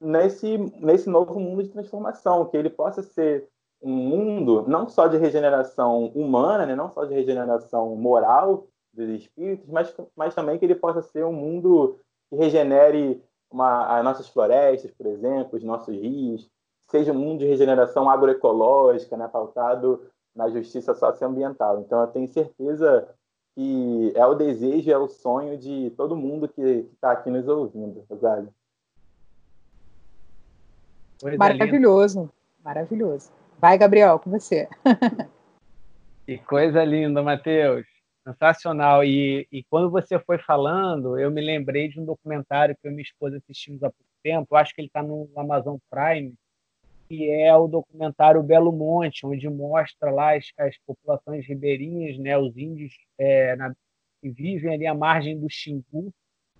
nesse, 0.00 0.58
nesse 0.78 1.08
novo 1.08 1.38
mundo 1.38 1.62
de 1.62 1.70
transformação, 1.70 2.46
que 2.46 2.56
ele 2.56 2.70
possa 2.70 3.02
ser 3.02 3.48
um 3.82 3.92
mundo 3.92 4.64
não 4.66 4.88
só 4.88 5.06
de 5.06 5.16
regeneração 5.16 6.06
humana, 6.06 6.66
né, 6.66 6.74
não 6.74 6.90
só 6.90 7.04
de 7.04 7.14
regeneração 7.14 7.94
moral 7.96 8.66
dos 8.92 9.08
espíritos, 9.08 9.68
mas, 9.68 9.94
mas 10.16 10.34
também 10.34 10.58
que 10.58 10.64
ele 10.64 10.74
possa 10.74 11.00
ser 11.00 11.24
um 11.24 11.32
mundo 11.32 11.98
que 12.28 12.36
regenere 12.36 13.22
uma, 13.50 13.98
as 13.98 14.04
nossas 14.04 14.28
florestas, 14.28 14.90
por 14.90 15.06
exemplo, 15.06 15.56
os 15.56 15.64
nossos 15.64 15.94
rios, 15.94 16.48
seja 16.88 17.12
um 17.12 17.18
mundo 17.18 17.40
de 17.40 17.46
regeneração 17.46 18.08
agroecológica, 18.08 19.16
né, 19.16 19.28
pautado 19.28 20.06
na 20.34 20.48
justiça 20.48 20.94
socioambiental. 20.94 21.80
Então, 21.80 22.00
eu 22.00 22.06
tenho 22.08 22.28
certeza 22.28 23.08
que 23.54 24.12
é 24.14 24.24
o 24.24 24.34
desejo, 24.34 24.90
é 24.90 24.98
o 24.98 25.08
sonho 25.08 25.58
de 25.58 25.90
todo 25.96 26.16
mundo 26.16 26.48
que 26.48 26.60
está 26.94 27.12
aqui 27.12 27.30
nos 27.30 27.46
ouvindo, 27.48 28.04
Rosário. 28.08 28.48
Maravilhoso, 31.36 32.30
maravilhoso. 32.64 33.30
Vai, 33.58 33.76
Gabriel, 33.76 34.18
com 34.18 34.30
você. 34.30 34.68
que 36.24 36.38
coisa 36.38 36.82
linda, 36.84 37.22
Matheus. 37.22 37.86
Sensacional. 38.26 39.04
E, 39.04 39.46
e 39.50 39.64
quando 39.64 39.90
você 39.90 40.18
foi 40.18 40.38
falando, 40.38 41.18
eu 41.18 41.30
me 41.30 41.40
lembrei 41.40 41.88
de 41.88 41.98
um 41.98 42.04
documentário 42.04 42.76
que 42.76 42.86
eu 42.86 42.90
e 42.90 42.94
minha 42.94 43.02
esposa 43.02 43.38
assistimos 43.38 43.82
há 43.82 43.90
pouco 43.90 44.10
tempo. 44.22 44.54
Acho 44.54 44.74
que 44.74 44.80
ele 44.80 44.88
está 44.88 45.02
no 45.02 45.30
Amazon 45.36 45.76
Prime, 45.90 46.34
que 47.10 47.28
é 47.28 47.52
o 47.56 47.66
documentário 47.66 48.40
Belo 48.40 48.70
Monte, 48.70 49.26
onde 49.26 49.48
mostra 49.48 50.12
lá 50.12 50.36
as, 50.36 50.52
as 50.56 50.78
populações 50.86 51.44
ribeirinhas, 51.44 52.16
né, 52.18 52.38
os 52.38 52.56
índios 52.56 52.94
é, 53.18 53.56
na, 53.56 53.74
que 54.22 54.30
vivem 54.30 54.74
ali 54.74 54.86
à 54.86 54.94
margem 54.94 55.36
do 55.36 55.50
Xingu, 55.50 56.14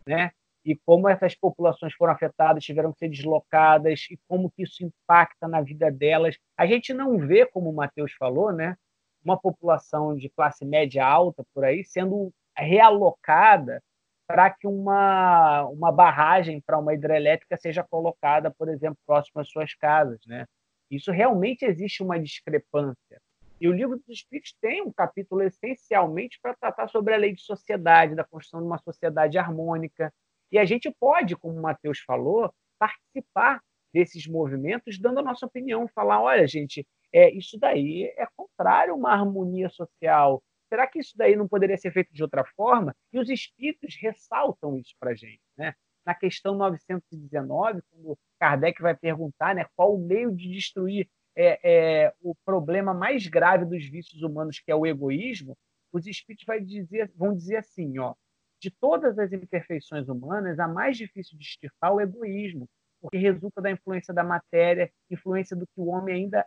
né, 0.05 0.33
e 0.65 0.75
como 0.75 1.09
essas 1.09 1.37
populações 1.37 1.95
foram 1.95 2.15
afetadas, 2.15 2.65
tiveram 2.65 2.93
que 2.93 2.99
ser 2.99 3.09
deslocadas 3.09 4.09
e 4.11 4.19
como 4.27 4.51
que 4.51 4.65
isso 4.65 4.85
impacta 4.85 5.47
na 5.47 5.61
vida 5.61 5.89
delas. 5.89 6.37
A 6.57 6.67
gente 6.67 6.93
não 6.93 7.17
vê, 7.17 7.47
como 7.47 7.71
o 7.71 7.75
Matheus 7.75 8.13
falou, 8.15 8.53
né, 8.53 8.77
uma 9.25 9.39
população 9.39 10.17
de 10.17 10.29
classe 10.29 10.65
média 10.65 11.05
alta 11.05 11.45
por 11.55 11.65
aí 11.65 11.85
sendo 11.85 12.33
realocada 12.57 13.83
para 14.27 14.49
que 14.49 14.67
uma, 14.67 15.67
uma 15.67 15.91
barragem 15.91 16.61
para 16.61 16.79
uma 16.79 16.95
hidrelétrica 16.95 17.57
seja 17.57 17.83
colocada, 17.83 18.51
por 18.51 18.69
exemplo, 18.69 18.99
próximo 19.05 19.41
às 19.41 19.49
suas 19.49 19.75
casas. 19.75 20.21
Né? 20.25 20.47
Isso 20.91 21.11
realmente 21.11 21.65
existe 21.65 22.03
uma 22.03 22.19
discrepância. 22.19 23.21
E 23.61 23.69
o 23.69 23.73
livro 23.73 23.97
dos 23.97 24.09
Espíritos 24.09 24.55
tem 24.61 24.83
um 24.83 24.93
capítulo 24.93 25.43
essencialmente 25.43 26.39
para 26.41 26.55
tratar 26.55 26.89
sobre 26.89 27.13
a 27.13 27.17
lei 27.17 27.35
de 27.35 27.43
sociedade, 27.43 28.15
da 28.15 28.25
construção 28.25 28.61
de 28.61 28.67
uma 28.67 28.79
sociedade 28.79 29.37
harmônica. 29.37 30.13
E 30.51 30.59
a 30.59 30.65
gente 30.65 30.91
pode, 30.99 31.37
como 31.37 31.59
o 31.59 31.63
Matheus 31.63 31.99
falou, 31.99 32.55
participar 32.79 33.61
desses 33.93 34.27
movimentos, 34.27 34.99
dando 34.99 35.19
a 35.19 35.23
nossa 35.23 35.45
opinião, 35.45 35.87
falar, 35.89 36.23
olha, 36.23 36.47
gente, 36.47 36.87
é, 37.13 37.31
isso 37.31 37.59
daí 37.59 38.05
é 38.17 38.27
contrário 38.37 38.93
a 38.95 38.97
uma 38.97 39.13
harmonia 39.13 39.69
social, 39.69 40.43
será 40.69 40.87
que 40.87 41.01
isso 41.01 41.17
daí 41.17 41.35
não 41.37 41.49
poderia 41.49 41.77
ser 41.77 41.93
feito 41.93 42.13
de 42.13 42.23
outra 42.23 42.45
forma? 42.57 42.95
E 43.13 43.19
os 43.19 43.29
espíritos 43.29 43.97
ressaltam 44.01 44.79
isso 44.79 44.95
para 44.99 45.11
a 45.11 45.15
gente. 45.15 45.43
Né? 45.57 45.75
Na 46.07 46.15
questão 46.15 46.55
919, 46.55 47.83
quando 47.91 48.19
Kardec 48.39 48.81
vai 48.81 48.97
perguntar 48.97 49.55
né, 49.55 49.67
qual 49.77 49.95
o 49.95 49.99
meio 49.99 50.35
de 50.35 50.49
destruir 50.51 51.09
é, 51.37 51.59
é, 51.63 52.15
o 52.21 52.35
problema 52.45 52.95
mais 52.95 53.27
grave 53.27 53.65
dos 53.65 53.85
vícios 53.89 54.23
humanos, 54.23 54.61
que 54.61 54.71
é 54.71 54.75
o 54.75 54.87
egoísmo, 54.87 55.57
os 55.93 56.07
espíritos 56.07 56.47
vai 56.47 56.61
dizer, 56.61 57.11
vão 57.17 57.35
dizer 57.35 57.57
assim, 57.57 57.99
ó, 57.99 58.15
de 58.61 58.71
todas 58.71 59.19
as 59.19 59.33
imperfeições 59.33 60.09
humanas, 60.09 60.59
a 60.59 60.69
mais 60.69 60.97
difícil 60.97 61.37
de 61.37 61.45
extirpar 61.45 61.91
é 61.91 61.95
o 61.95 62.01
egoísmo, 62.01 62.69
porque 63.01 63.17
resulta 63.17 63.61
da 63.61 63.71
influência 63.71 64.13
da 64.13 64.23
matéria, 64.23 64.93
influência 65.11 65.57
do 65.57 65.67
que 65.67 65.81
o 65.81 65.87
homem 65.87 66.15
ainda 66.15 66.47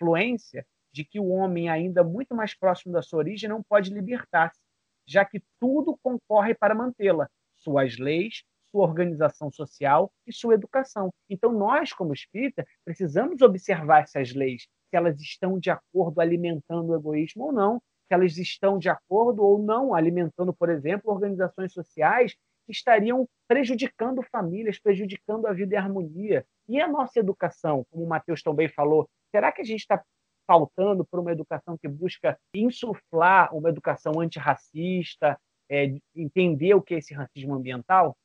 influência 0.00 0.66
de 0.92 1.04
que 1.04 1.20
o 1.20 1.28
homem, 1.28 1.68
ainda 1.68 2.02
muito 2.02 2.34
mais 2.34 2.54
próximo 2.54 2.92
da 2.92 3.02
sua 3.02 3.18
origem, 3.18 3.48
não 3.48 3.62
pode 3.62 3.92
libertar-se, 3.92 4.60
já 5.06 5.24
que 5.24 5.42
tudo 5.60 5.98
concorre 6.02 6.54
para 6.54 6.74
mantê-la, 6.74 7.28
suas 7.54 7.98
leis, 7.98 8.42
sua 8.70 8.84
organização 8.84 9.50
social 9.50 10.12
e 10.26 10.32
sua 10.32 10.54
educação. 10.54 11.12
Então, 11.28 11.52
nós, 11.52 11.92
como 11.92 12.12
espírita, 12.12 12.66
precisamos 12.84 13.42
observar 13.42 14.02
essas 14.02 14.32
leis, 14.32 14.62
se 14.88 14.96
elas 14.96 15.20
estão 15.20 15.58
de 15.58 15.70
acordo 15.70 16.20
alimentando 16.20 16.90
o 16.90 16.96
egoísmo 16.96 17.46
ou 17.46 17.52
não, 17.52 17.78
se 18.06 18.14
elas 18.14 18.36
estão 18.38 18.78
de 18.78 18.88
acordo 18.88 19.42
ou 19.42 19.58
não 19.58 19.94
alimentando, 19.94 20.52
por 20.52 20.68
exemplo, 20.68 21.12
organizações 21.12 21.72
sociais 21.72 22.34
que 22.66 22.72
estariam 22.72 23.28
prejudicando 23.48 24.22
famílias, 24.22 24.78
prejudicando 24.78 25.46
a 25.46 25.52
vida 25.52 25.74
e 25.74 25.76
a 25.76 25.82
harmonia. 25.82 26.44
E 26.68 26.80
a 26.80 26.88
nossa 26.88 27.18
educação, 27.18 27.84
como 27.90 28.04
o 28.04 28.08
Matheus 28.08 28.42
também 28.42 28.68
falou, 28.68 29.08
será 29.30 29.52
que 29.52 29.62
a 29.62 29.64
gente 29.64 29.80
está 29.80 30.02
faltando 30.46 31.04
por 31.04 31.20
uma 31.20 31.32
educação 31.32 31.78
que 31.78 31.86
busca 31.86 32.38
insuflar 32.54 33.54
uma 33.54 33.68
educação 33.68 34.20
antirracista, 34.20 35.38
é, 35.68 35.94
entender 36.14 36.74
o 36.74 36.82
que 36.82 36.94
é 36.94 36.98
esse 36.98 37.14
racismo 37.14 37.54
ambiental? 37.54 38.16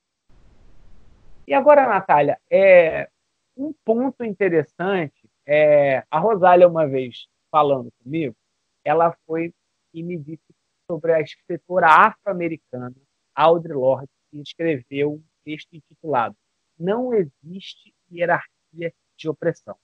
E 1.47 1.53
agora, 1.53 1.87
Natália, 1.87 2.39
é, 2.49 3.07
um 3.55 3.73
ponto 3.85 4.23
interessante, 4.23 5.29
é, 5.45 6.03
a 6.09 6.19
Rosália, 6.19 6.67
uma 6.67 6.87
vez 6.87 7.27
falando 7.51 7.91
comigo, 8.03 8.35
ela 8.83 9.15
foi 9.27 9.53
e 9.93 10.01
me 10.01 10.17
disse 10.17 10.43
sobre 10.89 11.13
a 11.13 11.21
escritora 11.21 11.87
afro-americana 11.87 12.95
Audre 13.33 13.73
Lorde, 13.73 14.09
que 14.31 14.41
escreveu 14.41 15.13
um 15.13 15.23
texto 15.43 15.73
intitulado 15.73 16.35
Não 16.77 17.13
Existe 17.13 17.93
Hierarquia 18.11 18.93
de 19.17 19.29
Opressão. 19.29 19.77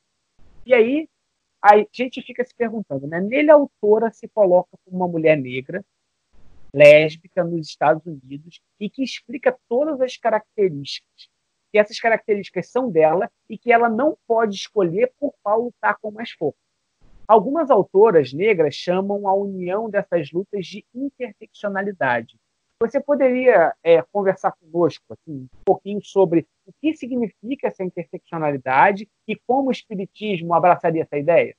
E 0.72 0.74
aí 0.74 1.09
a 1.61 1.86
gente 1.91 2.22
fica 2.22 2.45
se 2.45 2.55
perguntando, 2.55 3.05
né? 3.05 3.19
Nele 3.19 3.51
a 3.51 3.55
autora 3.55 4.09
se 4.09 4.26
coloca 4.30 4.69
como 4.86 4.95
uma 4.95 5.07
mulher 5.07 5.36
negra, 5.36 5.84
lésbica 6.74 7.43
nos 7.43 7.67
Estados 7.67 8.05
Unidos 8.05 8.61
e 8.80 8.89
que 8.89 9.03
explica 9.03 9.53
todas 9.67 9.99
as 9.99 10.15
características. 10.15 11.28
Que 11.74 11.78
essas 11.78 11.99
características 11.99 12.69
são 12.69 12.89
dela 12.89 13.30
e 13.49 13.57
que 13.57 13.69
ela 13.69 13.89
não 13.89 14.17
pode 14.26 14.55
escolher 14.55 15.11
por 15.19 15.34
qual 15.43 15.63
lutar 15.63 15.97
com 16.01 16.09
mais 16.09 16.32
força. 16.32 16.57
Algumas 17.28 17.69
autoras 17.69 18.32
negras 18.32 18.74
chamam 18.74 19.28
a 19.28 19.34
união 19.34 19.89
dessas 19.89 20.32
lutas 20.32 20.65
de 20.65 20.86
interseccionalidade. 20.95 22.39
Você 22.82 22.99
poderia 22.99 23.75
é, 23.84 24.01
conversar 24.11 24.53
conosco 24.53 25.03
assim, 25.11 25.41
um 25.43 25.63
pouquinho 25.63 26.03
sobre 26.03 26.47
o 26.65 26.73
que 26.82 26.95
significa 26.95 27.67
essa 27.67 27.84
interseccionalidade 27.84 29.07
e 29.27 29.36
como 29.36 29.69
o 29.69 29.71
Espiritismo 29.71 30.51
abraçaria 30.55 31.03
essa 31.03 31.15
ideia? 31.15 31.55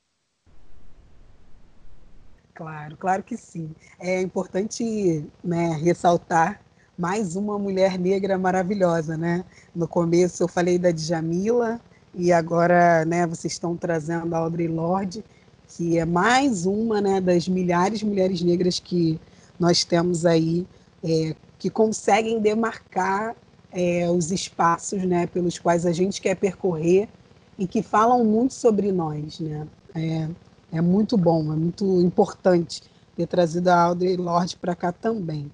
Claro, 2.53 2.97
claro 2.97 3.23
que 3.23 3.37
sim. 3.37 3.73
É 3.97 4.21
importante 4.21 5.25
né, 5.41 5.69
ressaltar 5.81 6.61
mais 6.97 7.37
uma 7.37 7.57
mulher 7.57 7.97
negra 7.97 8.37
maravilhosa, 8.37 9.15
né? 9.15 9.45
No 9.73 9.87
começo 9.87 10.43
eu 10.43 10.49
falei 10.49 10.77
da 10.77 10.91
Djamila 10.91 11.79
e 12.13 12.33
agora, 12.33 13.05
né, 13.05 13.25
vocês 13.25 13.53
estão 13.53 13.77
trazendo 13.77 14.35
a 14.35 14.39
Audre 14.39 14.67
Lorde, 14.67 15.23
que 15.69 15.97
é 15.97 16.03
mais 16.03 16.65
uma, 16.65 16.99
né, 16.99 17.21
das 17.21 17.47
milhares 17.47 17.99
de 17.99 18.05
mulheres 18.05 18.41
negras 18.41 18.77
que 18.77 19.17
nós 19.57 19.85
temos 19.85 20.25
aí 20.25 20.67
é, 21.03 21.35
que 21.59 21.69
conseguem 21.69 22.39
demarcar 22.39 23.35
é, 23.71 24.09
os 24.09 24.31
espaços 24.31 25.03
né, 25.03 25.27
pelos 25.27 25.57
quais 25.57 25.85
a 25.85 25.91
gente 25.91 26.21
quer 26.21 26.35
percorrer 26.35 27.09
e 27.57 27.67
que 27.67 27.81
falam 27.81 28.23
muito 28.23 28.53
sobre 28.53 28.91
nós. 28.91 29.39
Né? 29.39 29.67
É, 29.93 30.29
é 30.71 30.81
muito 30.81 31.17
bom, 31.17 31.51
é 31.51 31.55
muito 31.55 32.01
importante 32.01 32.83
ter 33.15 33.27
trazido 33.27 33.69
a 33.69 33.81
Audrey 33.81 34.15
Lorde 34.17 34.55
para 34.57 34.75
cá 34.75 34.91
também. 34.91 35.51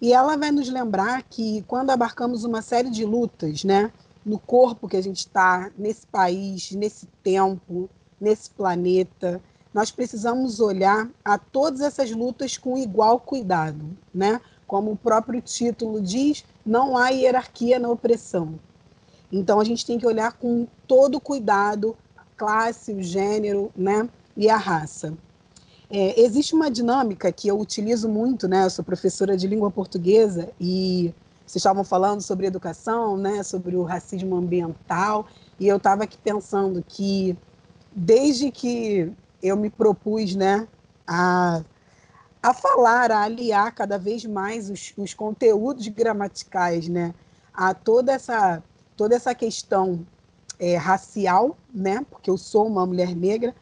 E 0.00 0.12
ela 0.12 0.36
vai 0.36 0.50
nos 0.50 0.68
lembrar 0.68 1.22
que 1.22 1.62
quando 1.66 1.90
abarcamos 1.90 2.44
uma 2.44 2.60
série 2.60 2.90
de 2.90 3.04
lutas, 3.04 3.64
né, 3.64 3.90
no 4.24 4.38
corpo 4.38 4.88
que 4.88 4.96
a 4.96 5.02
gente 5.02 5.18
está, 5.18 5.70
nesse 5.76 6.06
país, 6.06 6.72
nesse 6.72 7.06
tempo, 7.22 7.88
nesse 8.20 8.50
planeta, 8.50 9.40
nós 9.72 9.90
precisamos 9.90 10.60
olhar 10.60 11.08
a 11.24 11.36
todas 11.36 11.80
essas 11.80 12.10
lutas 12.12 12.56
com 12.56 12.78
igual 12.78 13.18
cuidado, 13.18 13.84
né? 14.14 14.40
Como 14.66 14.92
o 14.92 14.96
próprio 14.96 15.40
título 15.40 16.00
diz, 16.00 16.44
não 16.64 16.96
há 16.96 17.08
hierarquia 17.08 17.78
na 17.78 17.88
opressão. 17.88 18.58
Então 19.30 19.60
a 19.60 19.64
gente 19.64 19.84
tem 19.84 19.98
que 19.98 20.06
olhar 20.06 20.32
com 20.32 20.66
todo 20.86 21.20
cuidado 21.20 21.96
a 22.16 22.22
classe, 22.36 22.92
o 22.92 23.02
gênero, 23.02 23.70
né? 23.76 24.08
E 24.36 24.48
a 24.48 24.56
raça. 24.56 25.14
É, 25.90 26.20
existe 26.20 26.54
uma 26.54 26.70
dinâmica 26.70 27.30
que 27.30 27.48
eu 27.48 27.58
utilizo 27.58 28.08
muito, 28.08 28.48
né? 28.48 28.64
Eu 28.64 28.70
sou 28.70 28.84
professora 28.84 29.36
de 29.36 29.46
língua 29.46 29.70
portuguesa 29.70 30.50
e 30.60 31.12
vocês 31.46 31.56
estavam 31.56 31.84
falando 31.84 32.20
sobre 32.20 32.46
educação, 32.46 33.16
né? 33.16 33.42
Sobre 33.42 33.76
o 33.76 33.82
racismo 33.82 34.36
ambiental 34.36 35.26
e 35.58 35.68
eu 35.68 35.76
estava 35.76 36.04
aqui 36.04 36.18
pensando 36.18 36.84
que 36.86 37.36
desde 37.94 38.50
que 38.50 39.12
eu 39.42 39.56
me 39.56 39.70
propus 39.70 40.34
né, 40.34 40.66
a, 41.06 41.62
a 42.44 42.52
falar, 42.52 43.10
a 43.10 43.22
aliar 43.22 43.74
cada 43.74 43.96
vez 43.96 44.22
mais 44.26 44.68
os, 44.68 44.92
os 44.98 45.14
conteúdos 45.14 45.88
gramaticais 45.88 46.86
né, 46.88 47.14
a 47.54 47.72
toda 47.72 48.12
essa, 48.12 48.62
toda 48.94 49.16
essa 49.16 49.34
questão 49.34 50.06
é, 50.58 50.76
racial, 50.76 51.56
né, 51.74 52.04
porque 52.10 52.28
eu 52.28 52.36
sou 52.36 52.66
uma 52.66 52.84
mulher 52.84 53.16
negra, 53.16 53.54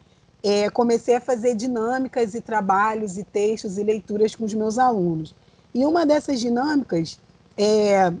é, 0.43 0.69
comecei 0.69 1.15
a 1.15 1.21
fazer 1.21 1.55
dinâmicas 1.55 2.35
e 2.35 2.41
trabalhos 2.41 3.17
e 3.17 3.23
textos 3.23 3.77
e 3.77 3.83
leituras 3.85 4.35
com 4.35 4.43
os 4.43 4.53
meus 4.53 4.77
alunos. 4.77 5.33
E 5.73 5.85
uma 5.85 6.05
dessas 6.05 6.41
dinâmicas, 6.41 7.17
é, 7.57 8.11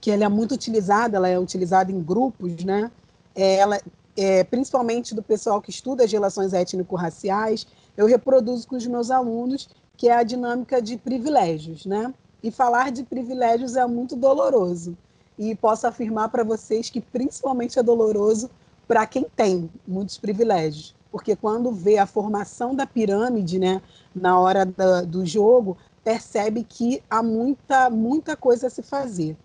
que 0.00 0.12
ela 0.12 0.22
é 0.22 0.28
muito 0.28 0.54
utilizada, 0.54 1.16
ela 1.16 1.28
é 1.28 1.36
utilizada 1.36 1.90
em 1.90 2.00
grupos, 2.00 2.62
né? 2.62 2.88
É, 3.34 3.56
ela 3.56 3.80
é, 4.16 4.44
principalmente 4.44 5.12
do 5.12 5.24
pessoal 5.24 5.60
que 5.60 5.70
estuda 5.70 6.04
as 6.04 6.12
relações 6.12 6.52
étnico-raciais, 6.52 7.66
eu 7.96 8.06
reproduzo 8.06 8.66
com 8.66 8.76
os 8.76 8.86
meus 8.86 9.10
alunos, 9.10 9.68
que 9.98 10.08
é 10.08 10.14
a 10.14 10.22
dinâmica 10.22 10.80
de 10.80 10.96
privilégios, 10.96 11.84
né? 11.84 12.14
E 12.40 12.52
falar 12.52 12.92
de 12.92 13.02
privilégios 13.02 13.74
é 13.74 13.84
muito 13.84 14.14
doloroso. 14.14 14.96
E 15.36 15.56
posso 15.56 15.88
afirmar 15.88 16.28
para 16.28 16.44
vocês 16.44 16.88
que 16.88 17.00
principalmente 17.00 17.80
é 17.80 17.82
doloroso 17.82 18.48
para 18.86 19.04
quem 19.06 19.26
tem 19.36 19.68
muitos 19.86 20.16
privilégios. 20.16 20.94
Porque 21.10 21.34
quando 21.34 21.72
vê 21.72 21.98
a 21.98 22.06
formação 22.06 22.76
da 22.76 22.86
pirâmide, 22.86 23.58
né, 23.58 23.82
na 24.14 24.38
hora 24.38 24.64
da, 24.64 25.02
do 25.02 25.26
jogo, 25.26 25.76
percebe 26.04 26.62
que 26.62 27.02
há 27.10 27.20
muita, 27.20 27.90
muita 27.90 28.36
coisa 28.36 28.68
a 28.68 28.70
se 28.70 28.82
fazer. 28.82 29.36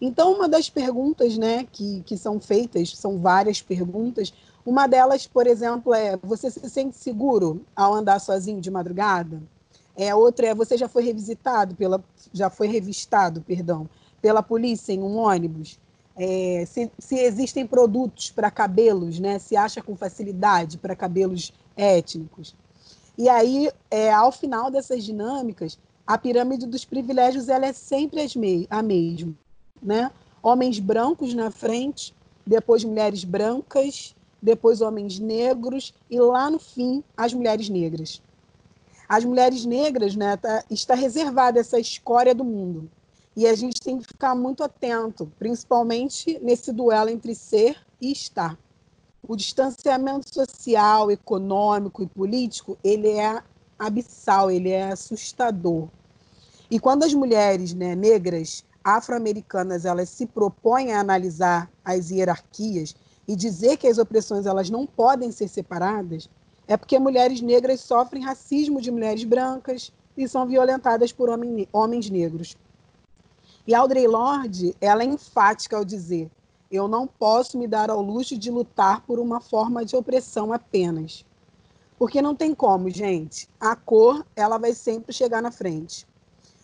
Então, 0.00 0.32
uma 0.32 0.48
das 0.48 0.70
perguntas 0.70 1.36
né, 1.36 1.66
que, 1.70 2.02
que 2.06 2.16
são 2.16 2.40
feitas, 2.40 2.96
são 2.96 3.18
várias 3.18 3.60
perguntas, 3.60 4.32
uma 4.64 4.86
delas, 4.86 5.26
por 5.26 5.46
exemplo, 5.46 5.92
é: 5.92 6.16
você 6.22 6.50
se 6.50 6.70
sente 6.70 6.96
seguro 6.96 7.60
ao 7.76 7.92
andar 7.92 8.18
sozinho 8.18 8.62
de 8.62 8.70
madrugada? 8.70 9.42
É, 10.00 10.14
outra 10.14 10.46
é: 10.46 10.54
você 10.54 10.78
já 10.78 10.88
foi 10.88 11.04
revisitado 11.04 11.74
pela, 11.74 12.02
já 12.32 12.48
foi 12.48 12.68
revistado, 12.68 13.42
perdão, 13.42 13.86
pela 14.22 14.42
polícia 14.42 14.94
em 14.94 15.02
um 15.02 15.18
ônibus? 15.18 15.78
É, 16.16 16.64
se, 16.66 16.90
se, 16.98 17.16
existem 17.18 17.66
produtos 17.66 18.30
para 18.30 18.50
cabelos, 18.50 19.20
né? 19.20 19.38
Se 19.38 19.58
acha 19.58 19.82
com 19.82 19.94
facilidade 19.94 20.78
para 20.78 20.96
cabelos 20.96 21.52
étnicos? 21.76 22.56
E 23.18 23.28
aí, 23.28 23.70
é, 23.90 24.10
ao 24.10 24.32
final 24.32 24.70
dessas 24.70 25.04
dinâmicas, 25.04 25.78
a 26.06 26.16
pirâmide 26.16 26.66
dos 26.66 26.86
privilégios 26.86 27.50
ela 27.50 27.66
é 27.66 27.72
sempre 27.74 28.20
a 28.70 28.82
mesma 28.82 29.34
né? 29.82 30.10
Homens 30.42 30.78
brancos 30.78 31.34
na 31.34 31.50
frente, 31.50 32.14
depois 32.46 32.82
mulheres 32.84 33.22
brancas, 33.22 34.16
depois 34.40 34.80
homens 34.80 35.18
negros 35.18 35.92
e 36.08 36.18
lá 36.18 36.50
no 36.50 36.58
fim 36.58 37.04
as 37.14 37.34
mulheres 37.34 37.68
negras. 37.68 38.22
As 39.10 39.24
mulheres 39.24 39.64
negras, 39.64 40.14
né, 40.14 40.36
tá, 40.36 40.62
está 40.70 40.94
reservada 40.94 41.58
essa 41.58 41.80
escória 41.80 42.32
do 42.32 42.44
mundo. 42.44 42.88
E 43.34 43.44
a 43.44 43.56
gente 43.56 43.80
tem 43.80 43.98
que 43.98 44.06
ficar 44.06 44.36
muito 44.36 44.62
atento, 44.62 45.32
principalmente 45.36 46.38
nesse 46.40 46.70
duelo 46.70 47.10
entre 47.10 47.34
ser 47.34 47.76
e 48.00 48.12
estar. 48.12 48.56
O 49.20 49.34
distanciamento 49.34 50.32
social, 50.32 51.10
econômico 51.10 52.04
e 52.04 52.06
político, 52.06 52.78
ele 52.84 53.08
é 53.08 53.42
abissal, 53.76 54.48
ele 54.48 54.70
é 54.70 54.92
assustador. 54.92 55.88
E 56.70 56.78
quando 56.78 57.02
as 57.02 57.12
mulheres 57.12 57.74
né, 57.74 57.96
negras 57.96 58.64
afro-americanas 58.84 59.84
elas 59.86 60.08
se 60.08 60.24
propõem 60.24 60.92
a 60.92 61.00
analisar 61.00 61.68
as 61.84 62.12
hierarquias 62.12 62.94
e 63.26 63.34
dizer 63.34 63.76
que 63.76 63.88
as 63.88 63.98
opressões 63.98 64.46
elas 64.46 64.70
não 64.70 64.86
podem 64.86 65.32
ser 65.32 65.48
separadas, 65.48 66.30
é 66.70 66.76
porque 66.76 67.00
mulheres 67.00 67.40
negras 67.40 67.80
sofrem 67.80 68.22
racismo 68.22 68.80
de 68.80 68.92
mulheres 68.92 69.24
brancas 69.24 69.92
e 70.16 70.28
são 70.28 70.46
violentadas 70.46 71.10
por 71.10 71.28
homens 71.28 72.08
negros. 72.08 72.56
E 73.66 73.74
Audrey 73.74 74.06
Lorde, 74.06 74.76
ela 74.80 75.02
é 75.02 75.06
enfática 75.06 75.76
ao 75.76 75.84
dizer: 75.84 76.30
eu 76.70 76.86
não 76.86 77.08
posso 77.08 77.58
me 77.58 77.66
dar 77.66 77.90
ao 77.90 78.00
luxo 78.00 78.38
de 78.38 78.52
lutar 78.52 79.00
por 79.00 79.18
uma 79.18 79.40
forma 79.40 79.84
de 79.84 79.96
opressão 79.96 80.52
apenas. 80.52 81.26
Porque 81.98 82.22
não 82.22 82.36
tem 82.36 82.54
como, 82.54 82.88
gente. 82.88 83.48
A 83.58 83.74
cor, 83.74 84.24
ela 84.36 84.56
vai 84.56 84.72
sempre 84.72 85.12
chegar 85.12 85.42
na 85.42 85.50
frente. 85.50 86.06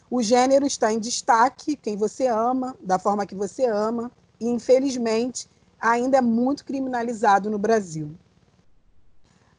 O 0.08 0.22
gênero 0.22 0.64
está 0.64 0.92
em 0.92 1.00
destaque, 1.00 1.74
quem 1.74 1.96
você 1.96 2.28
ama, 2.28 2.76
da 2.80 2.96
forma 2.96 3.26
que 3.26 3.34
você 3.34 3.66
ama, 3.66 4.12
e 4.38 4.46
infelizmente 4.46 5.48
ainda 5.80 6.18
é 6.18 6.20
muito 6.20 6.64
criminalizado 6.64 7.50
no 7.50 7.58
Brasil. 7.58 8.14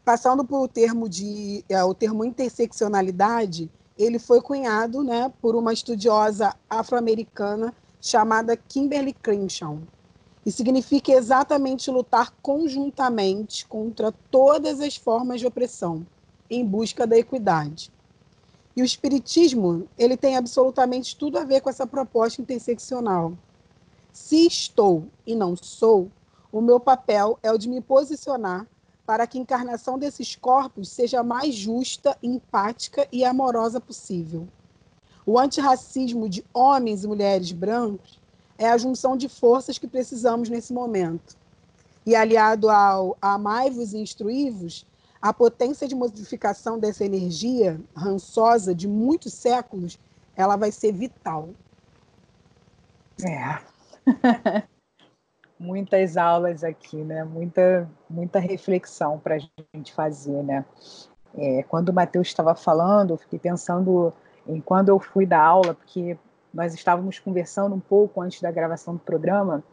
Passando 0.08 0.46
por 0.46 0.70
termo 0.70 1.10
de 1.10 1.66
é, 1.68 1.84
o 1.84 1.94
termo 1.94 2.24
interseccionalidade, 2.24 3.70
ele 4.00 4.18
foi 4.18 4.40
cunhado, 4.40 5.04
né, 5.04 5.30
por 5.42 5.54
uma 5.54 5.74
estudiosa 5.74 6.56
afro-americana 6.70 7.74
chamada 8.00 8.56
Kimberly 8.56 9.12
Crenshaw. 9.12 9.78
E 10.46 10.52
significa 10.54 11.12
exatamente 11.12 11.92
lutar 11.92 12.34
conjuntamente 12.42 13.66
contra 13.66 14.14
todas 14.32 14.80
as 14.80 14.96
formas 14.96 15.42
de 15.42 15.48
opressão, 15.48 16.08
em 16.50 16.66
busca 16.66 17.06
da 17.06 17.18
equidade. 17.18 17.92
E 18.78 18.82
o 18.82 18.86
espiritismo, 18.86 19.90
ele 19.98 20.16
tem 20.16 20.38
absolutamente 20.38 21.18
tudo 21.18 21.38
a 21.38 21.44
ver 21.44 21.60
com 21.60 21.70
essa 21.70 21.86
proposta 21.86 22.42
interseccional. 22.42 23.34
Se 24.14 24.48
estou 24.48 25.10
e 25.26 25.36
não 25.36 25.58
sou, 25.58 26.10
o 26.50 26.62
meu 26.62 26.80
papel 26.80 27.38
é 27.44 27.52
o 27.52 27.58
de 27.58 27.68
me 27.68 27.82
posicionar 27.82 28.66
para 29.08 29.26
que 29.26 29.38
a 29.38 29.42
encarnação 29.42 29.98
desses 29.98 30.36
corpos 30.36 30.90
seja 30.90 31.24
mais 31.24 31.56
justa, 31.56 32.18
empática 32.22 33.08
e 33.10 33.24
amorosa 33.24 33.80
possível. 33.80 34.46
O 35.26 35.40
antirracismo 35.40 36.28
de 36.28 36.44
homens 36.54 37.06
e 37.06 37.08
mulheres 37.08 37.54
brancos 37.54 38.20
é 38.58 38.68
a 38.68 38.78
junção 38.78 39.16
de 39.16 39.30
forças 39.30 39.78
que 39.78 39.88
precisamos 39.88 40.50
nesse 40.50 40.74
momento. 40.74 41.38
E 42.06 42.18
aliado 42.18 42.70
ao 42.70 43.18
amai-vos 43.22 43.94
e 43.94 43.98
instruí-vos, 43.98 44.86
a 45.22 45.32
potência 45.32 45.88
de 45.88 45.96
modificação 45.96 46.78
dessa 46.78 47.06
energia 47.06 47.80
rançosa 47.96 48.76
de 48.76 48.90
muitos 48.90 49.34
séculos, 49.34 49.98
ela 50.36 50.58
vai 50.58 50.72
ser 50.72 50.92
vital. 50.92 51.50
É. 53.24 54.68
Muitas 55.60 56.18
aulas 56.18 56.64
aqui, 56.64 56.98
né? 56.98 57.24
Muita, 57.24 57.90
muita 58.10 58.40
reflexão 58.40 59.20
para 59.20 59.36
a 59.36 59.40
gente 59.76 59.94
fazer, 59.94 60.44
né? 60.44 60.66
É, 61.36 61.64
quando 61.64 61.90
o 61.90 61.94
Matheus 61.94 62.28
estava 62.28 62.56
falando, 62.56 63.12
eu 63.12 63.18
fiquei 63.18 63.40
pensando 63.40 64.14
em 64.48 64.62
quando 64.62 64.90
eu 64.90 65.00
fui 65.00 65.26
dar 65.26 65.42
aula, 65.42 65.74
porque 65.74 66.18
nós 66.54 66.74
estávamos 66.74 67.20
conversando 67.20 67.76
um 67.76 67.80
pouco 67.80 68.22
antes 68.22 68.42
da 68.42 68.52
gravação 68.52 68.94
do 68.94 69.00
programa, 69.00 69.64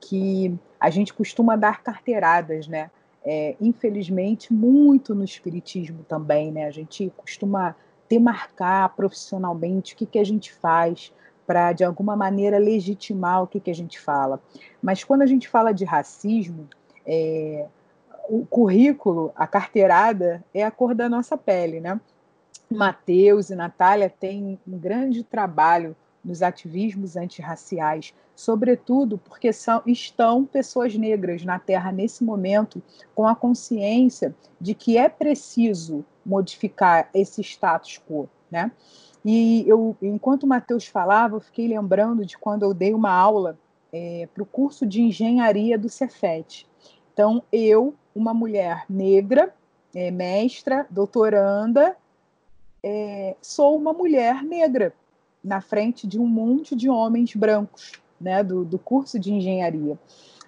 que 0.00 0.58
a 0.78 0.90
gente 0.90 1.14
costuma 1.14 1.56
dar 1.56 1.82
carteiradas, 1.82 2.66
né? 2.66 2.90
é, 3.24 3.56
infelizmente, 3.60 4.52
muito 4.52 5.14
no 5.14 5.24
espiritismo 5.24 6.04
também, 6.04 6.52
né? 6.52 6.66
A 6.66 6.70
gente 6.70 7.10
costuma 7.16 7.74
demarcar 8.08 8.94
profissionalmente 8.94 9.94
o 9.94 9.96
que, 9.96 10.04
que 10.04 10.18
a 10.18 10.24
gente 10.24 10.52
faz 10.52 11.10
para, 11.46 11.72
de 11.72 11.84
alguma 11.84 12.16
maneira, 12.16 12.58
legitimar 12.58 13.42
o 13.42 13.46
que, 13.46 13.60
que 13.60 13.70
a 13.70 13.74
gente 13.74 14.00
fala. 14.00 14.40
Mas 14.82 15.04
quando 15.04 15.22
a 15.22 15.26
gente 15.26 15.48
fala 15.48 15.72
de 15.72 15.84
racismo, 15.84 16.68
é, 17.06 17.66
o 18.28 18.44
currículo, 18.46 19.32
a 19.36 19.46
carteirada, 19.46 20.44
é 20.52 20.64
a 20.64 20.70
cor 20.70 20.94
da 20.94 21.08
nossa 21.08 21.36
pele, 21.36 21.80
né? 21.80 22.00
Mateus 22.70 23.50
e 23.50 23.54
Natália 23.54 24.08
têm 24.08 24.58
um 24.66 24.78
grande 24.78 25.22
trabalho 25.22 25.94
nos 26.24 26.42
ativismos 26.42 27.16
antirraciais, 27.16 28.14
sobretudo 28.34 29.18
porque 29.18 29.52
são, 29.52 29.82
estão 29.86 30.44
pessoas 30.44 30.96
negras 30.96 31.44
na 31.44 31.58
Terra 31.58 31.92
nesse 31.92 32.24
momento 32.24 32.82
com 33.14 33.26
a 33.26 33.36
consciência 33.36 34.34
de 34.60 34.74
que 34.74 34.96
é 34.96 35.08
preciso 35.08 36.04
modificar 36.24 37.10
esse 37.12 37.42
status 37.42 38.00
quo, 38.08 38.28
né? 38.50 38.72
E 39.24 39.64
eu, 39.66 39.96
enquanto 40.02 40.42
o 40.42 40.46
Matheus 40.46 40.86
falava, 40.86 41.36
eu 41.36 41.40
fiquei 41.40 41.66
lembrando 41.66 42.26
de 42.26 42.36
quando 42.36 42.64
eu 42.64 42.74
dei 42.74 42.92
uma 42.92 43.10
aula 43.10 43.58
é, 43.92 44.28
para 44.34 44.42
o 44.42 44.46
curso 44.46 44.84
de 44.84 45.00
engenharia 45.00 45.78
do 45.78 45.88
Cefet. 45.88 46.66
Então, 47.12 47.42
eu, 47.50 47.94
uma 48.14 48.34
mulher 48.34 48.84
negra, 48.88 49.54
é, 49.94 50.10
mestra, 50.10 50.86
doutoranda, 50.90 51.96
é, 52.82 53.34
sou 53.40 53.76
uma 53.76 53.92
mulher 53.92 54.42
negra 54.42 54.92
na 55.42 55.60
frente 55.60 56.06
de 56.06 56.18
um 56.18 56.26
monte 56.26 56.74
de 56.76 56.90
homens 56.90 57.34
brancos, 57.34 57.92
né, 58.20 58.42
do, 58.42 58.64
do 58.64 58.78
curso 58.78 59.18
de 59.18 59.32
engenharia. 59.32 59.98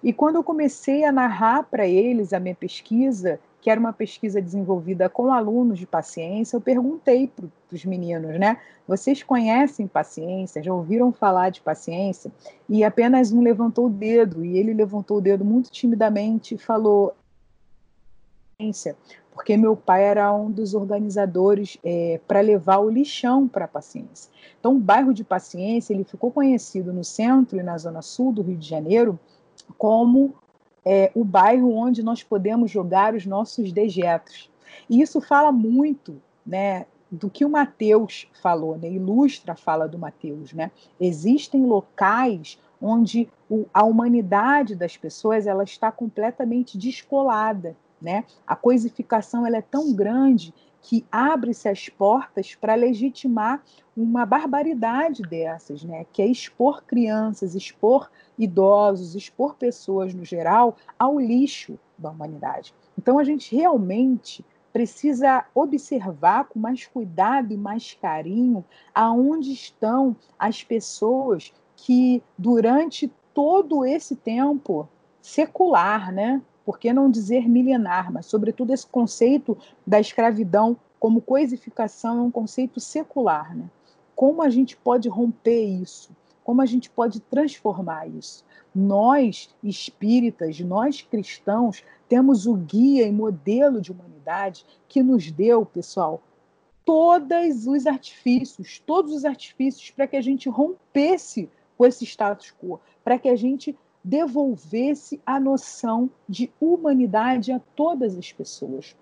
E 0.03 0.13
quando 0.13 0.37
eu 0.37 0.45
comecei 0.45 1.05
a 1.05 1.13
narrar 1.13 1.63
para 1.65 1.87
eles 1.87 2.33
a 2.33 2.41
minha 2.41 2.55
pesquisa, 2.55 3.41
que 3.67 3.71
era 3.71 3.81
uma 3.81 3.93
pesquisa 3.93 4.41
desenvolvida 4.41 5.09
com 5.09 5.33
alunos 5.33 5.77
de 5.77 5.89
paciência, 5.89 6.57
eu 6.57 6.61
perguntei 6.61 7.27
para 7.27 7.49
os 7.73 7.85
meninos, 7.85 8.39
né? 8.39 8.61
Vocês 8.87 9.25
conhecem 9.25 9.89
paciência? 9.89 10.63
Já 10.63 10.73
ouviram 10.73 11.11
falar 11.11 11.51
de 11.51 11.61
paciência? 11.61 12.31
E 12.69 12.85
apenas 12.85 13.33
um 13.33 13.43
levantou 13.43 13.87
o 13.87 13.91
dedo, 13.91 14.45
e 14.45 14.57
ele 14.57 14.73
levantou 14.73 15.17
o 15.17 15.21
dedo 15.21 15.45
muito 15.45 15.69
timidamente 15.69 16.55
e 16.55 16.59
falou: 16.59 17.13
porque 19.33 19.57
meu 19.57 19.77
pai 19.77 20.05
era 20.05 20.33
um 20.33 20.49
dos 20.49 20.73
organizadores 20.73 21.77
é, 21.83 22.21
para 22.25 22.41
levar 22.41 22.79
o 22.79 22.89
lixão 22.89 23.49
para 23.49 23.65
a 23.65 23.69
Paciência. 23.69 24.31
Então, 24.61 24.77
o 24.77 24.79
bairro 24.79 25.13
de 25.13 25.25
Paciência 25.25 25.93
ele 25.93 26.05
ficou 26.05 26.31
conhecido 26.31 26.93
no 26.93 27.03
centro 27.03 27.59
e 27.59 27.65
na 27.65 27.77
zona 27.77 28.01
sul 28.01 28.33
do 28.33 28.43
Rio 28.43 28.57
de 28.57 28.69
Janeiro 28.69 29.19
como 29.77 30.37
é, 30.87 31.11
o 31.15 31.25
bairro 31.25 31.75
onde 31.75 32.03
nós 32.03 32.23
podemos 32.23 32.71
jogar 32.71 33.15
os 33.15 33.27
nossos 33.27 33.73
dejetos. 33.73 34.49
E 34.89 35.03
isso 35.03 35.21
fala 35.21 35.51
muito 35.51 36.23
né, 36.47 36.87
do 37.11 37.29
que 37.29 37.45
o 37.45 37.51
Mateus 37.51 38.29
falou, 38.41 38.79
né, 38.79 38.89
ilustra 38.89 39.55
a 39.55 39.57
fala 39.57 39.89
do 39.89 39.99
Mateus. 39.99 40.53
Né? 40.53 40.71
Existem 41.01 41.67
locais 41.67 42.59
onde 42.81 43.29
o, 43.51 43.67
a 43.75 43.83
humanidade 43.85 44.77
das 44.77 44.97
pessoas 44.97 45.47
ela 45.47 45.65
está 45.65 45.91
completamente 45.91 46.79
descolada 46.79 47.77
né? 48.01 48.25
A 48.47 48.55
coisificação 48.55 49.47
ela 49.47 49.57
é 49.57 49.63
tão 49.63 49.93
grande 49.95 50.53
que 50.87 51.05
abre-se 51.11 51.69
as 51.69 51.89
portas 51.89 52.55
para 52.55 52.77
legitimar 52.77 53.61
uma 53.97 54.25
barbaridade 54.25 55.21
dessas, 55.21 55.83
né? 55.83 56.07
que 56.13 56.23
é 56.23 56.27
expor 56.27 56.85
crianças, 56.85 57.57
expor 57.57 58.09
idosos, 58.39 59.17
expor 59.17 59.57
pessoas 59.57 60.15
no 60.15 60.25
geral 60.25 60.77
ao 60.97 61.19
lixo 61.19 61.77
da 61.99 62.09
humanidade. 62.09 62.73
Então 62.97 63.19
a 63.19 63.25
gente 63.25 63.53
realmente 63.53 64.45
precisa 64.73 65.45
observar 65.53 66.45
com 66.45 66.61
mais 66.61 66.87
cuidado 66.87 67.53
e 67.53 67.57
mais 67.57 67.99
carinho 68.01 68.65
aonde 68.95 69.53
estão 69.53 70.15
as 70.39 70.63
pessoas 70.63 71.53
que 71.75 72.23
durante 72.39 73.13
todo 73.35 73.85
esse 73.85 74.15
tempo 74.15 74.89
secular, 75.21 76.13
né, 76.13 76.41
por 76.67 76.81
que 76.81 76.93
não 76.93 77.09
dizer 77.09 77.49
milenar, 77.49 78.13
mas, 78.13 78.27
sobretudo, 78.27 78.73
esse 78.73 78.89
conceito 78.89 79.57
da 79.87 80.01
escravidão 80.01 80.77
como 80.99 81.21
coisificação 81.21 82.19
é 82.19 82.23
um 82.23 82.31
conceito 82.31 82.81
secular. 82.81 83.57
Né? 83.57 83.71
Como 84.17 84.43
a 84.43 84.51
gente 84.51 84.77
pode 84.77 85.09
romper 85.09 85.65
isso? 85.65 86.11
Como 86.43 86.61
a 86.61 86.67
gente 86.67 86.91
pode 86.91 87.21
transformar 87.21 88.09
isso? 88.09 88.45
Nós, 88.75 89.49
espíritas, 89.63 90.59
nós 90.59 91.03
cristãos, 91.03 91.85
temos 92.09 92.47
o 92.47 92.55
guia 92.57 93.07
e 93.07 93.13
modelo 93.13 93.81
de 93.81 93.93
humanidade 93.93 94.67
que 94.89 95.05
nos 95.05 95.31
deu, 95.31 95.65
pessoal, 95.65 96.21
todos 96.85 97.69
os 97.69 97.87
artifícios, 97.87 98.83
todos 98.85 99.13
os 99.13 99.25
artifícios 99.25 99.91
para 99.91 100.09
que 100.09 100.17
a 100.17 100.21
gente 100.21 100.49
rompesse 100.49 101.49
com 101.79 101.87
esse 101.87 102.05
status 102.05 102.53
quo, 102.61 102.81
para 103.05 103.19
que 103.19 103.29
a 103.29 103.37
gente 103.37 103.77
devolvesse 104.07 105.21
a 105.27 105.41
noção 105.41 106.09
de 106.29 106.49
humanidade 106.61 107.51
a 107.51 107.59
todas 107.75 108.17
as 108.17 108.31
pessoas. 108.31 108.95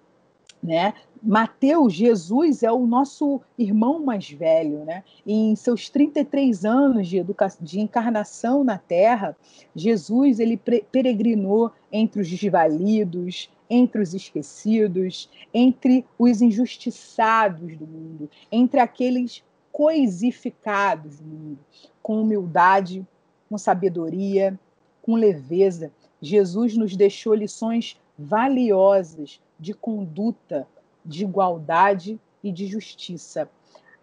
Né? 0.62 0.94
Mateus, 1.22 1.92
Jesus 1.92 2.62
é 2.62 2.72
o 2.72 2.86
nosso 2.86 3.38
irmão 3.58 4.02
mais 4.02 4.30
velho, 4.30 4.82
né? 4.86 5.04
Em 5.26 5.54
seus 5.56 5.90
33 5.90 6.64
anos 6.64 7.06
de, 7.06 7.22
de 7.60 7.80
encarnação 7.80 8.64
na 8.64 8.78
Terra, 8.78 9.36
Jesus 9.76 10.40
ele 10.40 10.56
peregrinou 10.56 11.70
entre 11.92 12.22
os 12.22 12.30
desvalidos, 12.30 13.50
entre 13.68 14.00
os 14.00 14.14
esquecidos, 14.14 15.28
entre 15.52 16.06
os 16.18 16.40
injustiçados 16.40 17.76
do 17.76 17.86
mundo, 17.86 18.30
entre 18.50 18.80
aqueles 18.80 19.44
coisificados 19.70 21.20
do 21.20 21.26
mundo, 21.26 21.58
com 22.02 22.22
humildade, 22.22 23.06
com 23.50 23.58
sabedoria, 23.58 24.58
com 25.04 25.16
leveza, 25.16 25.92
Jesus 26.18 26.74
nos 26.78 26.96
deixou 26.96 27.34
lições 27.34 28.00
valiosas 28.18 29.38
de 29.60 29.74
conduta, 29.74 30.66
de 31.04 31.24
igualdade 31.24 32.18
e 32.42 32.50
de 32.50 32.66
justiça. 32.66 33.46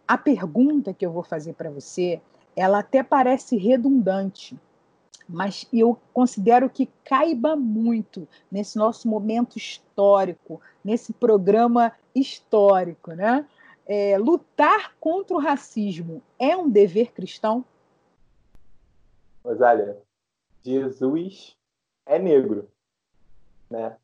A 0.07 0.15
pergunta 0.15 0.93
que 0.93 1.03
eu 1.03 1.11
vou 1.11 1.23
fazer 1.23 1.53
para 1.53 1.71
você, 1.71 2.21
ela 2.55 2.79
até 2.79 3.01
parece 3.01 3.57
redundante, 3.57 4.55
mas 5.27 5.67
eu 5.73 5.97
considero 6.13 6.69
que 6.69 6.87
caiba 7.03 7.55
muito 7.55 8.27
nesse 8.51 8.77
nosso 8.77 9.07
momento 9.07 9.57
histórico, 9.57 10.61
nesse 10.85 11.11
programa 11.13 11.93
histórico, 12.13 13.13
né? 13.13 13.43
É, 13.87 14.19
lutar 14.19 14.93
contra 14.99 15.35
o 15.35 15.39
racismo 15.39 16.21
é 16.37 16.55
um 16.55 16.69
dever 16.69 17.11
cristão? 17.11 17.65
Rosália, 19.43 19.97
Jesus 20.63 21.55
é 22.05 22.19
negro, 22.19 22.67
né? 23.69 23.97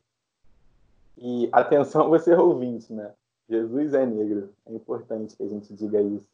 E 1.18 1.49
atenção 1.51 2.10
você 2.10 2.34
ouvinte, 2.34 2.91
né? 2.93 3.14
Jesus 3.49 3.93
é 3.93 4.05
negro. 4.05 4.53
É 4.66 4.74
importante 4.74 5.36
que 5.36 5.43
a 5.43 5.47
gente 5.47 5.74
diga 5.74 6.01
isso. 6.01 6.28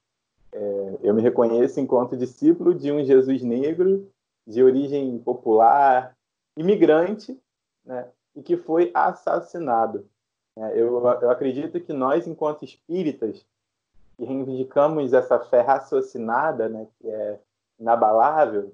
É, 0.51 0.97
eu 1.01 1.13
me 1.13 1.21
reconheço 1.21 1.80
enquanto 1.80 2.17
discípulo 2.17 2.74
de 2.74 2.91
um 2.91 3.03
Jesus 3.03 3.41
negro, 3.41 4.09
de 4.45 4.61
origem 4.61 5.17
popular, 5.19 6.15
imigrante, 6.57 7.39
né? 7.86 8.07
E 8.36 8.41
que 8.41 8.57
foi 8.57 8.91
assassinado. 8.93 10.07
É, 10.55 10.80
eu, 10.80 11.03
eu 11.21 11.30
acredito 11.30 11.80
que 11.80 11.93
nós, 11.93 12.28
enquanto 12.28 12.65
espíritas, 12.65 13.45
que 14.17 14.26
reivindicamos 14.26 15.13
essa 15.13 15.39
fé 15.39 15.61
raciocinada, 15.61 16.69
né? 16.69 16.88
Que 16.99 17.09
é 17.09 17.39
inabalável, 17.80 18.74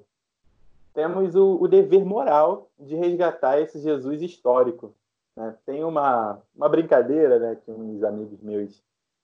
temos 0.93 1.35
o, 1.35 1.61
o 1.61 1.67
dever 1.67 2.05
moral 2.05 2.69
de 2.79 2.95
resgatar 2.95 3.59
esse 3.59 3.79
Jesus 3.79 4.21
histórico. 4.21 4.93
Né? 5.35 5.55
Tem 5.65 5.83
uma, 5.83 6.41
uma 6.55 6.69
brincadeira 6.69 7.39
né, 7.39 7.55
que 7.55 7.71
uns 7.71 8.03
amigos 8.03 8.41
meus 8.41 8.83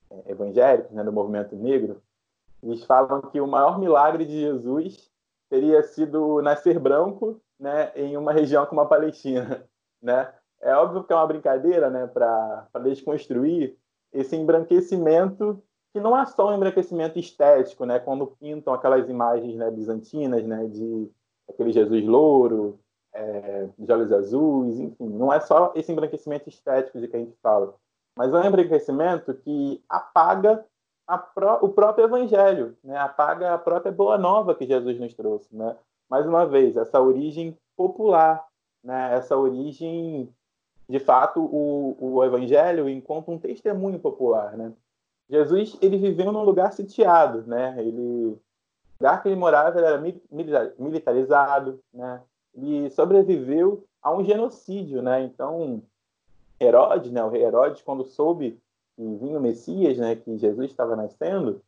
é, 0.09 0.31
evangélicos 0.31 0.91
né, 0.91 1.03
do 1.03 1.11
movimento 1.11 1.55
negro 1.55 2.01
eles 2.65 2.83
falam 2.83 3.21
que 3.21 3.39
o 3.39 3.47
maior 3.47 3.79
milagre 3.79 4.25
de 4.25 4.39
Jesus 4.41 5.11
teria 5.49 5.83
sido 5.83 6.41
nascer 6.41 6.79
branco 6.79 7.39
né, 7.59 7.91
em 7.95 8.17
uma 8.17 8.33
região 8.33 8.65
como 8.65 8.81
a 8.81 8.85
Palestina. 8.85 9.63
Né? 10.01 10.31
É 10.61 10.75
óbvio 10.75 11.03
que 11.03 11.11
é 11.11 11.15
uma 11.15 11.25
brincadeira 11.25 11.89
né, 11.89 12.05
para 12.05 12.67
desconstruir 12.83 13.75
esse 14.13 14.35
embranquecimento 14.35 15.63
que 15.91 15.99
não 15.99 16.15
é 16.15 16.23
só 16.27 16.51
um 16.51 16.53
embranquecimento 16.53 17.17
estético, 17.17 17.85
né, 17.85 17.97
quando 17.97 18.27
pintam 18.27 18.71
aquelas 18.71 19.09
imagens 19.09 19.55
né, 19.55 19.71
bizantinas 19.71 20.45
né, 20.45 20.67
de 20.67 21.09
aquele 21.49 21.71
Jesus 21.71 22.03
louro, 22.05 22.79
é, 23.13 23.69
de 23.77 23.91
olhos 23.91 24.11
azuis, 24.11 24.79
enfim, 24.79 25.07
não 25.07 25.31
é 25.31 25.39
só 25.39 25.71
esse 25.75 25.91
embranquecimento 25.91 26.49
estético 26.49 26.99
de 26.99 27.07
que 27.07 27.15
a 27.15 27.19
gente 27.19 27.35
fala, 27.41 27.73
mas 28.17 28.33
é 28.33 28.37
um 28.37 28.45
embranquecimento 28.45 29.33
que 29.33 29.83
apaga 29.89 30.65
pró 31.33 31.59
o 31.61 31.69
próprio 31.69 32.05
evangelho, 32.05 32.75
né? 32.83 32.97
apaga 32.97 33.53
a 33.53 33.57
própria 33.57 33.91
boa 33.91 34.17
nova 34.17 34.55
que 34.55 34.65
Jesus 34.65 34.99
nos 34.99 35.13
trouxe. 35.13 35.55
Né? 35.55 35.75
Mais 36.09 36.25
uma 36.25 36.45
vez, 36.45 36.75
essa 36.75 36.99
origem 36.99 37.57
popular, 37.77 38.45
né? 38.83 39.13
essa 39.13 39.37
origem, 39.37 40.29
de 40.89 40.99
fato, 40.99 41.41
o, 41.41 41.95
o 41.99 42.23
evangelho 42.23 42.89
encontra 42.89 43.31
um 43.31 43.39
testemunho 43.39 43.99
popular. 43.99 44.57
Né? 44.57 44.73
Jesus 45.29 45.77
ele 45.81 45.97
viveu 45.97 46.31
num 46.31 46.43
lugar 46.43 46.73
sitiado, 46.73 47.45
né? 47.45 47.75
ele 47.79 48.37
lugar 48.99 49.21
que 49.21 49.29
ele 49.29 49.35
morava 49.35 49.79
era 49.79 50.01
militarizado, 50.79 51.79
né? 51.93 52.21
E 52.53 52.89
sobreviveu 52.91 53.85
a 54.01 54.13
um 54.13 54.23
genocídio, 54.23 55.01
né? 55.01 55.21
Então, 55.23 55.81
Herodes, 56.59 57.11
né, 57.11 57.23
o 57.23 57.29
rei 57.29 57.43
Herodes, 57.43 57.81
quando 57.81 58.05
soube 58.05 58.59
que 58.95 59.03
vinha 59.03 59.37
o 59.37 59.41
Messias, 59.41 59.97
né, 59.97 60.15
que 60.15 60.37
Jesus 60.37 60.71
estava 60.71 60.95
nascendo, 60.95 61.61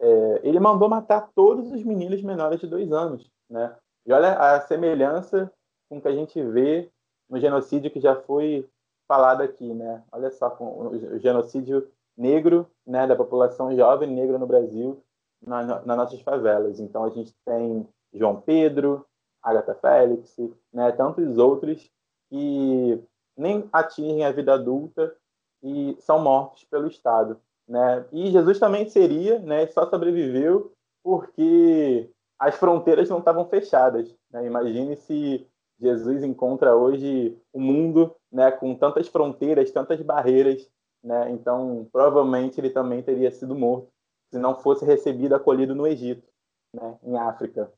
é, 0.00 0.40
ele 0.42 0.58
mandou 0.58 0.88
matar 0.88 1.30
todos 1.34 1.70
os 1.70 1.84
meninos 1.84 2.20
menores 2.20 2.60
de 2.60 2.66
dois 2.66 2.92
anos, 2.92 3.30
né? 3.48 3.76
E 4.04 4.12
olha 4.12 4.34
a 4.34 4.60
semelhança 4.60 5.50
com 5.88 6.00
que 6.00 6.08
a 6.08 6.12
gente 6.12 6.42
vê 6.42 6.90
no 7.30 7.38
genocídio 7.38 7.90
que 7.90 8.00
já 8.00 8.16
foi 8.16 8.68
falado 9.06 9.42
aqui, 9.42 9.72
né? 9.72 10.02
Olha 10.10 10.30
só, 10.30 10.50
com 10.50 10.88
o 10.88 11.18
genocídio 11.18 11.88
negro, 12.16 12.66
né, 12.86 13.06
da 13.06 13.16
população 13.16 13.74
jovem 13.74 14.10
negra 14.10 14.38
no 14.38 14.46
Brasil, 14.46 15.02
na, 15.46 15.62
nas 15.62 15.96
nossas 15.96 16.20
favelas. 16.20 16.80
Então 16.80 17.04
a 17.04 17.10
gente 17.10 17.34
tem 17.44 17.86
João 18.12 18.40
Pedro, 18.40 19.06
Agatha 19.42 19.74
Félix, 19.74 20.36
né, 20.72 20.90
tantos 20.92 21.38
outros 21.38 21.90
que 22.30 23.02
nem 23.36 23.68
atingem 23.72 24.24
a 24.24 24.32
vida 24.32 24.54
adulta 24.54 25.14
e 25.62 25.96
são 26.00 26.20
mortos 26.20 26.64
pelo 26.64 26.86
Estado. 26.86 27.38
Né? 27.68 28.04
E 28.12 28.30
Jesus 28.30 28.58
também 28.58 28.88
seria, 28.88 29.38
né, 29.38 29.66
só 29.66 29.88
sobreviveu 29.88 30.72
porque 31.02 32.10
as 32.38 32.54
fronteiras 32.56 33.08
não 33.08 33.18
estavam 33.18 33.46
fechadas. 33.48 34.14
Né? 34.30 34.46
Imagine 34.46 34.96
se 34.96 35.46
Jesus 35.78 36.22
encontra 36.22 36.74
hoje 36.74 37.36
o 37.52 37.60
mundo 37.60 38.14
né, 38.32 38.50
com 38.50 38.74
tantas 38.74 39.08
fronteiras, 39.08 39.70
tantas 39.70 40.00
barreiras. 40.00 40.68
Né? 41.02 41.30
Então, 41.32 41.86
provavelmente, 41.92 42.60
ele 42.60 42.70
também 42.70 43.02
teria 43.02 43.30
sido 43.30 43.54
morto 43.54 43.88
se 44.34 44.38
não 44.40 44.56
fosse 44.56 44.84
recebido, 44.84 45.32
acolhido 45.32 45.76
no 45.76 45.86
Egito, 45.86 46.26
né, 46.72 46.98
em 47.04 47.16
África. 47.16 47.72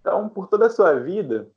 Então, 0.00 0.28
por 0.28 0.46
toda 0.46 0.66
a 0.66 0.70
sua 0.70 0.94
vida, 0.94 1.50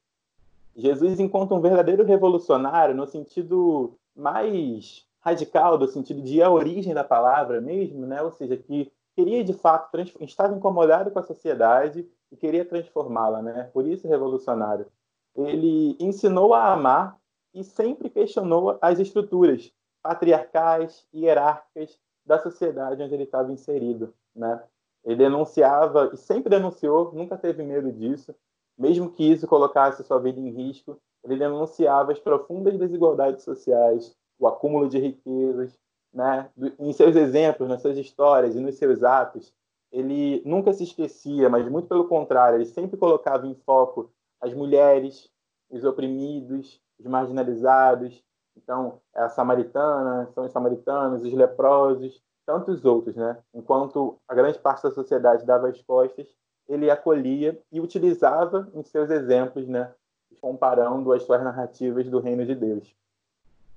Jesus 0.76 1.20
encontra 1.20 1.56
um 1.56 1.62
verdadeiro 1.62 2.04
revolucionário 2.04 2.96
no 2.96 3.06
sentido 3.06 3.96
mais 4.16 5.06
radical, 5.20 5.78
do 5.78 5.88
sentido 5.88 6.24
de 6.24 6.42
à 6.42 6.50
origem 6.50 6.92
da 6.92 7.04
palavra 7.04 7.62
mesmo, 7.62 8.08
né? 8.08 8.20
ou 8.24 8.32
seja, 8.32 8.58
que 8.58 8.92
queria 9.16 9.44
de 9.44 9.54
fato, 9.54 9.96
estava 10.22 10.56
incomodado 10.56 11.12
com 11.12 11.20
a 11.20 11.24
sociedade 11.24 12.10
e 12.32 12.36
queria 12.36 12.66
transformá-la, 12.66 13.44
né? 13.44 13.70
por 13.72 13.86
isso 13.86 14.08
revolucionário. 14.08 14.88
Ele 15.36 15.96
ensinou 16.00 16.56
a 16.56 16.74
amar 16.74 17.16
e 17.54 17.64
sempre 17.64 18.10
questionou 18.10 18.80
as 18.82 18.98
estruturas 18.98 19.72
patriarcais 20.02 21.06
hierárquicas 21.14 22.00
da 22.28 22.38
sociedade 22.38 23.02
onde 23.02 23.14
ele 23.14 23.24
estava 23.24 23.52
inserido. 23.52 24.14
Né? 24.36 24.62
Ele 25.04 25.16
denunciava, 25.16 26.12
e 26.14 26.18
sempre 26.18 26.50
denunciou, 26.50 27.12
nunca 27.14 27.38
teve 27.38 27.64
medo 27.64 27.92
disso, 27.92 28.36
mesmo 28.78 29.10
que 29.10 29.24
isso 29.24 29.48
colocasse 29.48 30.04
sua 30.04 30.20
vida 30.20 30.40
em 30.40 30.52
risco, 30.52 31.00
ele 31.24 31.38
denunciava 31.38 32.12
as 32.12 32.20
profundas 32.20 32.78
desigualdades 32.78 33.44
sociais, 33.44 34.16
o 34.38 34.48
acúmulo 34.48 34.88
de 34.88 35.00
riquezas, 35.00 35.80
né? 36.14 36.50
Em 36.80 36.94
seus 36.94 37.16
exemplos, 37.16 37.68
nas 37.68 37.82
suas 37.82 37.98
histórias 37.98 38.56
e 38.56 38.60
nos 38.60 38.76
seus 38.76 39.04
atos, 39.04 39.54
ele 39.92 40.42
nunca 40.46 40.74
se 40.74 40.84
esquecia, 40.84 41.50
mas 41.50 41.68
muito 41.68 41.88
pelo 41.88 42.08
contrário, 42.08 42.58
ele 42.58 42.66
sempre 42.66 42.98
colocava 42.98 43.48
em 43.48 43.56
foco 43.56 44.12
as 44.40 44.54
mulheres, 44.54 45.30
os 45.70 45.84
oprimidos, 45.84 46.80
os 47.00 47.06
marginalizados. 47.06 48.24
Então, 48.64 49.00
é 49.16 49.22
a 49.22 49.30
samaritana, 49.30 50.30
são 50.34 50.46
os 50.46 50.52
samaritanos, 50.52 51.24
os 51.24 51.34
leprosos, 51.34 52.22
tantos 52.46 52.86
outros, 52.86 53.16
né? 53.16 53.38
Enquanto 53.54 54.18
a 54.28 54.34
grande 54.34 54.60
parte 54.60 54.84
da 54.84 54.92
sociedade 54.92 55.46
dava 55.46 55.68
as 55.70 55.82
costas, 55.82 56.28
ele 56.68 56.90
acolhia 56.90 57.60
e 57.72 57.80
utilizava 57.80 58.70
em 58.74 58.84
seus 58.84 59.10
exemplos, 59.10 59.68
né? 59.68 59.94
Comparando 60.42 61.12
as 61.14 61.24
suas 61.24 61.44
narrativas 61.44 62.08
do 62.10 62.20
reino 62.20 62.46
de 62.46 62.56
Deus 62.56 62.96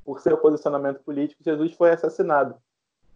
por 0.04 0.20
seu 0.20 0.36
posicionamento 0.36 1.00
político, 1.04 1.42
Jesus 1.42 1.72
foi 1.74 1.90
assassinado. 1.90 2.56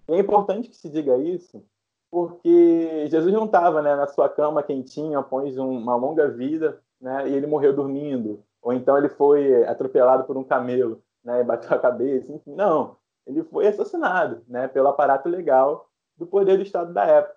E 0.09 0.13
é 0.13 0.19
importante 0.19 0.69
que 0.69 0.77
se 0.77 0.89
diga 0.89 1.17
isso, 1.17 1.63
porque 2.11 3.09
Jesus 3.11 3.33
não 3.33 3.47
estava 3.47 3.83
né, 3.83 3.97
na 3.97 4.07
sua 4.07 4.29
cama 4.29 4.63
quentinha 4.63 5.19
após 5.19 5.59
uma 5.59 5.97
longa 5.97 6.29
vida 6.29 6.81
né, 7.01 7.29
e 7.29 7.35
ele 7.35 7.47
morreu 7.47 7.75
dormindo, 7.75 8.43
ou 8.63 8.73
então 8.73 8.97
ele 8.97 9.09
foi 9.09 9.65
atropelado 9.65 10.25
por 10.25 10.37
um 10.37 10.45
camelo 10.45 11.03
né, 11.25 11.43
bateu 11.43 11.77
a 11.77 11.81
cabeça, 11.81 12.33
enfim, 12.33 12.55
não. 12.55 12.97
Ele 13.27 13.43
foi 13.45 13.67
assassinado 13.67 14.43
né, 14.47 14.69
pelo 14.69 14.89
aparato 14.89 15.29
legal 15.29 15.89
do 16.17 16.27
poder 16.27 16.57
do 16.57 16.63
Estado 16.63 16.93
da 16.93 17.05
época. 17.05 17.37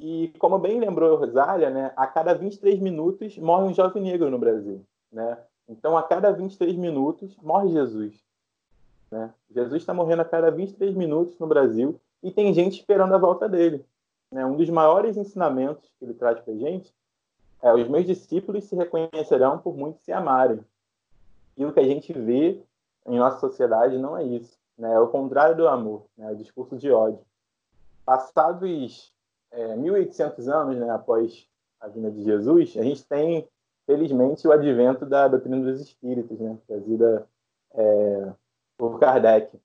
E 0.00 0.32
como 0.38 0.58
bem 0.58 0.78
lembrou 0.78 1.18
Rosália, 1.18 1.70
né, 1.70 1.92
a 1.96 2.06
cada 2.06 2.32
23 2.32 2.78
minutos 2.78 3.36
morre 3.36 3.64
um 3.64 3.74
jovem 3.74 4.02
negro 4.02 4.30
no 4.30 4.38
Brasil. 4.38 4.84
Né? 5.12 5.36
Então, 5.68 5.96
a 5.96 6.02
cada 6.02 6.30
23 6.30 6.76
minutos 6.76 7.36
morre 7.42 7.70
Jesus. 7.70 8.22
Né? 9.10 9.32
Jesus 9.50 9.82
está 9.82 9.92
morrendo 9.92 10.22
a 10.22 10.24
cada 10.24 10.50
23 10.50 10.94
minutos 10.94 11.36
no 11.38 11.46
Brasil 11.46 12.00
e 12.22 12.30
tem 12.30 12.54
gente 12.54 12.78
esperando 12.78 13.14
a 13.14 13.18
volta 13.18 13.48
dele. 13.48 13.84
Né? 14.30 14.44
Um 14.46 14.56
dos 14.56 14.68
maiores 14.70 15.16
ensinamentos 15.16 15.90
que 15.98 16.04
ele 16.04 16.14
traz 16.14 16.38
para 16.40 16.54
gente 16.54 16.94
é: 17.60 17.72
os 17.72 17.88
meus 17.88 18.06
discípulos 18.06 18.64
se 18.64 18.76
reconhecerão 18.76 19.58
por 19.58 19.76
muito 19.76 20.00
se 20.00 20.12
amarem. 20.12 20.60
E 21.56 21.64
o 21.64 21.72
que 21.72 21.80
a 21.80 21.84
gente 21.84 22.12
vê 22.12 22.62
em 23.08 23.18
nossa 23.18 23.38
sociedade 23.38 23.98
não 23.98 24.16
é 24.16 24.22
isso. 24.22 24.58
Né? 24.76 24.92
É 24.92 25.00
o 25.00 25.08
contrário 25.08 25.56
do 25.56 25.66
amor, 25.66 26.06
né? 26.16 26.28
é 26.28 26.32
o 26.32 26.36
discurso 26.36 26.76
de 26.76 26.90
ódio. 26.90 27.20
Passados 28.04 29.12
é, 29.50 29.76
1.800 29.76 30.48
anos 30.48 30.76
né, 30.76 30.90
após 30.90 31.46
a 31.80 31.88
vinda 31.88 32.10
de 32.10 32.22
Jesus, 32.22 32.76
a 32.76 32.82
gente 32.82 33.04
tem, 33.04 33.48
felizmente, 33.86 34.46
o 34.46 34.52
advento 34.52 35.06
da 35.06 35.28
doutrina 35.28 35.60
dos 35.60 35.80
espíritos, 35.80 36.38
né? 36.38 36.56
trazida 36.66 37.26
é, 37.74 38.32
por 38.76 38.98
Kardec. 38.98 39.58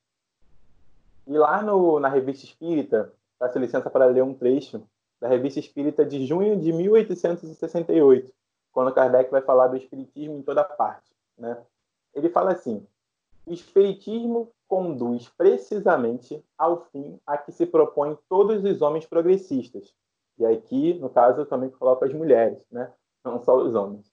E 1.25 1.37
lá 1.37 1.61
no, 1.61 1.99
na 1.99 2.09
Revista 2.09 2.45
Espírita, 2.45 3.11
peço 3.39 3.59
licença 3.59 3.89
para 3.89 4.05
ler 4.05 4.23
um 4.23 4.33
trecho 4.33 4.83
da 5.21 5.27
Revista 5.27 5.59
Espírita 5.59 6.05
de 6.05 6.25
junho 6.25 6.59
de 6.59 6.73
1868, 6.73 8.33
quando 8.71 8.93
Kardec 8.93 9.31
vai 9.31 9.41
falar 9.41 9.67
do 9.67 9.77
Espiritismo 9.77 10.37
em 10.37 10.41
toda 10.41 10.63
parte. 10.63 11.11
Né? 11.37 11.57
Ele 12.13 12.29
fala 12.29 12.51
assim: 12.51 12.85
o 13.45 13.53
Espiritismo 13.53 14.51
conduz 14.67 15.29
precisamente 15.37 16.43
ao 16.57 16.85
fim 16.85 17.19
a 17.25 17.37
que 17.37 17.51
se 17.51 17.65
propõem 17.65 18.17
todos 18.29 18.63
os 18.63 18.81
homens 18.81 19.05
progressistas. 19.05 19.93
E 20.37 20.45
aqui, 20.45 20.93
no 20.95 21.09
caso, 21.09 21.41
eu 21.41 21.45
também 21.45 21.69
coloco 21.69 22.05
as 22.05 22.13
mulheres, 22.13 22.59
né? 22.71 22.91
não 23.23 23.41
só 23.41 23.55
os 23.57 23.75
homens. 23.75 24.11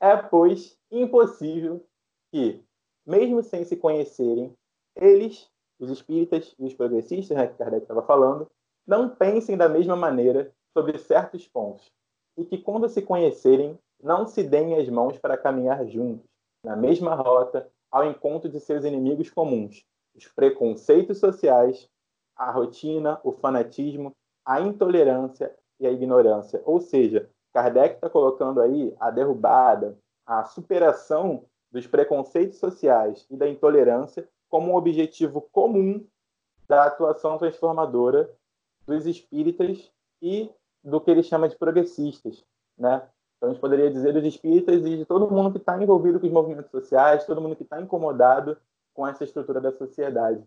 É, 0.00 0.16
pois, 0.16 0.76
impossível 0.90 1.84
que 2.32 2.62
mesmo 3.06 3.42
sem 3.42 3.64
se 3.64 3.76
conhecerem, 3.76 4.54
eles, 4.96 5.48
os 5.78 5.90
espíritas 5.90 6.54
e 6.58 6.64
os 6.64 6.74
progressistas, 6.74 7.36
né, 7.36 7.46
que 7.46 7.54
Kardec 7.54 7.82
estava 7.82 8.02
falando, 8.02 8.46
não 8.86 9.08
pensem 9.08 9.56
da 9.56 9.68
mesma 9.68 9.96
maneira 9.96 10.52
sobre 10.72 10.98
certos 10.98 11.46
pontos 11.46 11.90
e 12.36 12.44
que, 12.44 12.58
quando 12.58 12.88
se 12.88 13.02
conhecerem, 13.02 13.78
não 14.02 14.26
se 14.26 14.42
deem 14.42 14.76
as 14.76 14.88
mãos 14.88 15.18
para 15.18 15.36
caminhar 15.36 15.86
juntos, 15.86 16.26
na 16.64 16.76
mesma 16.76 17.14
rota, 17.14 17.70
ao 17.90 18.04
encontro 18.04 18.48
de 18.48 18.60
seus 18.60 18.84
inimigos 18.84 19.30
comuns, 19.30 19.84
os 20.14 20.26
preconceitos 20.28 21.18
sociais, 21.18 21.88
a 22.36 22.50
rotina, 22.50 23.20
o 23.24 23.32
fanatismo, 23.32 24.12
a 24.44 24.60
intolerância 24.60 25.54
e 25.78 25.86
a 25.86 25.90
ignorância. 25.90 26.62
Ou 26.64 26.80
seja, 26.80 27.28
Kardec 27.52 27.96
está 27.96 28.08
colocando 28.08 28.60
aí 28.60 28.94
a 28.98 29.10
derrubada, 29.10 29.98
a 30.26 30.44
superação 30.44 31.44
dos 31.70 31.86
preconceitos 31.86 32.58
sociais 32.58 33.26
e 33.30 33.36
da 33.36 33.48
intolerância 33.48 34.28
como 34.48 34.72
um 34.72 34.76
objetivo 34.76 35.42
comum 35.52 36.04
da 36.68 36.84
atuação 36.84 37.38
transformadora 37.38 38.32
dos 38.86 39.06
espíritas 39.06 39.90
e 40.20 40.50
do 40.82 41.00
que 41.00 41.10
ele 41.10 41.22
chama 41.22 41.48
de 41.48 41.56
progressistas, 41.56 42.44
né? 42.76 43.08
Então 43.40 43.48
a 43.48 43.52
gente 43.54 43.60
poderia 43.62 43.90
dizer 43.90 44.12
dos 44.12 44.22
espíritas 44.22 44.84
e 44.84 44.98
de 44.98 45.06
todo 45.06 45.30
mundo 45.30 45.50
que 45.50 45.56
está 45.56 45.82
envolvido 45.82 46.20
com 46.20 46.26
os 46.26 46.32
movimentos 46.32 46.70
sociais, 46.70 47.24
todo 47.24 47.40
mundo 47.40 47.56
que 47.56 47.62
está 47.62 47.80
incomodado 47.80 48.54
com 48.92 49.08
essa 49.08 49.24
estrutura 49.24 49.62
da 49.62 49.72
sociedade. 49.72 50.44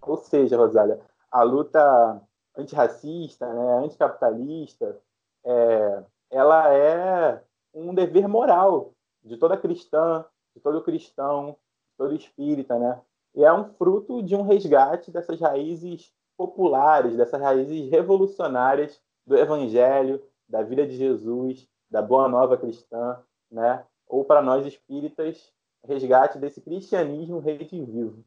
Ou 0.00 0.16
seja, 0.16 0.56
Rosália, 0.56 0.98
a 1.30 1.42
luta 1.42 2.22
antirracista, 2.56 3.46
né, 3.52 3.84
anticapitalista, 3.84 4.96
é, 5.44 6.02
ela 6.30 6.72
é 6.72 7.42
um 7.74 7.94
dever 7.94 8.26
moral 8.26 8.94
de 9.22 9.36
toda 9.36 9.54
cristã, 9.58 10.24
de 10.56 10.62
todo 10.62 10.82
cristão, 10.82 11.48
de 11.90 11.96
todo 11.98 12.14
espírita, 12.14 12.78
né? 12.78 13.02
E 13.34 13.44
é 13.44 13.52
um 13.52 13.66
fruto 13.74 14.22
de 14.22 14.34
um 14.34 14.42
resgate 14.42 15.10
dessas 15.10 15.38
raízes 15.38 16.10
populares, 16.38 17.18
dessas 17.18 17.38
raízes 17.38 17.90
revolucionárias 17.90 18.98
do 19.26 19.36
Evangelho, 19.36 20.22
da 20.48 20.62
vida 20.62 20.86
de 20.86 20.96
Jesus, 20.96 21.68
da 21.94 22.02
boa 22.02 22.28
nova 22.28 22.56
cristã, 22.56 23.18
né? 23.48 23.84
Ou 24.08 24.24
para 24.24 24.42
nós 24.42 24.66
espíritas, 24.66 25.52
resgate 25.86 26.38
desse 26.38 26.60
cristianismo 26.60 27.38
redivivo. 27.38 28.24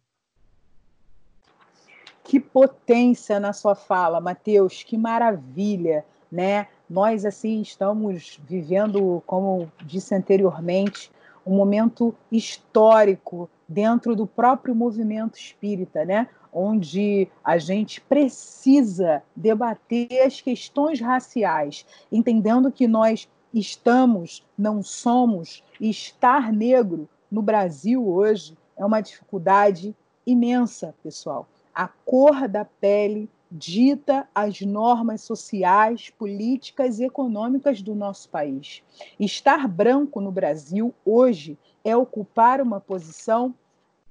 Que 2.24 2.40
potência 2.40 3.42
na 3.42 3.52
sua 3.52 3.76
fala, 3.76 4.22
Mateus, 4.22 4.84
que 4.84 4.98
maravilha, 4.98 6.06
né? 6.32 6.70
Nós 6.90 7.26
assim 7.26 7.60
estamos 7.60 8.40
vivendo, 8.48 9.22
como 9.26 9.70
disse 9.84 10.16
anteriormente, 10.16 11.12
um 11.46 11.54
momento 11.54 12.16
histórico 12.32 13.50
dentro 13.68 14.16
do 14.16 14.26
próprio 14.26 14.74
movimento 14.74 15.38
espírita, 15.38 16.06
né? 16.06 16.30
onde 16.54 17.28
a 17.44 17.58
gente 17.58 18.02
precisa 18.02 19.22
debater 19.36 20.22
as 20.26 20.42
questões 20.42 21.00
raciais, 21.00 21.86
entendendo 22.12 22.72
que 22.72 22.88
nós 22.88 23.30
estamos, 23.54 24.46
não 24.58 24.84
somos, 24.84 25.64
estar 25.80 26.52
negro 26.52 27.10
no 27.32 27.42
Brasil 27.42 28.08
hoje 28.08 28.58
é 28.78 28.86
uma 28.86 29.02
dificuldade 29.02 29.96
imensa, 30.26 30.94
pessoal. 31.02 31.48
A 31.74 31.88
cor 31.88 32.48
da 32.48 32.66
pele 32.66 33.30
dita 33.50 34.28
as 34.36 34.62
normas 34.62 35.22
sociais, 35.22 36.10
políticas 36.10 37.00
e 37.00 37.06
econômicas 37.06 37.82
do 37.82 37.96
nosso 37.96 38.30
país. 38.30 38.84
Estar 39.20 39.68
branco 39.68 40.20
no 40.20 40.32
Brasil 40.32 40.94
hoje 41.06 41.58
é 41.84 41.96
ocupar 41.96 42.62
uma 42.62 42.80
posição 42.80 43.56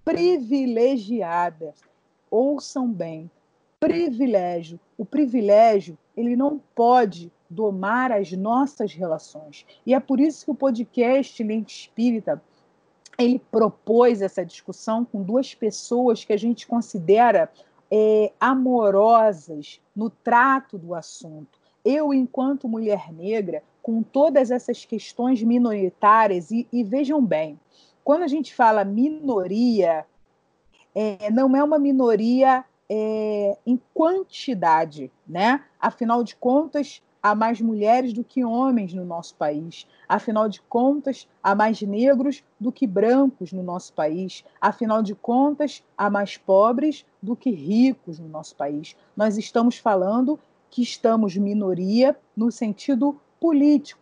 privilegiada. 0.05 1.74
Ouçam 2.30 2.91
bem, 2.91 3.30
privilégio. 3.78 4.80
O 4.97 5.05
privilégio, 5.05 5.99
ele 6.16 6.34
não 6.34 6.61
pode 6.74 7.30
domar 7.49 8.12
as 8.12 8.32
nossas 8.32 8.92
relações. 8.92 9.66
E 9.84 9.94
é 9.94 10.01
por 10.01 10.20
isso 10.20 10.44
que 10.44 10.51
o 10.51 10.55
podcast 10.55 11.42
Lente 11.42 11.80
Espírita 11.82 12.42
ele 13.18 13.38
propôs 13.51 14.20
essa 14.20 14.44
discussão 14.44 15.05
com 15.05 15.22
duas 15.22 15.55
pessoas 15.55 16.24
que 16.24 16.32
a 16.32 16.36
gente 16.36 16.66
considera 16.66 17.51
é, 17.90 18.32
amorosas 18.38 19.80
no 19.94 20.11
trato 20.11 20.76
do 20.76 20.94
assunto. 20.94 21.59
Eu, 21.84 22.12
enquanto 22.12 22.68
mulher 22.68 23.12
negra, 23.12 23.62
com 23.80 24.03
todas 24.03 24.51
essas 24.51 24.84
questões 24.84 25.42
minoritárias, 25.42 26.51
e, 26.51 26.66
e 26.72 26.82
vejam 26.82 27.24
bem, 27.24 27.59
quando 28.03 28.22
a 28.22 28.28
gente 28.28 28.55
fala 28.55 28.84
minoria, 28.84 30.05
é, 30.94 31.30
não 31.30 31.57
é 31.57 31.62
uma 31.62 31.78
minoria 31.78 32.64
é, 32.88 33.57
em 33.66 33.80
quantidade, 33.94 35.11
né? 35.26 35.64
Afinal 35.80 36.22
de 36.22 36.36
contas, 36.36 37.03
há 37.26 37.34
mais 37.34 37.60
mulheres 37.60 38.12
do 38.12 38.22
que 38.22 38.44
homens 38.44 38.94
no 38.94 39.04
nosso 39.04 39.34
país. 39.34 39.84
Afinal 40.08 40.48
de 40.48 40.60
contas, 40.62 41.28
há 41.42 41.56
mais 41.56 41.82
negros 41.82 42.44
do 42.60 42.70
que 42.70 42.86
brancos 42.86 43.52
no 43.52 43.64
nosso 43.64 43.92
país. 43.92 44.44
Afinal 44.60 45.02
de 45.02 45.12
contas, 45.12 45.82
há 45.98 46.08
mais 46.08 46.36
pobres 46.36 47.04
do 47.20 47.34
que 47.34 47.50
ricos 47.50 48.20
no 48.20 48.28
nosso 48.28 48.54
país. 48.54 48.96
Nós 49.16 49.36
estamos 49.36 49.76
falando 49.76 50.38
que 50.70 50.82
estamos 50.82 51.36
minoria 51.36 52.16
no 52.36 52.52
sentido 52.52 53.20
político. 53.40 54.00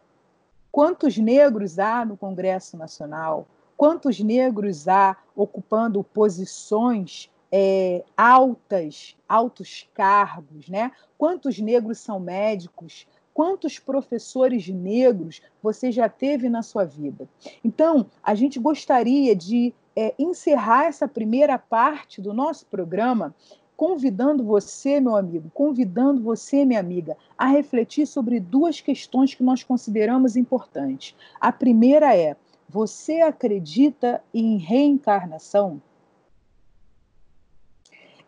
Quantos 0.71 1.17
negros 1.17 1.79
há 1.79 2.05
no 2.05 2.19
Congresso 2.19 2.77
Nacional? 2.77 3.47
Quantos 3.75 4.21
negros 4.21 4.87
há 4.87 5.17
ocupando 5.35 6.05
posições 6.05 7.31
é, 7.57 8.03
altas, 8.17 9.17
altos 9.29 9.89
cargos, 9.95 10.69
né? 10.69 10.91
Quantos 11.17 11.61
negros 11.61 12.01
são 12.01 12.19
médicos? 12.19 13.07
Quantos 13.33 13.79
professores 13.79 14.67
negros 14.67 15.41
você 15.63 15.93
já 15.93 16.09
teve 16.09 16.49
na 16.49 16.63
sua 16.63 16.85
vida? 16.85 17.29
Então, 17.63 18.07
a 18.21 18.35
gente 18.35 18.59
gostaria 18.59 19.37
de 19.37 19.73
é, 19.95 20.13
encerrar 20.19 20.87
essa 20.87 21.07
primeira 21.07 21.57
parte 21.57 22.21
do 22.21 22.35
nosso 22.35 22.67
programa 22.67 23.33
convidando 23.77 24.43
você, 24.43 24.99
meu 24.99 25.15
amigo, 25.15 25.49
convidando 25.55 26.21
você, 26.21 26.65
minha 26.65 26.81
amiga, 26.81 27.17
a 27.39 27.47
refletir 27.47 28.05
sobre 28.05 28.41
duas 28.41 28.81
questões 28.81 29.33
que 29.33 29.45
nós 29.45 29.63
consideramos 29.63 30.35
importantes. 30.37 31.15
A 31.41 31.53
primeira 31.53 32.17
é: 32.17 32.37
você 32.69 33.21
acredita 33.21 34.21
em 34.35 34.59
reencarnação? 34.59 35.81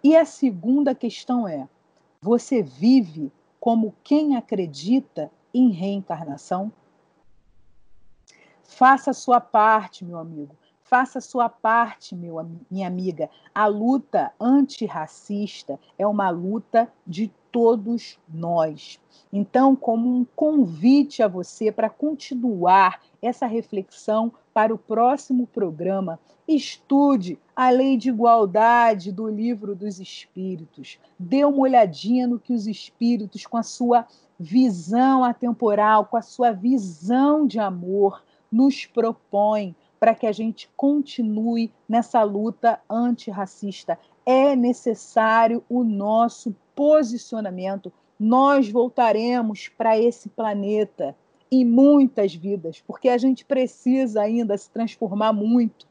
E 0.03 0.17
a 0.17 0.25
segunda 0.25 0.95
questão 0.95 1.47
é: 1.47 1.69
você 2.21 2.63
vive 2.63 3.33
como 3.59 3.95
quem 4.05 4.37
acredita 4.37 5.31
em 5.53 5.71
reencarnação? 5.71 6.73
Faça 8.63 9.11
a 9.11 9.15
sua 9.15 9.41
parte, 9.41 10.05
meu 10.05 10.19
amigo. 10.19 10.55
Faça 10.83 11.19
a 11.19 11.23
sua 11.23 11.49
parte, 11.49 12.15
meu, 12.15 12.37
minha 12.71 12.87
amiga. 12.87 13.29
A 13.53 13.67
luta 13.67 14.33
antirracista 14.41 15.81
é 15.99 16.07
uma 16.07 16.31
luta 16.31 16.93
de 17.05 17.33
todos 17.51 18.21
nós. 18.29 19.01
Então, 19.33 19.75
como 19.75 20.09
um 20.09 20.25
convite 20.37 21.23
a 21.23 21.29
você 21.29 21.73
para 21.73 21.91
continuar 21.91 23.01
essa 23.21 23.47
reflexão 23.47 24.33
para 24.57 24.73
o 24.73 24.79
próximo 24.79 25.47
programa, 25.47 26.19
estude 26.49 27.39
a 27.55 27.69
Lei 27.69 27.99
de 27.99 28.09
Igualdade 28.09 29.13
do 29.13 29.29
Livro 29.29 29.75
dos 29.75 30.01
Espíritos. 30.01 30.99
Dê 31.19 31.45
uma 31.45 31.59
olhadinha 31.59 32.27
no 32.27 32.39
que 32.39 32.55
os 32.55 32.67
espíritos, 32.67 33.45
com 33.45 33.59
a 33.59 33.63
sua 33.63 34.07
visão 34.41 35.23
atemporal, 35.23 36.07
com 36.07 36.17
a 36.17 36.23
sua 36.23 36.53
visão 36.53 37.47
de 37.47 37.59
amor, 37.59 38.25
nos 38.51 38.87
propõem 38.87 39.77
para 40.01 40.15
que 40.15 40.27
a 40.27 40.33
gente 40.33 40.71
continue 40.75 41.71
nessa 41.87 42.23
luta 42.23 42.81
antirracista. 42.89 43.99
É 44.25 44.57
necessário 44.57 45.63
o 45.69 45.85
nosso 45.85 46.57
posicionamento. 46.75 47.93
Nós 48.19 48.71
voltaremos 48.71 49.69
para 49.69 49.99
esse 49.99 50.31
planeta 50.31 51.15
em 51.51 51.65
muitas 51.65 52.35
vidas, 52.35 52.83
porque 52.87 53.09
a 53.09 53.19
gente 53.19 53.45
precisa 53.45 54.23
ainda 54.23 54.57
se 54.57 54.71
transformar 54.71 55.33
muito. 55.33 55.87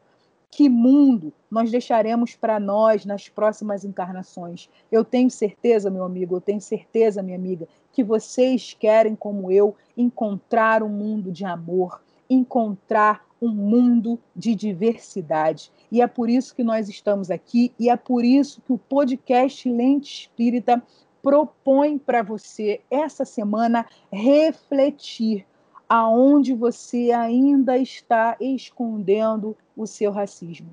Que 0.51 0.69
mundo 0.69 1.33
nós 1.51 1.69
deixaremos 1.69 2.35
para 2.35 2.59
nós 2.59 3.05
nas 3.05 3.27
próximas 3.27 3.83
encarnações? 3.83 4.69
Eu 4.91 5.03
tenho 5.03 5.29
certeza, 5.29 5.89
meu 5.89 6.03
amigo, 6.03 6.35
eu 6.35 6.41
tenho 6.41 6.61
certeza, 6.61 7.21
minha 7.21 7.37
amiga, 7.37 7.67
que 7.91 8.03
vocês 8.03 8.73
querem, 8.73 9.15
como 9.15 9.51
eu, 9.51 9.75
encontrar 9.97 10.81
um 10.81 10.89
mundo 10.89 11.31
de 11.31 11.43
amor, 11.43 12.01
encontrar 12.29 13.25
um 13.41 13.49
mundo 13.49 14.19
de 14.35 14.55
diversidade. 14.55 15.71
E 15.91 16.01
é 16.01 16.07
por 16.07 16.29
isso 16.29 16.55
que 16.55 16.63
nós 16.63 16.89
estamos 16.89 17.29
aqui 17.29 17.73
e 17.79 17.89
é 17.89 17.95
por 17.95 18.23
isso 18.23 18.61
que 18.61 18.73
o 18.73 18.77
podcast 18.77 19.69
Lente 19.69 20.21
Espírita 20.21 20.81
propõe 21.25 21.97
para 21.97 22.21
você 22.21 22.81
essa 22.87 23.25
semana 23.25 23.83
refletir 24.11 25.43
aonde 25.89 26.53
você 26.53 27.09
ainda 27.11 27.79
está 27.79 28.37
escondendo 28.39 29.57
o 29.75 29.87
seu 29.87 30.11
racismo. 30.11 30.69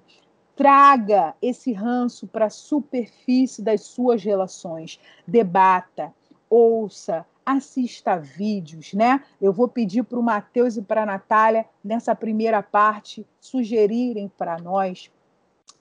Traga 0.54 1.34
esse 1.40 1.72
ranço 1.72 2.26
para 2.26 2.46
a 2.46 2.50
superfície 2.50 3.62
das 3.62 3.80
suas 3.80 4.22
relações. 4.22 5.00
Debata, 5.26 6.12
ouça, 6.50 7.24
assista 7.46 8.18
vídeos, 8.18 8.92
né? 8.92 9.24
Eu 9.40 9.54
vou 9.54 9.68
pedir 9.68 10.02
para 10.02 10.18
o 10.18 10.22
Matheus 10.22 10.76
e 10.76 10.82
para 10.82 11.04
a 11.04 11.06
Natália, 11.06 11.64
nessa 11.82 12.14
primeira 12.14 12.62
parte, 12.62 13.26
sugerirem 13.40 14.30
para 14.36 14.58
nós 14.58 15.10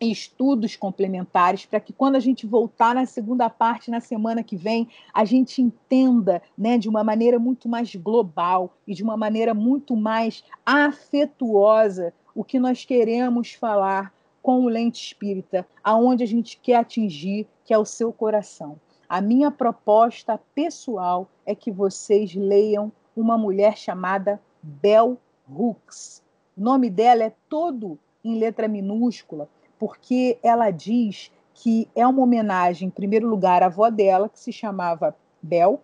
estudos 0.09 0.75
complementares 0.75 1.65
para 1.65 1.79
que 1.79 1.93
quando 1.93 2.15
a 2.15 2.19
gente 2.19 2.47
voltar 2.47 2.95
na 2.95 3.05
segunda 3.05 3.49
parte 3.49 3.91
na 3.91 3.99
semana 3.99 4.41
que 4.41 4.55
vem, 4.55 4.87
a 5.13 5.25
gente 5.25 5.61
entenda, 5.61 6.41
né, 6.57 6.77
de 6.77 6.89
uma 6.89 7.03
maneira 7.03 7.37
muito 7.37 7.69
mais 7.69 7.93
global 7.95 8.73
e 8.87 8.93
de 8.93 9.03
uma 9.03 9.15
maneira 9.15 9.53
muito 9.53 9.95
mais 9.95 10.43
afetuosa 10.65 12.13
o 12.33 12.43
que 12.43 12.59
nós 12.59 12.85
queremos 12.85 13.53
falar 13.53 14.13
com 14.41 14.61
o 14.61 14.69
lente 14.69 15.05
espírita, 15.05 15.67
aonde 15.83 16.23
a 16.23 16.27
gente 16.27 16.57
quer 16.57 16.77
atingir, 16.77 17.47
que 17.63 17.73
é 17.73 17.77
o 17.77 17.85
seu 17.85 18.11
coração. 18.11 18.79
A 19.07 19.21
minha 19.21 19.51
proposta 19.51 20.39
pessoal 20.55 21.29
é 21.45 21.53
que 21.53 21.69
vocês 21.69 22.33
leiam 22.33 22.91
uma 23.15 23.37
mulher 23.37 23.77
chamada 23.77 24.41
Bell 24.63 25.17
Hooks. 25.49 26.23
O 26.57 26.61
nome 26.61 26.89
dela 26.89 27.23
é 27.23 27.33
todo 27.49 27.99
em 28.23 28.39
letra 28.39 28.67
minúscula, 28.67 29.49
porque 29.82 30.38
ela 30.43 30.69
diz 30.69 31.32
que 31.55 31.89
é 31.95 32.05
uma 32.05 32.21
homenagem, 32.21 32.88
em 32.88 32.91
primeiro 32.91 33.27
lugar, 33.27 33.63
à 33.63 33.65
avó 33.65 33.89
dela, 33.89 34.29
que 34.29 34.39
se 34.39 34.53
chamava 34.53 35.15
Bel. 35.41 35.82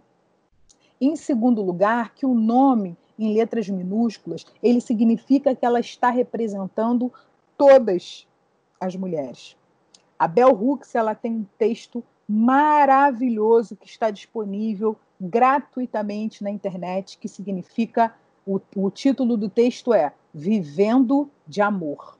Em 1.01 1.15
segundo 1.15 1.63
lugar, 1.63 2.13
que 2.13 2.23
o 2.23 2.35
nome 2.35 2.95
em 3.17 3.33
letras 3.33 3.67
minúsculas, 3.67 4.45
ele 4.61 4.79
significa 4.79 5.55
que 5.55 5.65
ela 5.65 5.79
está 5.79 6.11
representando 6.11 7.11
todas 7.57 8.27
as 8.79 8.95
mulheres. 8.95 9.57
A 10.19 10.27
Bell 10.27 10.51
Hooks 10.51 10.93
ela 10.93 11.15
tem 11.15 11.31
um 11.31 11.45
texto 11.57 12.03
maravilhoso 12.29 13.75
que 13.75 13.87
está 13.87 14.11
disponível 14.11 14.95
gratuitamente 15.19 16.43
na 16.43 16.51
internet, 16.51 17.17
que 17.17 17.27
significa 17.27 18.13
o, 18.45 18.61
o 18.75 18.91
título 18.91 19.35
do 19.35 19.49
texto 19.49 19.91
é 19.91 20.13
Vivendo 20.31 21.31
de 21.47 21.63
Amor 21.63 22.15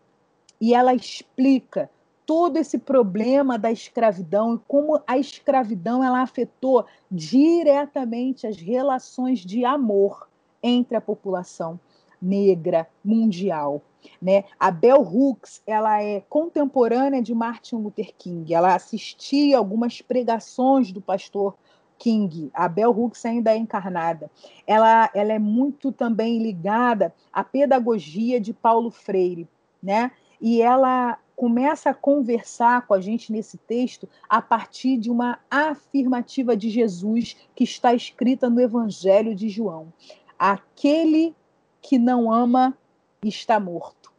e 0.59 0.73
ela 0.73 0.93
explica 0.93 1.89
todo 2.25 2.57
esse 2.57 2.77
problema 2.77 3.57
da 3.57 3.71
escravidão 3.71 4.55
e 4.55 4.59
como 4.67 5.01
a 5.07 5.17
escravidão 5.17 6.03
ela 6.03 6.21
afetou 6.21 6.85
diretamente 7.09 8.45
as 8.45 8.57
relações 8.57 9.39
de 9.39 9.63
amor 9.63 10.27
entre 10.61 10.97
a 10.97 11.01
população 11.01 11.79
negra 12.21 12.87
mundial. 13.03 13.81
Né? 14.21 14.43
A 14.59 14.71
Bell 14.71 15.01
Hooks 15.01 15.61
ela 15.65 16.01
é 16.01 16.21
contemporânea 16.29 17.21
de 17.21 17.33
Martin 17.33 17.75
Luther 17.75 18.13
King. 18.17 18.53
Ela 18.53 18.75
assistia 18.75 19.57
algumas 19.57 20.01
pregações 20.01 20.91
do 20.91 21.01
pastor 21.01 21.55
King. 21.97 22.49
A 22.53 22.67
Bell 22.67 22.91
Hooks 22.91 23.25
ainda 23.25 23.53
é 23.53 23.57
encarnada. 23.57 24.29
Ela, 24.65 25.09
ela 25.13 25.33
é 25.33 25.39
muito 25.39 25.91
também 25.91 26.41
ligada 26.41 27.13
à 27.31 27.43
pedagogia 27.43 28.39
de 28.39 28.53
Paulo 28.53 28.91
Freire, 28.91 29.47
né? 29.81 30.11
E 30.39 30.61
ela 30.61 31.17
começa 31.35 31.89
a 31.89 31.93
conversar 31.93 32.87
com 32.87 32.93
a 32.93 33.01
gente 33.01 33.31
nesse 33.31 33.57
texto 33.57 34.09
a 34.27 34.41
partir 34.41 34.97
de 34.97 35.11
uma 35.11 35.39
afirmativa 35.49 36.57
de 36.57 36.69
Jesus 36.69 37.37
que 37.55 37.63
está 37.63 37.93
escrita 37.93 38.49
no 38.49 38.59
Evangelho 38.59 39.35
de 39.35 39.49
João. 39.49 39.93
Aquele 40.37 41.35
que 41.81 41.99
não 41.99 42.31
ama 42.31 42.77
está 43.23 43.59
morto. 43.59 44.11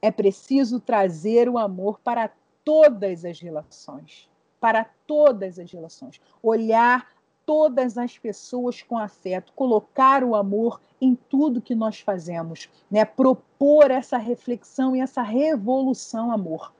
É 0.00 0.10
preciso 0.10 0.78
trazer 0.78 1.48
o 1.48 1.58
amor 1.58 1.98
para 2.00 2.30
todas 2.64 3.24
as 3.24 3.40
relações 3.40 4.28
para 4.60 4.84
todas 5.06 5.58
as 5.58 5.70
relações. 5.70 6.20
Olhar 6.42 7.06
todas 7.48 7.96
as 7.96 8.18
pessoas 8.18 8.82
com 8.82 8.98
afeto, 8.98 9.54
colocar 9.56 10.22
o 10.22 10.36
amor 10.36 10.78
em 11.00 11.14
tudo 11.14 11.62
que 11.62 11.74
nós 11.74 11.98
fazemos, 11.98 12.68
né? 12.90 13.06
propor 13.06 13.90
essa 13.90 14.18
reflexão 14.18 14.94
e 14.94 15.00
essa 15.00 15.22
revolução 15.22 16.30
amor. 16.30 16.70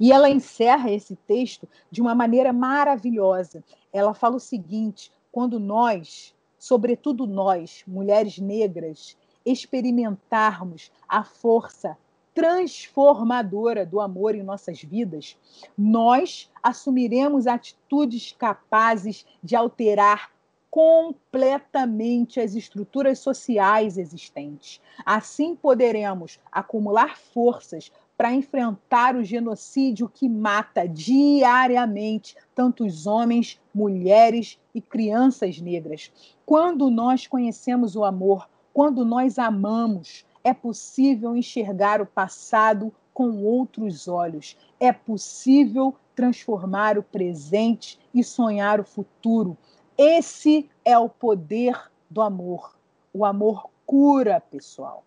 E 0.00 0.10
ela 0.10 0.28
encerra 0.28 0.90
esse 0.90 1.14
texto 1.14 1.68
de 1.88 2.02
uma 2.02 2.16
maneira 2.16 2.52
maravilhosa. 2.52 3.62
Ela 3.92 4.12
fala 4.12 4.34
o 4.34 4.40
seguinte: 4.40 5.12
quando 5.30 5.60
nós, 5.60 6.34
sobretudo 6.58 7.24
nós, 7.24 7.84
mulheres 7.86 8.38
negras, 8.38 9.16
experimentarmos 9.44 10.90
a 11.08 11.22
força 11.22 11.96
transformadora 12.36 13.86
do 13.86 13.98
amor 13.98 14.34
em 14.34 14.42
nossas 14.42 14.82
vidas, 14.82 15.38
nós 15.76 16.50
assumiremos 16.62 17.46
atitudes 17.46 18.36
capazes 18.38 19.24
de 19.42 19.56
alterar 19.56 20.30
completamente 20.70 22.38
as 22.38 22.54
estruturas 22.54 23.20
sociais 23.20 23.96
existentes. 23.96 24.82
Assim 25.06 25.56
poderemos 25.56 26.38
acumular 26.52 27.16
forças 27.16 27.90
para 28.18 28.34
enfrentar 28.34 29.16
o 29.16 29.24
genocídio 29.24 30.06
que 30.06 30.28
mata 30.28 30.86
diariamente 30.86 32.36
tantos 32.54 33.06
homens, 33.06 33.58
mulheres 33.74 34.58
e 34.74 34.82
crianças 34.82 35.58
negras. 35.58 36.12
Quando 36.44 36.90
nós 36.90 37.26
conhecemos 37.26 37.96
o 37.96 38.04
amor, 38.04 38.46
quando 38.74 39.06
nós 39.06 39.38
amamos, 39.38 40.26
é 40.46 40.54
possível 40.54 41.36
enxergar 41.36 42.00
o 42.00 42.06
passado 42.06 42.94
com 43.12 43.42
outros 43.42 44.06
olhos. 44.06 44.56
É 44.78 44.92
possível 44.92 45.92
transformar 46.14 46.96
o 46.96 47.02
presente 47.02 47.98
e 48.14 48.22
sonhar 48.22 48.78
o 48.78 48.84
futuro. 48.84 49.58
Esse 49.98 50.70
é 50.84 50.96
o 50.96 51.08
poder 51.08 51.90
do 52.08 52.22
amor. 52.22 52.76
O 53.12 53.24
amor 53.24 53.68
cura, 53.84 54.40
pessoal. 54.40 55.02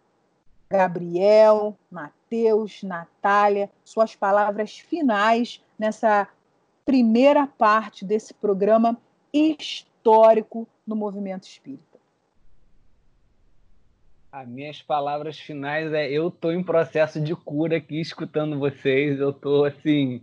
Gabriel, 0.69 1.73
Mateus, 1.89 2.83
Natália, 2.83 3.71
suas 3.85 4.13
palavras 4.17 4.77
finais 4.77 5.63
nessa 5.79 6.27
primeira 6.85 7.47
parte 7.47 8.03
desse 8.03 8.33
programa 8.33 8.97
histórico 9.31 10.67
no 10.85 10.97
movimento 10.97 11.47
espírita. 11.47 11.88
As 14.31 14.47
minhas 14.47 14.79
palavras 14.79 15.39
finais 15.39 15.91
é 15.91 16.07
eu 16.07 16.29
tô 16.29 16.51
em 16.51 16.61
processo 16.61 17.19
de 17.19 17.35
cura 17.35 17.77
aqui 17.77 17.99
escutando 17.99 18.59
vocês, 18.59 19.19
eu 19.19 19.33
tô 19.33 19.63
assim, 19.63 20.21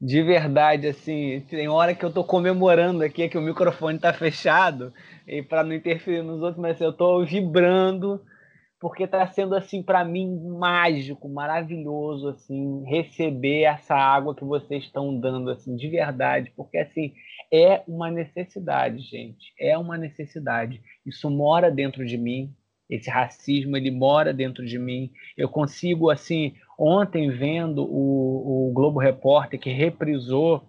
de 0.00 0.22
verdade 0.22 0.86
assim, 0.86 1.44
tem 1.50 1.66
hora 1.66 1.92
que 1.92 2.04
eu 2.04 2.12
tô 2.12 2.22
comemorando 2.22 3.02
aqui 3.02 3.28
que 3.28 3.36
o 3.36 3.42
microfone 3.42 3.98
tá 3.98 4.12
fechado 4.12 4.94
e 5.26 5.42
para 5.42 5.64
não 5.64 5.74
interferir 5.74 6.22
nos 6.22 6.40
outros, 6.40 6.62
mas 6.62 6.76
assim, 6.76 6.84
eu 6.84 6.92
tô 6.92 7.24
vibrando 7.24 8.24
porque 8.78 9.04
tá 9.04 9.26
sendo 9.26 9.56
assim 9.56 9.82
para 9.82 10.04
mim 10.04 10.32
mágico, 10.56 11.28
maravilhoso 11.28 12.28
assim, 12.28 12.84
receber 12.86 13.62
essa 13.62 13.96
água 13.96 14.32
que 14.32 14.44
vocês 14.44 14.84
estão 14.84 15.18
dando 15.18 15.50
assim, 15.50 15.74
de 15.74 15.88
verdade, 15.88 16.52
porque 16.56 16.78
assim, 16.78 17.14
é 17.52 17.82
uma 17.88 18.12
necessidade, 18.12 19.02
gente, 19.02 19.52
é 19.58 19.76
uma 19.76 19.98
necessidade. 19.98 20.80
Isso 21.04 21.28
mora 21.28 21.68
dentro 21.68 22.06
de 22.06 22.16
mim, 22.16 22.54
esse 22.90 23.08
racismo 23.08 23.76
ele 23.76 23.90
mora 23.90 24.34
dentro 24.34 24.66
de 24.66 24.78
mim. 24.78 25.12
Eu 25.36 25.48
consigo 25.48 26.10
assim, 26.10 26.54
ontem 26.76 27.30
vendo 27.30 27.84
o, 27.84 28.68
o 28.68 28.72
Globo 28.72 28.98
Repórter 28.98 29.60
que 29.60 29.70
reprisou 29.70 30.64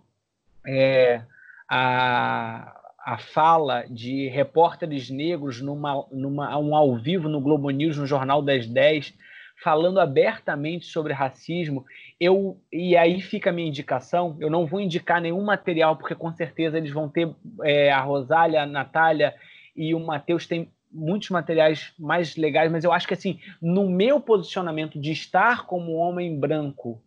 é, 0.65 1.23
a, 1.67 2.79
a 3.03 3.17
fala 3.17 3.85
de 3.89 4.29
repórteres 4.29 5.09
negros 5.09 5.59
numa, 5.59 6.05
numa 6.11 6.55
um 6.59 6.75
ao 6.75 6.95
vivo 6.95 7.27
no 7.27 7.41
Globo 7.41 7.71
News 7.71 7.97
no 7.97 8.05
Jornal 8.05 8.43
das 8.43 8.67
10, 8.67 9.15
falando 9.63 9.99
abertamente 9.99 10.85
sobre 10.85 11.13
racismo. 11.13 11.83
Eu 12.19 12.61
e 12.71 12.95
aí 12.95 13.19
fica 13.19 13.49
a 13.49 13.53
minha 13.53 13.67
indicação. 13.67 14.37
Eu 14.39 14.51
não 14.51 14.67
vou 14.67 14.79
indicar 14.79 15.19
nenhum 15.19 15.43
material 15.43 15.95
porque 15.95 16.13
com 16.13 16.31
certeza 16.31 16.77
eles 16.77 16.91
vão 16.91 17.09
ter 17.09 17.33
é, 17.63 17.91
a 17.91 17.99
Rosália, 17.99 18.61
a 18.61 18.67
Natália 18.67 19.33
e 19.75 19.95
o 19.95 19.99
Matheus 19.99 20.45
têm 20.45 20.69
muitos 20.93 21.29
materiais 21.29 21.93
mais 21.97 22.35
legais, 22.35 22.71
mas 22.71 22.83
eu 22.83 22.91
acho 22.91 23.07
que 23.07 23.13
assim, 23.13 23.39
no 23.61 23.89
meu 23.89 24.19
posicionamento 24.19 24.99
de 24.99 25.11
estar 25.11 25.65
como 25.65 25.95
homem 25.95 26.37
branco, 26.37 27.01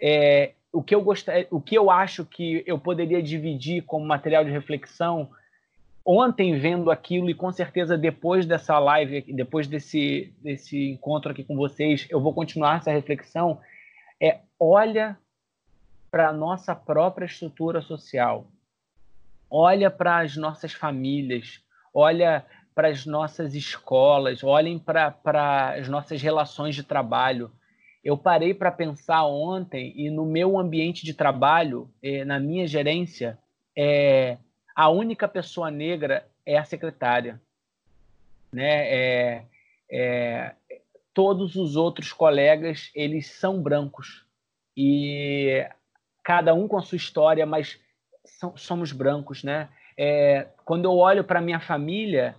é, 0.00 0.52
o 0.72 0.82
que 0.82 0.94
eu 0.94 1.02
gostar, 1.02 1.46
o 1.50 1.60
que 1.60 1.76
eu 1.76 1.90
acho 1.90 2.24
que 2.24 2.62
eu 2.66 2.78
poderia 2.78 3.22
dividir 3.22 3.82
como 3.82 4.06
material 4.06 4.44
de 4.44 4.50
reflexão 4.50 5.30
ontem 6.04 6.58
vendo 6.58 6.90
aquilo 6.90 7.28
e 7.28 7.34
com 7.34 7.52
certeza 7.52 7.96
depois 7.96 8.46
dessa 8.46 8.78
live, 8.78 9.32
depois 9.32 9.66
desse 9.66 10.32
desse 10.42 10.90
encontro 10.90 11.30
aqui 11.30 11.44
com 11.44 11.56
vocês, 11.56 12.06
eu 12.10 12.20
vou 12.20 12.32
continuar 12.32 12.78
essa 12.78 12.90
reflexão 12.90 13.60
é 14.20 14.40
olha 14.58 15.18
para 16.10 16.28
a 16.28 16.32
nossa 16.32 16.74
própria 16.74 17.26
estrutura 17.26 17.80
social. 17.82 18.46
Olha 19.50 19.90
para 19.90 20.18
as 20.18 20.36
nossas 20.36 20.72
famílias, 20.72 21.62
olha 21.92 22.44
para 22.78 22.90
as 22.90 23.04
nossas 23.04 23.56
escolas, 23.56 24.44
olhem 24.44 24.78
para 24.78 25.12
as 25.76 25.88
nossas 25.88 26.22
relações 26.22 26.76
de 26.76 26.84
trabalho. 26.84 27.50
Eu 28.04 28.16
parei 28.16 28.54
para 28.54 28.70
pensar 28.70 29.26
ontem 29.26 29.92
e 29.96 30.08
no 30.08 30.24
meu 30.24 30.56
ambiente 30.56 31.04
de 31.04 31.12
trabalho, 31.12 31.90
eh, 32.00 32.24
na 32.24 32.38
minha 32.38 32.68
gerência, 32.68 33.36
é, 33.76 34.38
a 34.76 34.88
única 34.90 35.26
pessoa 35.26 35.72
negra 35.72 36.24
é 36.46 36.56
a 36.56 36.62
secretária. 36.62 37.40
Né? 38.52 38.94
É, 38.94 39.42
é, 39.90 40.54
todos 41.12 41.56
os 41.56 41.74
outros 41.74 42.12
colegas, 42.12 42.92
eles 42.94 43.26
são 43.26 43.60
brancos. 43.60 44.24
E 44.76 45.68
cada 46.22 46.54
um 46.54 46.68
com 46.68 46.78
a 46.78 46.82
sua 46.82 46.94
história, 46.94 47.44
mas 47.44 47.76
são, 48.24 48.56
somos 48.56 48.92
brancos. 48.92 49.42
Né? 49.42 49.68
É, 49.96 50.46
quando 50.64 50.84
eu 50.84 50.96
olho 50.96 51.24
para 51.24 51.40
minha 51.40 51.58
família, 51.58 52.36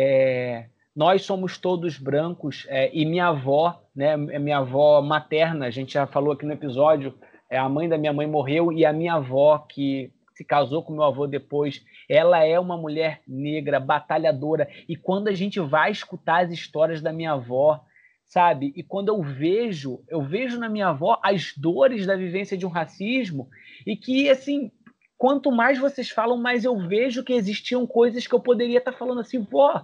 é, 0.00 0.66
nós 0.94 1.22
somos 1.22 1.58
todos 1.58 1.98
brancos 1.98 2.64
é, 2.68 2.88
e 2.96 3.04
minha 3.04 3.26
avó, 3.26 3.82
né, 3.94 4.16
minha 4.16 4.58
avó 4.58 5.02
materna, 5.02 5.66
a 5.66 5.70
gente 5.70 5.94
já 5.94 6.06
falou 6.06 6.32
aqui 6.32 6.46
no 6.46 6.52
episódio, 6.52 7.18
é, 7.50 7.58
a 7.58 7.68
mãe 7.68 7.88
da 7.88 7.98
minha 7.98 8.12
mãe 8.12 8.24
morreu 8.24 8.72
e 8.72 8.86
a 8.86 8.92
minha 8.92 9.14
avó 9.14 9.58
que 9.58 10.12
se 10.36 10.44
casou 10.44 10.84
com 10.84 10.92
meu 10.92 11.02
avô 11.02 11.26
depois, 11.26 11.84
ela 12.08 12.44
é 12.44 12.60
uma 12.60 12.76
mulher 12.76 13.22
negra, 13.26 13.80
batalhadora. 13.80 14.68
E 14.88 14.94
quando 14.94 15.26
a 15.26 15.34
gente 15.34 15.58
vai 15.58 15.90
escutar 15.90 16.44
as 16.44 16.52
histórias 16.52 17.02
da 17.02 17.12
minha 17.12 17.32
avó, 17.32 17.84
sabe? 18.28 18.72
E 18.76 18.84
quando 18.84 19.08
eu 19.08 19.20
vejo, 19.20 20.04
eu 20.08 20.22
vejo 20.22 20.60
na 20.60 20.68
minha 20.68 20.88
avó 20.88 21.18
as 21.24 21.52
dores 21.56 22.06
da 22.06 22.14
vivência 22.14 22.56
de 22.56 22.64
um 22.64 22.68
racismo 22.68 23.48
e 23.84 23.96
que 23.96 24.30
assim, 24.30 24.70
quanto 25.18 25.50
mais 25.50 25.78
vocês 25.78 26.08
falam, 26.08 26.38
mais 26.38 26.64
eu 26.64 26.78
vejo 26.78 27.24
que 27.24 27.32
existiam 27.32 27.86
coisas 27.86 28.26
que 28.26 28.34
eu 28.34 28.40
poderia 28.40 28.78
estar 28.78 28.92
falando 28.92 29.20
assim, 29.20 29.40
vó, 29.42 29.82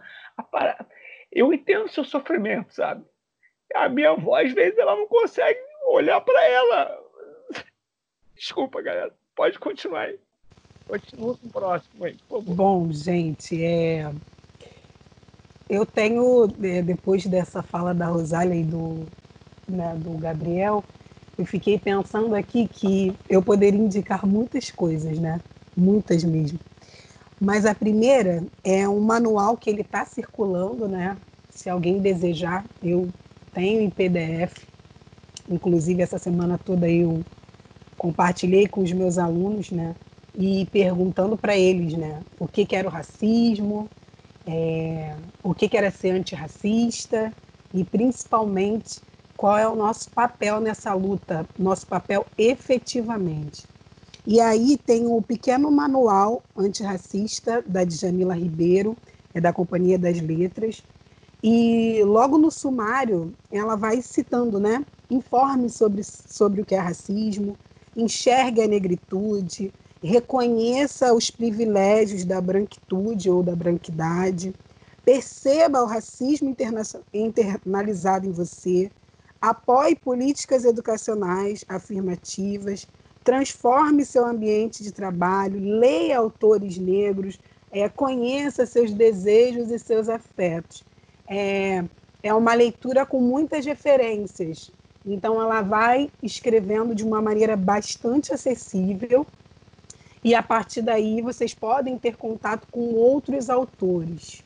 eu 1.30 1.52
entendo 1.52 1.86
o 1.86 1.90
seu 1.90 2.04
sofrimento, 2.04 2.72
sabe? 2.72 3.04
A 3.74 3.88
minha 3.88 4.10
avó, 4.10 4.36
às 4.36 4.52
vezes, 4.52 4.78
ela 4.78 4.94
não 4.94 5.08
consegue 5.08 5.58
olhar 5.88 6.20
para 6.20 6.48
ela. 6.48 6.98
Desculpa, 8.36 8.80
galera. 8.80 9.12
Pode 9.34 9.58
continuar 9.58 10.02
aí. 10.02 10.18
Continua 10.86 11.36
com 11.36 11.46
o 11.48 11.50
próximo 11.50 12.04
aí, 12.04 12.14
por 12.28 12.40
favor. 12.40 12.54
Bom, 12.54 12.92
gente, 12.92 13.64
é... 13.64 14.12
eu 15.68 15.84
tenho, 15.84 16.46
depois 16.46 17.26
dessa 17.26 17.62
fala 17.62 17.92
da 17.92 18.06
Rosália 18.06 18.54
e 18.54 18.62
do, 18.62 19.06
né, 19.66 19.96
do 19.96 20.16
Gabriel, 20.18 20.84
eu 21.36 21.44
fiquei 21.44 21.78
pensando 21.78 22.34
aqui 22.34 22.68
que 22.68 23.14
eu 23.28 23.42
poderia 23.42 23.80
indicar 23.80 24.26
muitas 24.26 24.70
coisas, 24.70 25.18
né? 25.18 25.40
Muitas 25.76 26.22
mesmo. 26.22 26.58
Mas 27.40 27.66
a 27.66 27.74
primeira 27.74 28.44
é 28.62 28.88
um 28.88 29.00
manual 29.00 29.56
que 29.56 29.68
ele 29.68 29.80
está 29.80 30.04
circulando, 30.04 30.86
né? 30.86 31.16
Se 31.50 31.68
alguém 31.68 31.98
desejar, 31.98 32.64
eu 32.82 33.08
tenho 33.52 33.80
em 33.80 33.90
PDF. 33.90 34.64
Inclusive, 35.48 36.02
essa 36.02 36.18
semana 36.18 36.58
toda 36.58 36.88
eu 36.88 37.22
compartilhei 37.98 38.66
com 38.66 38.82
os 38.82 38.92
meus 38.92 39.18
alunos, 39.18 39.70
né? 39.70 39.94
E 40.36 40.66
perguntando 40.66 41.36
para 41.36 41.56
eles, 41.56 41.94
né? 41.94 42.22
O 42.38 42.46
que, 42.46 42.64
que 42.64 42.76
era 42.76 42.88
o 42.88 42.90
racismo, 42.90 43.88
é, 44.46 45.16
o 45.42 45.54
que, 45.54 45.68
que 45.68 45.76
era 45.76 45.90
ser 45.90 46.10
antirracista 46.10 47.32
e, 47.72 47.82
principalmente, 47.82 49.00
qual 49.44 49.58
é 49.58 49.68
o 49.68 49.76
nosso 49.76 50.08
papel 50.08 50.58
nessa 50.58 50.94
luta, 50.94 51.46
nosso 51.58 51.86
papel 51.86 52.24
efetivamente. 52.38 53.66
E 54.26 54.40
aí 54.40 54.78
tem 54.78 55.06
o 55.06 55.20
pequeno 55.20 55.70
manual 55.70 56.42
antirracista 56.56 57.62
da 57.66 57.84
Djamila 57.84 58.34
Ribeiro, 58.34 58.96
é 59.34 59.42
da 59.42 59.52
Companhia 59.52 59.98
das 59.98 60.18
Letras, 60.18 60.82
e 61.42 62.02
logo 62.04 62.38
no 62.38 62.50
sumário 62.50 63.34
ela 63.52 63.76
vai 63.76 64.00
citando, 64.00 64.58
né? 64.58 64.82
Informe 65.10 65.68
sobre, 65.68 66.02
sobre 66.02 66.62
o 66.62 66.64
que 66.64 66.74
é 66.74 66.78
racismo, 66.78 67.54
enxergue 67.94 68.62
a 68.62 68.66
negritude, 68.66 69.70
reconheça 70.02 71.12
os 71.12 71.30
privilégios 71.30 72.24
da 72.24 72.40
branquitude 72.40 73.28
ou 73.28 73.42
da 73.42 73.54
branquidade, 73.54 74.54
perceba 75.04 75.82
o 75.82 75.86
racismo 75.86 76.56
internalizado 77.12 78.26
em 78.26 78.32
você, 78.32 78.90
apoie 79.50 79.94
políticas 79.94 80.64
educacionais 80.64 81.64
afirmativas, 81.68 82.88
transforme 83.22 84.04
seu 84.04 84.24
ambiente 84.24 84.82
de 84.82 84.90
trabalho, 84.90 85.60
leia 85.60 86.18
autores 86.18 86.78
negros, 86.78 87.38
é, 87.70 87.88
conheça 87.88 88.64
seus 88.64 88.92
desejos 88.92 89.70
e 89.70 89.78
seus 89.78 90.08
afetos. 90.08 90.82
É, 91.28 91.84
é 92.22 92.32
uma 92.32 92.54
leitura 92.54 93.04
com 93.04 93.20
muitas 93.20 93.66
referências. 93.66 94.70
Então, 95.04 95.40
ela 95.40 95.60
vai 95.60 96.10
escrevendo 96.22 96.94
de 96.94 97.04
uma 97.04 97.20
maneira 97.20 97.54
bastante 97.54 98.32
acessível, 98.32 99.26
e 100.22 100.34
a 100.34 100.42
partir 100.42 100.80
daí 100.80 101.20
vocês 101.20 101.52
podem 101.52 101.98
ter 101.98 102.16
contato 102.16 102.66
com 102.70 102.94
outros 102.94 103.50
autores. 103.50 104.42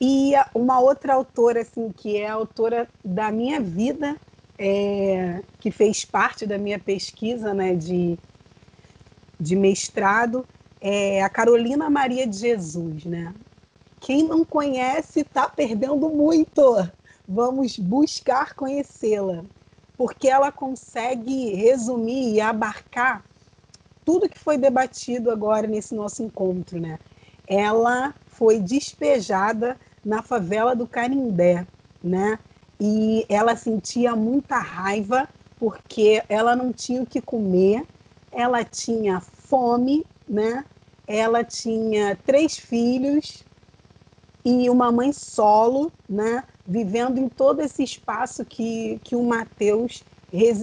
E 0.00 0.32
uma 0.54 0.78
outra 0.78 1.14
autora, 1.14 1.62
assim, 1.62 1.90
que 1.90 2.18
é 2.18 2.28
autora 2.28 2.88
da 3.02 3.30
minha 3.30 3.60
vida, 3.60 4.16
é, 4.58 5.42
que 5.58 5.70
fez 5.70 6.04
parte 6.04 6.46
da 6.46 6.58
minha 6.58 6.78
pesquisa 6.78 7.54
né, 7.54 7.74
de, 7.74 8.18
de 9.40 9.56
mestrado, 9.56 10.46
é 10.80 11.22
a 11.22 11.28
Carolina 11.28 11.88
Maria 11.88 12.26
de 12.26 12.36
Jesus. 12.36 13.04
Né? 13.04 13.34
Quem 14.00 14.22
não 14.22 14.44
conhece 14.44 15.20
está 15.20 15.48
perdendo 15.48 16.08
muito. 16.10 16.88
Vamos 17.26 17.78
buscar 17.78 18.54
conhecê-la, 18.54 19.44
porque 19.96 20.28
ela 20.28 20.52
consegue 20.52 21.54
resumir 21.54 22.34
e 22.34 22.40
abarcar 22.40 23.24
tudo 24.04 24.28
que 24.28 24.38
foi 24.38 24.56
debatido 24.56 25.30
agora 25.30 25.66
nesse 25.66 25.94
nosso 25.94 26.22
encontro. 26.22 26.78
Né? 26.78 26.98
Ela 27.48 28.14
foi 28.38 28.58
despejada 28.60 29.76
na 30.04 30.22
favela 30.22 30.74
do 30.74 30.86
Canindé, 30.86 31.66
né? 32.02 32.38
e 32.80 33.24
ela 33.28 33.56
sentia 33.56 34.14
muita 34.14 34.58
raiva 34.58 35.28
porque 35.58 36.22
ela 36.28 36.54
não 36.54 36.72
tinha 36.72 37.02
o 37.02 37.06
que 37.06 37.20
comer, 37.20 37.84
ela 38.30 38.62
tinha 38.62 39.20
fome, 39.20 40.04
né? 40.28 40.64
Ela 41.06 41.42
tinha 41.42 42.16
três 42.26 42.58
filhos 42.58 43.42
e 44.44 44.68
uma 44.68 44.92
mãe 44.92 45.12
solo, 45.12 45.90
né? 46.08 46.44
Vivendo 46.66 47.18
em 47.18 47.28
todo 47.28 47.62
esse 47.62 47.82
espaço 47.82 48.44
que, 48.44 49.00
que 49.02 49.16
o 49.16 49.22
Mateus 49.22 50.04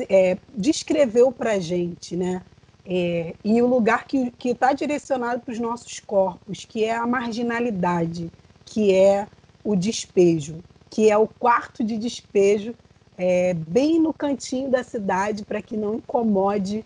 é, 0.10 0.38
descreveu 0.56 1.32
para 1.32 1.60
gente, 1.60 2.16
né? 2.16 2.44
É, 2.86 3.36
e 3.44 3.62
o 3.62 3.68
lugar 3.68 4.06
que 4.06 4.34
está 4.44 4.74
direcionado 4.74 5.42
para 5.42 5.52
os 5.54 5.60
nossos 5.60 6.00
corpos, 6.00 6.66
que 6.66 6.84
é 6.84 6.96
a 6.96 7.08
marginalidade, 7.08 8.30
que 8.66 8.94
é 8.94 9.28
o 9.64 9.76
despejo 9.76 10.62
que 10.94 11.10
é 11.10 11.18
o 11.18 11.28
quarto 11.28 11.84
de 11.84 11.98
despejo, 11.98 12.76
é, 13.18 13.56
bem 13.56 14.00
no 14.00 14.14
cantinho 14.14 14.70
da 14.70 14.84
cidade, 14.84 15.44
para 15.44 15.60
que 15.60 15.76
não 15.76 15.96
incomode 15.96 16.86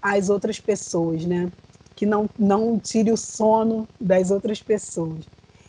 as 0.00 0.30
outras 0.30 0.60
pessoas, 0.60 1.24
né? 1.24 1.50
Que 1.96 2.06
não, 2.06 2.30
não 2.38 2.78
tire 2.78 3.10
o 3.10 3.16
sono 3.16 3.88
das 4.00 4.30
outras 4.30 4.62
pessoas. 4.62 5.24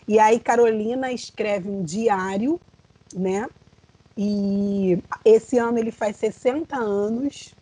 E 0.07 0.19
aí 0.19 0.39
Carolina 0.39 1.11
escreve 1.11 1.71
um 1.71 1.81
diário, 1.81 2.61
né? 3.15 3.49
E 4.15 4.99
esse 5.25 5.57
ano 5.57 5.79
ele 5.79 5.91
faz 5.91 6.17
60 6.17 6.77
anos. 6.77 7.55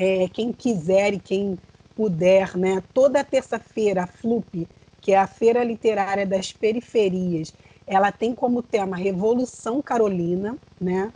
É, 0.00 0.28
quem 0.28 0.52
quiser 0.52 1.12
e 1.12 1.18
quem 1.18 1.58
puder, 1.96 2.56
né? 2.56 2.80
Toda 2.94 3.24
terça-feira 3.24 4.04
a 4.04 4.06
FLUP, 4.06 4.68
que 5.00 5.12
é 5.12 5.18
a 5.18 5.26
Feira 5.26 5.64
Literária 5.64 6.24
das 6.24 6.52
Periferias, 6.52 7.52
ela 7.84 8.12
tem 8.12 8.32
como 8.32 8.62
tema 8.62 8.96
Revolução 8.96 9.82
Carolina, 9.82 10.56
né? 10.80 11.12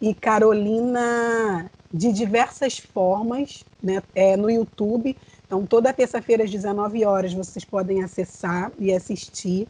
E 0.00 0.14
Carolina 0.14 1.70
de 1.92 2.10
diversas 2.12 2.78
formas, 2.78 3.62
né? 3.82 4.02
É 4.14 4.38
no 4.38 4.50
YouTube. 4.50 5.14
Então, 5.46 5.66
toda 5.66 5.92
terça-feira 5.92 6.44
às 6.44 6.50
19 6.50 7.04
horas 7.04 7.34
vocês 7.34 7.62
podem 7.62 8.02
acessar 8.02 8.72
e 8.78 8.90
assistir. 8.90 9.68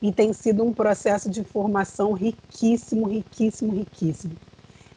E 0.00 0.12
tem 0.12 0.32
sido 0.32 0.62
um 0.62 0.72
processo 0.72 1.28
de 1.28 1.42
formação 1.42 2.12
riquíssimo, 2.12 3.08
riquíssimo, 3.08 3.72
riquíssimo. 3.72 4.38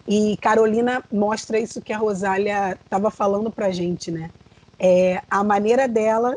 E 0.10 0.36
Carolina 0.38 1.04
mostra 1.12 1.60
isso 1.60 1.84
que 1.84 1.94
a 1.94 1.98
Rosália 1.98 2.76
estava 2.84 3.12
falando 3.12 3.52
para 3.52 3.68
a 3.68 3.72
gente, 3.72 4.10
né? 4.10 4.32
É, 4.80 5.22
a 5.30 5.44
maneira 5.44 5.88
dela, 5.88 6.36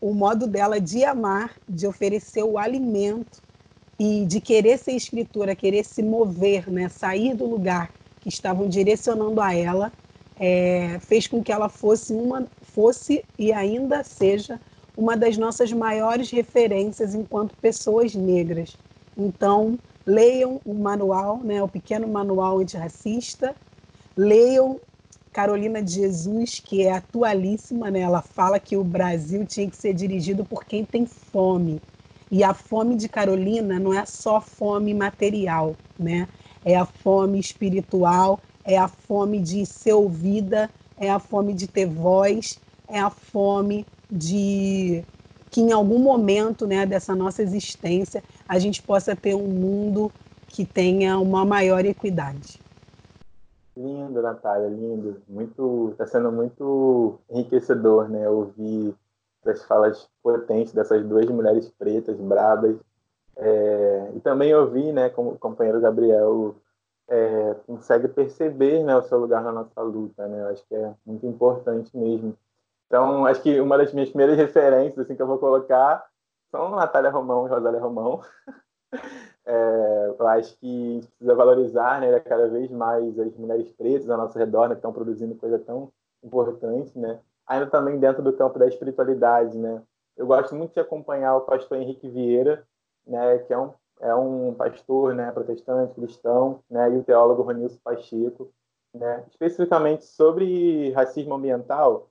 o 0.00 0.12
modo 0.12 0.44
dela 0.48 0.80
de 0.80 1.04
amar, 1.04 1.54
de 1.68 1.86
oferecer 1.86 2.42
o 2.42 2.58
alimento 2.58 3.40
e 3.96 4.24
de 4.26 4.40
querer 4.40 4.76
ser 4.76 4.90
escritora, 4.90 5.54
querer 5.54 5.84
se 5.84 6.02
mover, 6.02 6.68
né, 6.68 6.88
sair 6.88 7.32
do 7.32 7.46
lugar 7.46 7.92
que 8.20 8.28
estavam 8.28 8.68
direcionando 8.68 9.40
a 9.40 9.54
ela, 9.54 9.92
é, 10.36 10.98
fez 11.00 11.28
com 11.28 11.44
que 11.44 11.52
ela 11.52 11.68
fosse 11.68 12.12
uma, 12.12 12.44
fosse 12.62 13.24
e 13.38 13.52
ainda 13.52 14.02
seja 14.02 14.58
uma 14.96 15.16
das 15.16 15.38
nossas 15.38 15.72
maiores 15.72 16.28
referências 16.30 17.14
enquanto 17.14 17.54
pessoas 17.58 18.16
negras. 18.16 18.76
Então, 19.16 19.78
leiam 20.06 20.60
o 20.64 20.74
manual, 20.74 21.38
né, 21.42 21.62
o 21.62 21.68
pequeno 21.68 22.08
manual 22.08 22.58
antirracista, 22.58 23.54
leiam 24.16 24.80
Carolina 25.32 25.80
de 25.82 25.92
Jesus, 25.92 26.58
que 26.58 26.82
é 26.82 26.92
atualíssima, 26.92 27.90
né? 27.90 28.00
Ela 28.00 28.20
fala 28.20 28.58
que 28.58 28.76
o 28.76 28.82
Brasil 28.82 29.46
tinha 29.46 29.68
que 29.70 29.76
ser 29.76 29.94
dirigido 29.94 30.44
por 30.44 30.64
quem 30.64 30.84
tem 30.84 31.06
fome. 31.06 31.80
E 32.30 32.42
a 32.42 32.52
fome 32.52 32.96
de 32.96 33.08
Carolina 33.08 33.78
não 33.78 33.94
é 33.94 34.04
só 34.04 34.40
fome 34.40 34.92
material, 34.92 35.76
né? 35.98 36.28
É 36.64 36.76
a 36.76 36.84
fome 36.84 37.38
espiritual, 37.38 38.40
é 38.64 38.76
a 38.76 38.88
fome 38.88 39.40
de 39.40 39.64
ser 39.64 39.92
ouvida, 39.92 40.68
é 40.98 41.08
a 41.10 41.18
fome 41.18 41.54
de 41.54 41.66
ter 41.66 41.86
voz, 41.86 42.58
é 42.88 42.98
a 42.98 43.08
fome 43.10 43.86
de 44.10 45.04
que 45.50 45.60
em 45.60 45.72
algum 45.72 45.98
momento, 45.98 46.66
né, 46.66 46.86
dessa 46.86 47.14
nossa 47.14 47.42
existência, 47.42 48.22
a 48.48 48.58
gente 48.58 48.82
possa 48.82 49.16
ter 49.16 49.34
um 49.34 49.48
mundo 49.48 50.12
que 50.46 50.64
tenha 50.64 51.18
uma 51.18 51.44
maior 51.44 51.84
equidade. 51.84 52.60
Lindo, 53.76 54.22
Natália, 54.22 54.68
lindo. 54.68 55.22
Muito, 55.28 55.90
está 55.92 56.06
sendo 56.06 56.30
muito 56.30 57.18
enriquecedor, 57.30 58.08
né, 58.08 58.28
ouvir 58.28 58.94
das 59.44 59.64
falas 59.64 60.08
potentes 60.22 60.72
dessas 60.72 61.04
duas 61.04 61.26
mulheres 61.26 61.70
pretas, 61.78 62.16
brabas. 62.16 62.76
É, 63.36 64.10
e 64.14 64.20
também 64.20 64.54
ouvi, 64.54 64.92
né, 64.92 65.08
como 65.08 65.30
o 65.30 65.38
companheiro 65.38 65.80
Gabriel 65.80 66.54
é, 67.08 67.56
consegue 67.66 68.06
perceber 68.06 68.84
né, 68.84 68.94
o 68.96 69.02
seu 69.02 69.18
lugar 69.18 69.42
na 69.42 69.50
nossa 69.50 69.82
luta, 69.82 70.28
né? 70.28 70.42
Eu 70.42 70.48
acho 70.48 70.64
que 70.68 70.74
é 70.74 70.94
muito 71.04 71.26
importante 71.26 71.90
mesmo. 71.96 72.36
Então, 72.90 73.24
acho 73.24 73.40
que 73.40 73.60
uma 73.60 73.78
das 73.78 73.92
minhas 73.92 74.08
primeiras 74.08 74.36
referências 74.36 74.98
assim, 74.98 75.14
que 75.14 75.22
eu 75.22 75.26
vou 75.26 75.38
colocar 75.38 76.04
são 76.50 76.70
Natália 76.70 77.10
Romão 77.10 77.46
e 77.46 77.50
Rosália 77.50 77.80
Romão. 77.80 78.20
É, 79.46 80.14
eu 80.18 80.28
acho 80.28 80.56
que 80.58 80.66
a 80.66 80.94
gente 80.94 81.08
precisa 81.08 81.34
valorizar 81.34 82.00
né, 82.00 82.20
cada 82.20 82.46
vez 82.48 82.70
mais 82.70 83.18
as 83.18 83.34
mulheres 83.36 83.68
pretas 83.72 84.08
ao 84.08 84.18
nosso 84.18 84.38
redor, 84.38 84.68
né, 84.68 84.74
que 84.74 84.78
estão 84.78 84.92
produzindo 84.92 85.34
coisa 85.34 85.58
tão 85.58 85.90
importante, 86.22 86.96
né? 86.96 87.18
ainda 87.50 87.66
também 87.66 87.98
dentro 87.98 88.22
do 88.22 88.32
campo 88.32 88.60
da 88.60 88.68
espiritualidade, 88.68 89.58
né? 89.58 89.82
Eu 90.16 90.24
gosto 90.24 90.54
muito 90.54 90.72
de 90.72 90.78
acompanhar 90.78 91.34
o 91.34 91.40
pastor 91.40 91.78
Henrique 91.78 92.08
Vieira, 92.08 92.64
né, 93.04 93.38
que 93.38 93.52
é 93.52 93.58
um, 93.58 93.72
é 94.00 94.14
um 94.14 94.54
pastor 94.54 95.14
né, 95.14 95.32
protestante, 95.32 95.94
cristão, 95.94 96.62
né, 96.70 96.88
e 96.92 96.98
o 96.98 97.02
teólogo 97.02 97.42
Ronilson 97.42 97.78
Pacheco, 97.82 98.52
né, 98.94 99.24
especificamente 99.28 100.04
sobre 100.04 100.92
racismo 100.92 101.34
ambiental. 101.34 102.08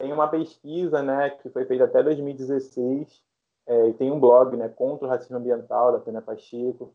Tem 0.00 0.10
uma 0.14 0.26
pesquisa 0.26 1.02
né, 1.02 1.28
que 1.28 1.50
foi 1.50 1.66
feita 1.66 1.84
até 1.84 2.02
2016, 2.02 3.22
é, 3.66 3.88
e 3.88 3.92
tem 3.92 4.10
um 4.10 4.18
blog 4.18 4.56
né, 4.56 4.66
contra 4.66 5.06
o 5.06 5.10
racismo 5.10 5.36
ambiental, 5.36 5.92
da 5.92 5.98
Pena 6.00 6.22
Pacheco, 6.22 6.94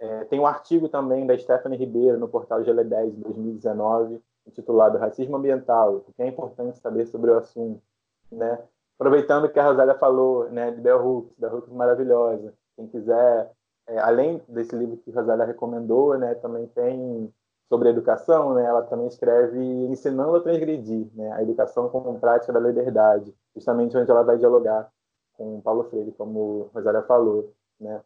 É, 0.00 0.24
tem 0.26 0.38
um 0.38 0.46
artigo 0.46 0.88
também 0.88 1.26
da 1.26 1.36
Stephanie 1.36 1.76
Ribeiro 1.76 2.18
no 2.18 2.28
portal 2.28 2.62
GL10 2.62 3.10
de 3.10 3.20
2019, 3.20 4.22
intitulado 4.46 4.96
Racismo 4.96 5.36
Ambiental, 5.36 6.04
o 6.08 6.12
que 6.12 6.22
é 6.22 6.26
importante 6.28 6.78
saber 6.78 7.04
sobre 7.06 7.32
o 7.32 7.36
assunto. 7.36 7.82
Né? 8.30 8.58
Aproveitando 8.96 9.48
que 9.48 9.58
a 9.58 9.66
Rosália 9.66 9.98
falou 9.98 10.48
né, 10.50 10.70
de 10.70 10.80
Bell 10.80 11.04
Hooks, 11.04 11.36
da 11.36 11.52
Hooks 11.52 11.72
maravilhosa, 11.72 12.54
quem 12.76 12.86
quiser, 12.86 13.50
é, 13.88 13.98
além 13.98 14.40
desse 14.48 14.74
livro 14.76 14.96
que 14.98 15.10
a 15.10 15.20
Rosália 15.20 15.44
recomendou, 15.44 16.16
né, 16.16 16.34
também 16.36 16.68
tem 16.68 17.34
sobre 17.68 17.90
educação, 17.90 18.54
né, 18.54 18.64
ela 18.64 18.82
também 18.82 19.06
escreve 19.06 19.58
Ensinando 19.58 20.36
a 20.36 20.40
Transgredir, 20.40 21.06
né, 21.14 21.32
a 21.32 21.42
educação 21.42 21.88
como 21.88 22.18
prática 22.18 22.52
da 22.52 22.58
liberdade, 22.58 23.34
justamente 23.54 23.96
onde 23.96 24.10
ela 24.10 24.22
vai 24.22 24.38
dialogar 24.38 24.90
com 25.34 25.60
Paulo 25.60 25.84
Freire, 25.84 26.12
como 26.12 26.68
a 26.70 26.78
Rosália 26.78 27.02
falou. 27.02 27.52
Né. 27.78 28.00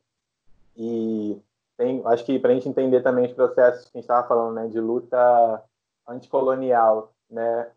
E 0.76 1.40
tem, 1.76 2.02
acho 2.05 2.24
que 2.24 2.39
para 2.39 2.51
a 2.51 2.55
gente 2.55 2.68
entender 2.68 3.02
também 3.02 3.26
os 3.26 3.32
processos 3.32 3.84
que 3.84 3.97
a 3.97 4.01
gente 4.01 4.05
estava 4.05 4.26
falando, 4.26 4.55
né, 4.55 4.66
de 4.66 4.80
luta 4.80 5.62
anticolonial, 6.06 7.12
né, 7.30 7.70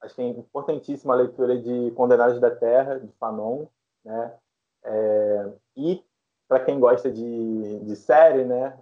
acho 0.00 0.14
que 0.14 0.22
é 0.22 0.28
importantíssima 0.28 1.12
a 1.12 1.16
leitura 1.16 1.58
de 1.58 1.90
Condenados 1.92 2.40
da 2.40 2.50
Terra, 2.50 3.00
de 3.00 3.08
Fanon, 3.18 3.66
né, 4.04 4.32
é, 4.84 5.52
e 5.76 6.04
para 6.52 6.60
quem 6.60 6.78
gosta 6.78 7.10
de, 7.10 7.78
de 7.80 7.96
série, 7.96 8.44
né? 8.44 8.78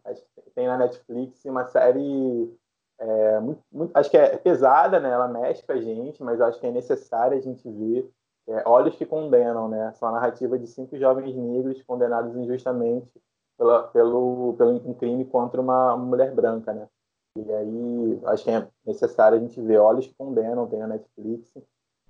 Tem 0.57 0.67
na 0.67 0.77
Netflix 0.77 1.45
uma 1.45 1.65
série 1.69 2.53
é, 2.99 3.39
muito, 3.39 3.63
muito, 3.71 3.97
acho 3.97 4.11
que 4.11 4.17
é 4.17 4.37
pesada, 4.37 4.99
né? 4.99 5.09
Ela 5.09 5.29
mexe 5.29 5.65
com 5.65 5.71
a 5.71 5.81
gente, 5.81 6.21
mas 6.21 6.41
acho 6.41 6.59
que 6.59 6.67
é 6.67 6.73
necessária 6.73 7.39
a 7.39 7.41
gente 7.41 7.71
ver. 7.71 8.11
É, 8.49 8.69
Olhos 8.69 8.97
que 8.97 9.07
Condenam, 9.07 9.69
né? 9.69 9.93
São 9.93 10.11
narrativa 10.11 10.59
de 10.59 10.67
cinco 10.67 10.99
jovens 10.99 11.33
negros 11.37 11.81
condenados 11.85 12.35
injustamente 12.35 13.09
pela, 13.57 13.85
pelo, 13.85 14.55
pelo 14.59 14.73
um 14.91 14.95
crime 14.95 15.25
contra 15.25 15.61
uma, 15.61 15.95
uma 15.95 16.05
mulher 16.05 16.35
branca, 16.35 16.73
né? 16.73 16.89
E 17.37 17.53
aí 17.53 18.21
acho 18.25 18.43
que 18.43 18.51
é 18.51 18.67
necessário 18.85 19.39
a 19.39 19.41
gente 19.41 19.61
ver 19.61 19.79
Olhos 19.79 20.09
que 20.09 20.15
Condenam, 20.15 20.67
tem 20.67 20.81
na 20.81 20.89
Netflix. 20.89 21.55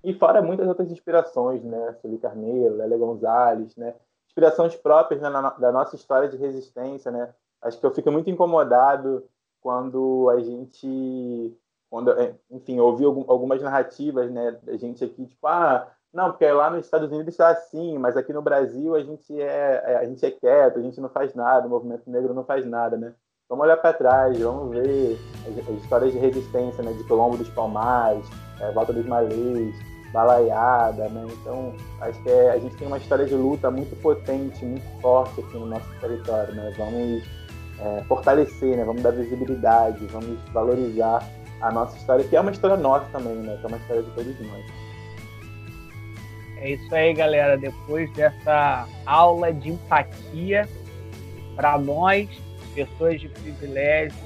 E 0.02 0.14
fora 0.14 0.40
muitas 0.40 0.66
outras 0.66 0.90
inspirações, 0.90 1.62
né? 1.62 1.92
Sueli 2.00 2.16
Carneiro, 2.16 2.76
Lélia 2.76 2.96
Gonzalez, 2.96 3.76
né? 3.76 3.94
Inspirações 4.30 4.76
próprias 4.76 5.20
né, 5.20 5.28
na, 5.28 5.50
da 5.50 5.72
nossa 5.72 5.96
história 5.96 6.28
de 6.28 6.36
resistência, 6.36 7.10
né? 7.10 7.34
Acho 7.60 7.78
que 7.78 7.84
eu 7.84 7.90
fico 7.90 8.10
muito 8.10 8.30
incomodado 8.30 9.24
quando 9.60 10.30
a 10.30 10.40
gente, 10.40 11.54
quando, 11.90 12.12
é, 12.12 12.34
enfim, 12.50 12.78
ouvi 12.80 13.04
algumas 13.04 13.60
narrativas, 13.60 14.30
né, 14.30 14.52
da 14.62 14.76
gente 14.76 15.04
aqui, 15.04 15.26
tipo, 15.26 15.46
ah, 15.46 15.86
não, 16.12 16.30
porque 16.30 16.50
lá 16.50 16.70
nos 16.70 16.84
Estados 16.84 17.10
Unidos 17.10 17.34
está 17.34 17.50
assim, 17.50 17.98
mas 17.98 18.16
aqui 18.16 18.32
no 18.32 18.40
Brasil 18.40 18.94
a 18.94 19.02
gente 19.02 19.38
é, 19.40 19.82
é, 19.84 19.96
a 19.96 20.06
gente 20.06 20.24
é 20.24 20.30
quieto, 20.30 20.78
a 20.78 20.82
gente 20.82 21.00
não 21.00 21.08
faz 21.08 21.34
nada, 21.34 21.66
o 21.66 21.70
movimento 21.70 22.08
negro 22.10 22.32
não 22.32 22.44
faz 22.44 22.64
nada, 22.64 22.96
né? 22.96 23.14
Vamos 23.48 23.64
olhar 23.64 23.76
para 23.76 23.92
trás, 23.92 24.38
vamos 24.38 24.70
ver 24.70 25.18
as, 25.46 25.68
as, 25.68 25.82
histórias 25.82 26.12
de 26.12 26.18
resistência, 26.18 26.82
né, 26.82 26.92
de 26.92 27.04
Colombo 27.04 27.36
dos 27.36 27.50
Palmares, 27.50 28.24
é, 28.60 28.72
Volta 28.72 28.92
dos 28.92 29.04
Malês, 29.04 29.74
balaiada, 30.12 31.08
né? 31.08 31.26
Então, 31.40 31.74
acho 32.00 32.20
que 32.22 32.30
é, 32.30 32.50
a 32.50 32.58
gente 32.58 32.76
tem 32.76 32.86
uma 32.86 32.98
história 32.98 33.24
de 33.24 33.34
luta 33.34 33.70
muito 33.70 33.94
potente, 34.00 34.64
muito 34.64 35.00
forte 35.00 35.40
aqui 35.40 35.54
no 35.54 35.66
nosso 35.66 35.88
território, 36.00 36.54
né? 36.54 36.72
Vamos 36.76 37.24
é, 37.78 38.04
fortalecer, 38.04 38.76
né? 38.76 38.84
Vamos 38.84 39.02
dar 39.02 39.12
visibilidade, 39.12 40.04
vamos 40.06 40.38
valorizar 40.52 41.22
a 41.60 41.70
nossa 41.70 41.96
história, 41.96 42.24
que 42.24 42.34
é 42.34 42.40
uma 42.40 42.50
história 42.50 42.76
nossa 42.76 43.06
também, 43.12 43.36
né? 43.36 43.56
Que 43.58 43.64
é 43.64 43.68
uma 43.68 43.76
história 43.76 44.02
de 44.02 44.10
todos 44.10 44.40
nós. 44.40 44.64
É 46.58 46.70
isso 46.72 46.94
aí, 46.94 47.14
galera. 47.14 47.56
Depois 47.56 48.12
dessa 48.12 48.86
aula 49.06 49.52
de 49.52 49.70
empatia 49.70 50.68
para 51.56 51.78
nós, 51.78 52.28
pessoas 52.74 53.20
de 53.20 53.28
privilégio, 53.28 54.18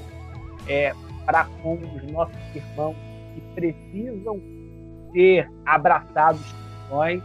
é, 0.67 0.93
para 1.25 1.45
com 1.61 1.75
os 1.75 2.11
nossos 2.11 2.35
irmãos 2.55 2.95
que 3.33 3.41
precisam 3.53 4.41
ser 5.15 5.49
abraçados 5.65 6.41
por 6.89 6.97
nós. 6.97 7.23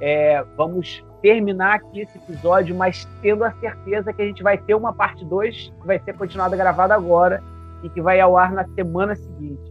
É, 0.00 0.44
vamos 0.56 1.04
terminar 1.22 1.76
aqui 1.76 2.00
esse 2.00 2.18
episódio, 2.18 2.74
mas 2.74 3.08
tendo 3.22 3.44
a 3.44 3.52
certeza 3.52 4.12
que 4.12 4.20
a 4.20 4.26
gente 4.26 4.42
vai 4.42 4.58
ter 4.58 4.74
uma 4.74 4.92
parte 4.92 5.24
2 5.24 5.72
que 5.80 5.86
vai 5.86 6.00
ser 6.00 6.16
continuada 6.18 6.56
gravada 6.56 6.94
agora 6.94 7.40
e 7.84 7.88
que 7.88 8.02
vai 8.02 8.18
ao 8.18 8.36
ar 8.36 8.52
na 8.52 8.66
semana 8.74 9.14
seguinte. 9.14 9.62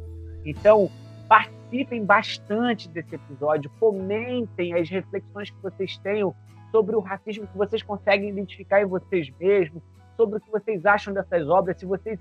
Então, 0.45 0.89
participem 1.27 2.05
bastante 2.05 2.87
desse 2.87 3.15
episódio, 3.15 3.69
comentem 3.79 4.73
as 4.73 4.89
reflexões 4.89 5.49
que 5.49 5.61
vocês 5.61 5.97
tenham 5.97 6.33
sobre 6.71 6.95
o 6.95 7.01
racismo 7.01 7.45
que 7.45 7.57
vocês 7.57 7.83
conseguem 7.83 8.29
identificar 8.29 8.81
em 8.81 8.85
vocês 8.85 9.29
mesmos, 9.37 9.83
sobre 10.21 10.37
o 10.37 10.39
que 10.39 10.51
vocês 10.51 10.85
acham 10.85 11.11
dessas 11.11 11.49
obras, 11.49 11.79
se 11.79 11.85
vocês 11.85 12.19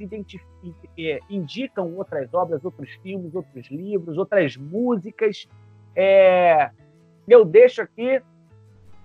é, 0.99 1.21
indicam 1.29 1.95
outras 1.97 2.33
obras, 2.33 2.65
outros 2.65 2.91
filmes, 3.03 3.35
outros 3.35 3.71
livros, 3.71 4.17
outras 4.17 4.57
músicas. 4.57 5.47
É, 5.95 6.71
eu 7.29 7.45
deixo 7.45 7.83
aqui 7.83 8.23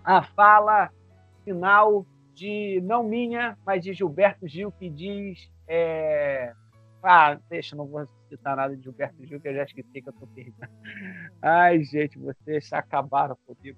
a 0.01 0.23
fala 0.23 0.89
final 1.43 2.05
de, 2.34 2.80
não 2.85 3.03
minha, 3.03 3.57
mas 3.65 3.84
de 3.84 3.93
Gilberto 3.93 4.47
Gil, 4.47 4.72
que 4.72 4.89
diz. 4.89 5.51
É, 5.67 6.53
ah, 7.03 7.38
deixa, 7.49 7.76
não 7.76 7.85
vou 7.85 8.07
citar 8.30 8.55
nada 8.55 8.77
de 8.77 8.81
Gilberto 8.81 9.26
Gil, 9.26 9.41
que 9.41 9.49
eu 9.49 9.55
já 9.55 9.63
esqueci 9.63 10.01
que 10.01 10.07
eu 10.07 10.13
estou 10.13 10.27
perdendo. 10.30 10.55
Ai, 11.41 11.84
gente, 11.84 12.17
vocês 12.17 12.72
acabaram 12.72 13.38
comigo. 13.45 13.77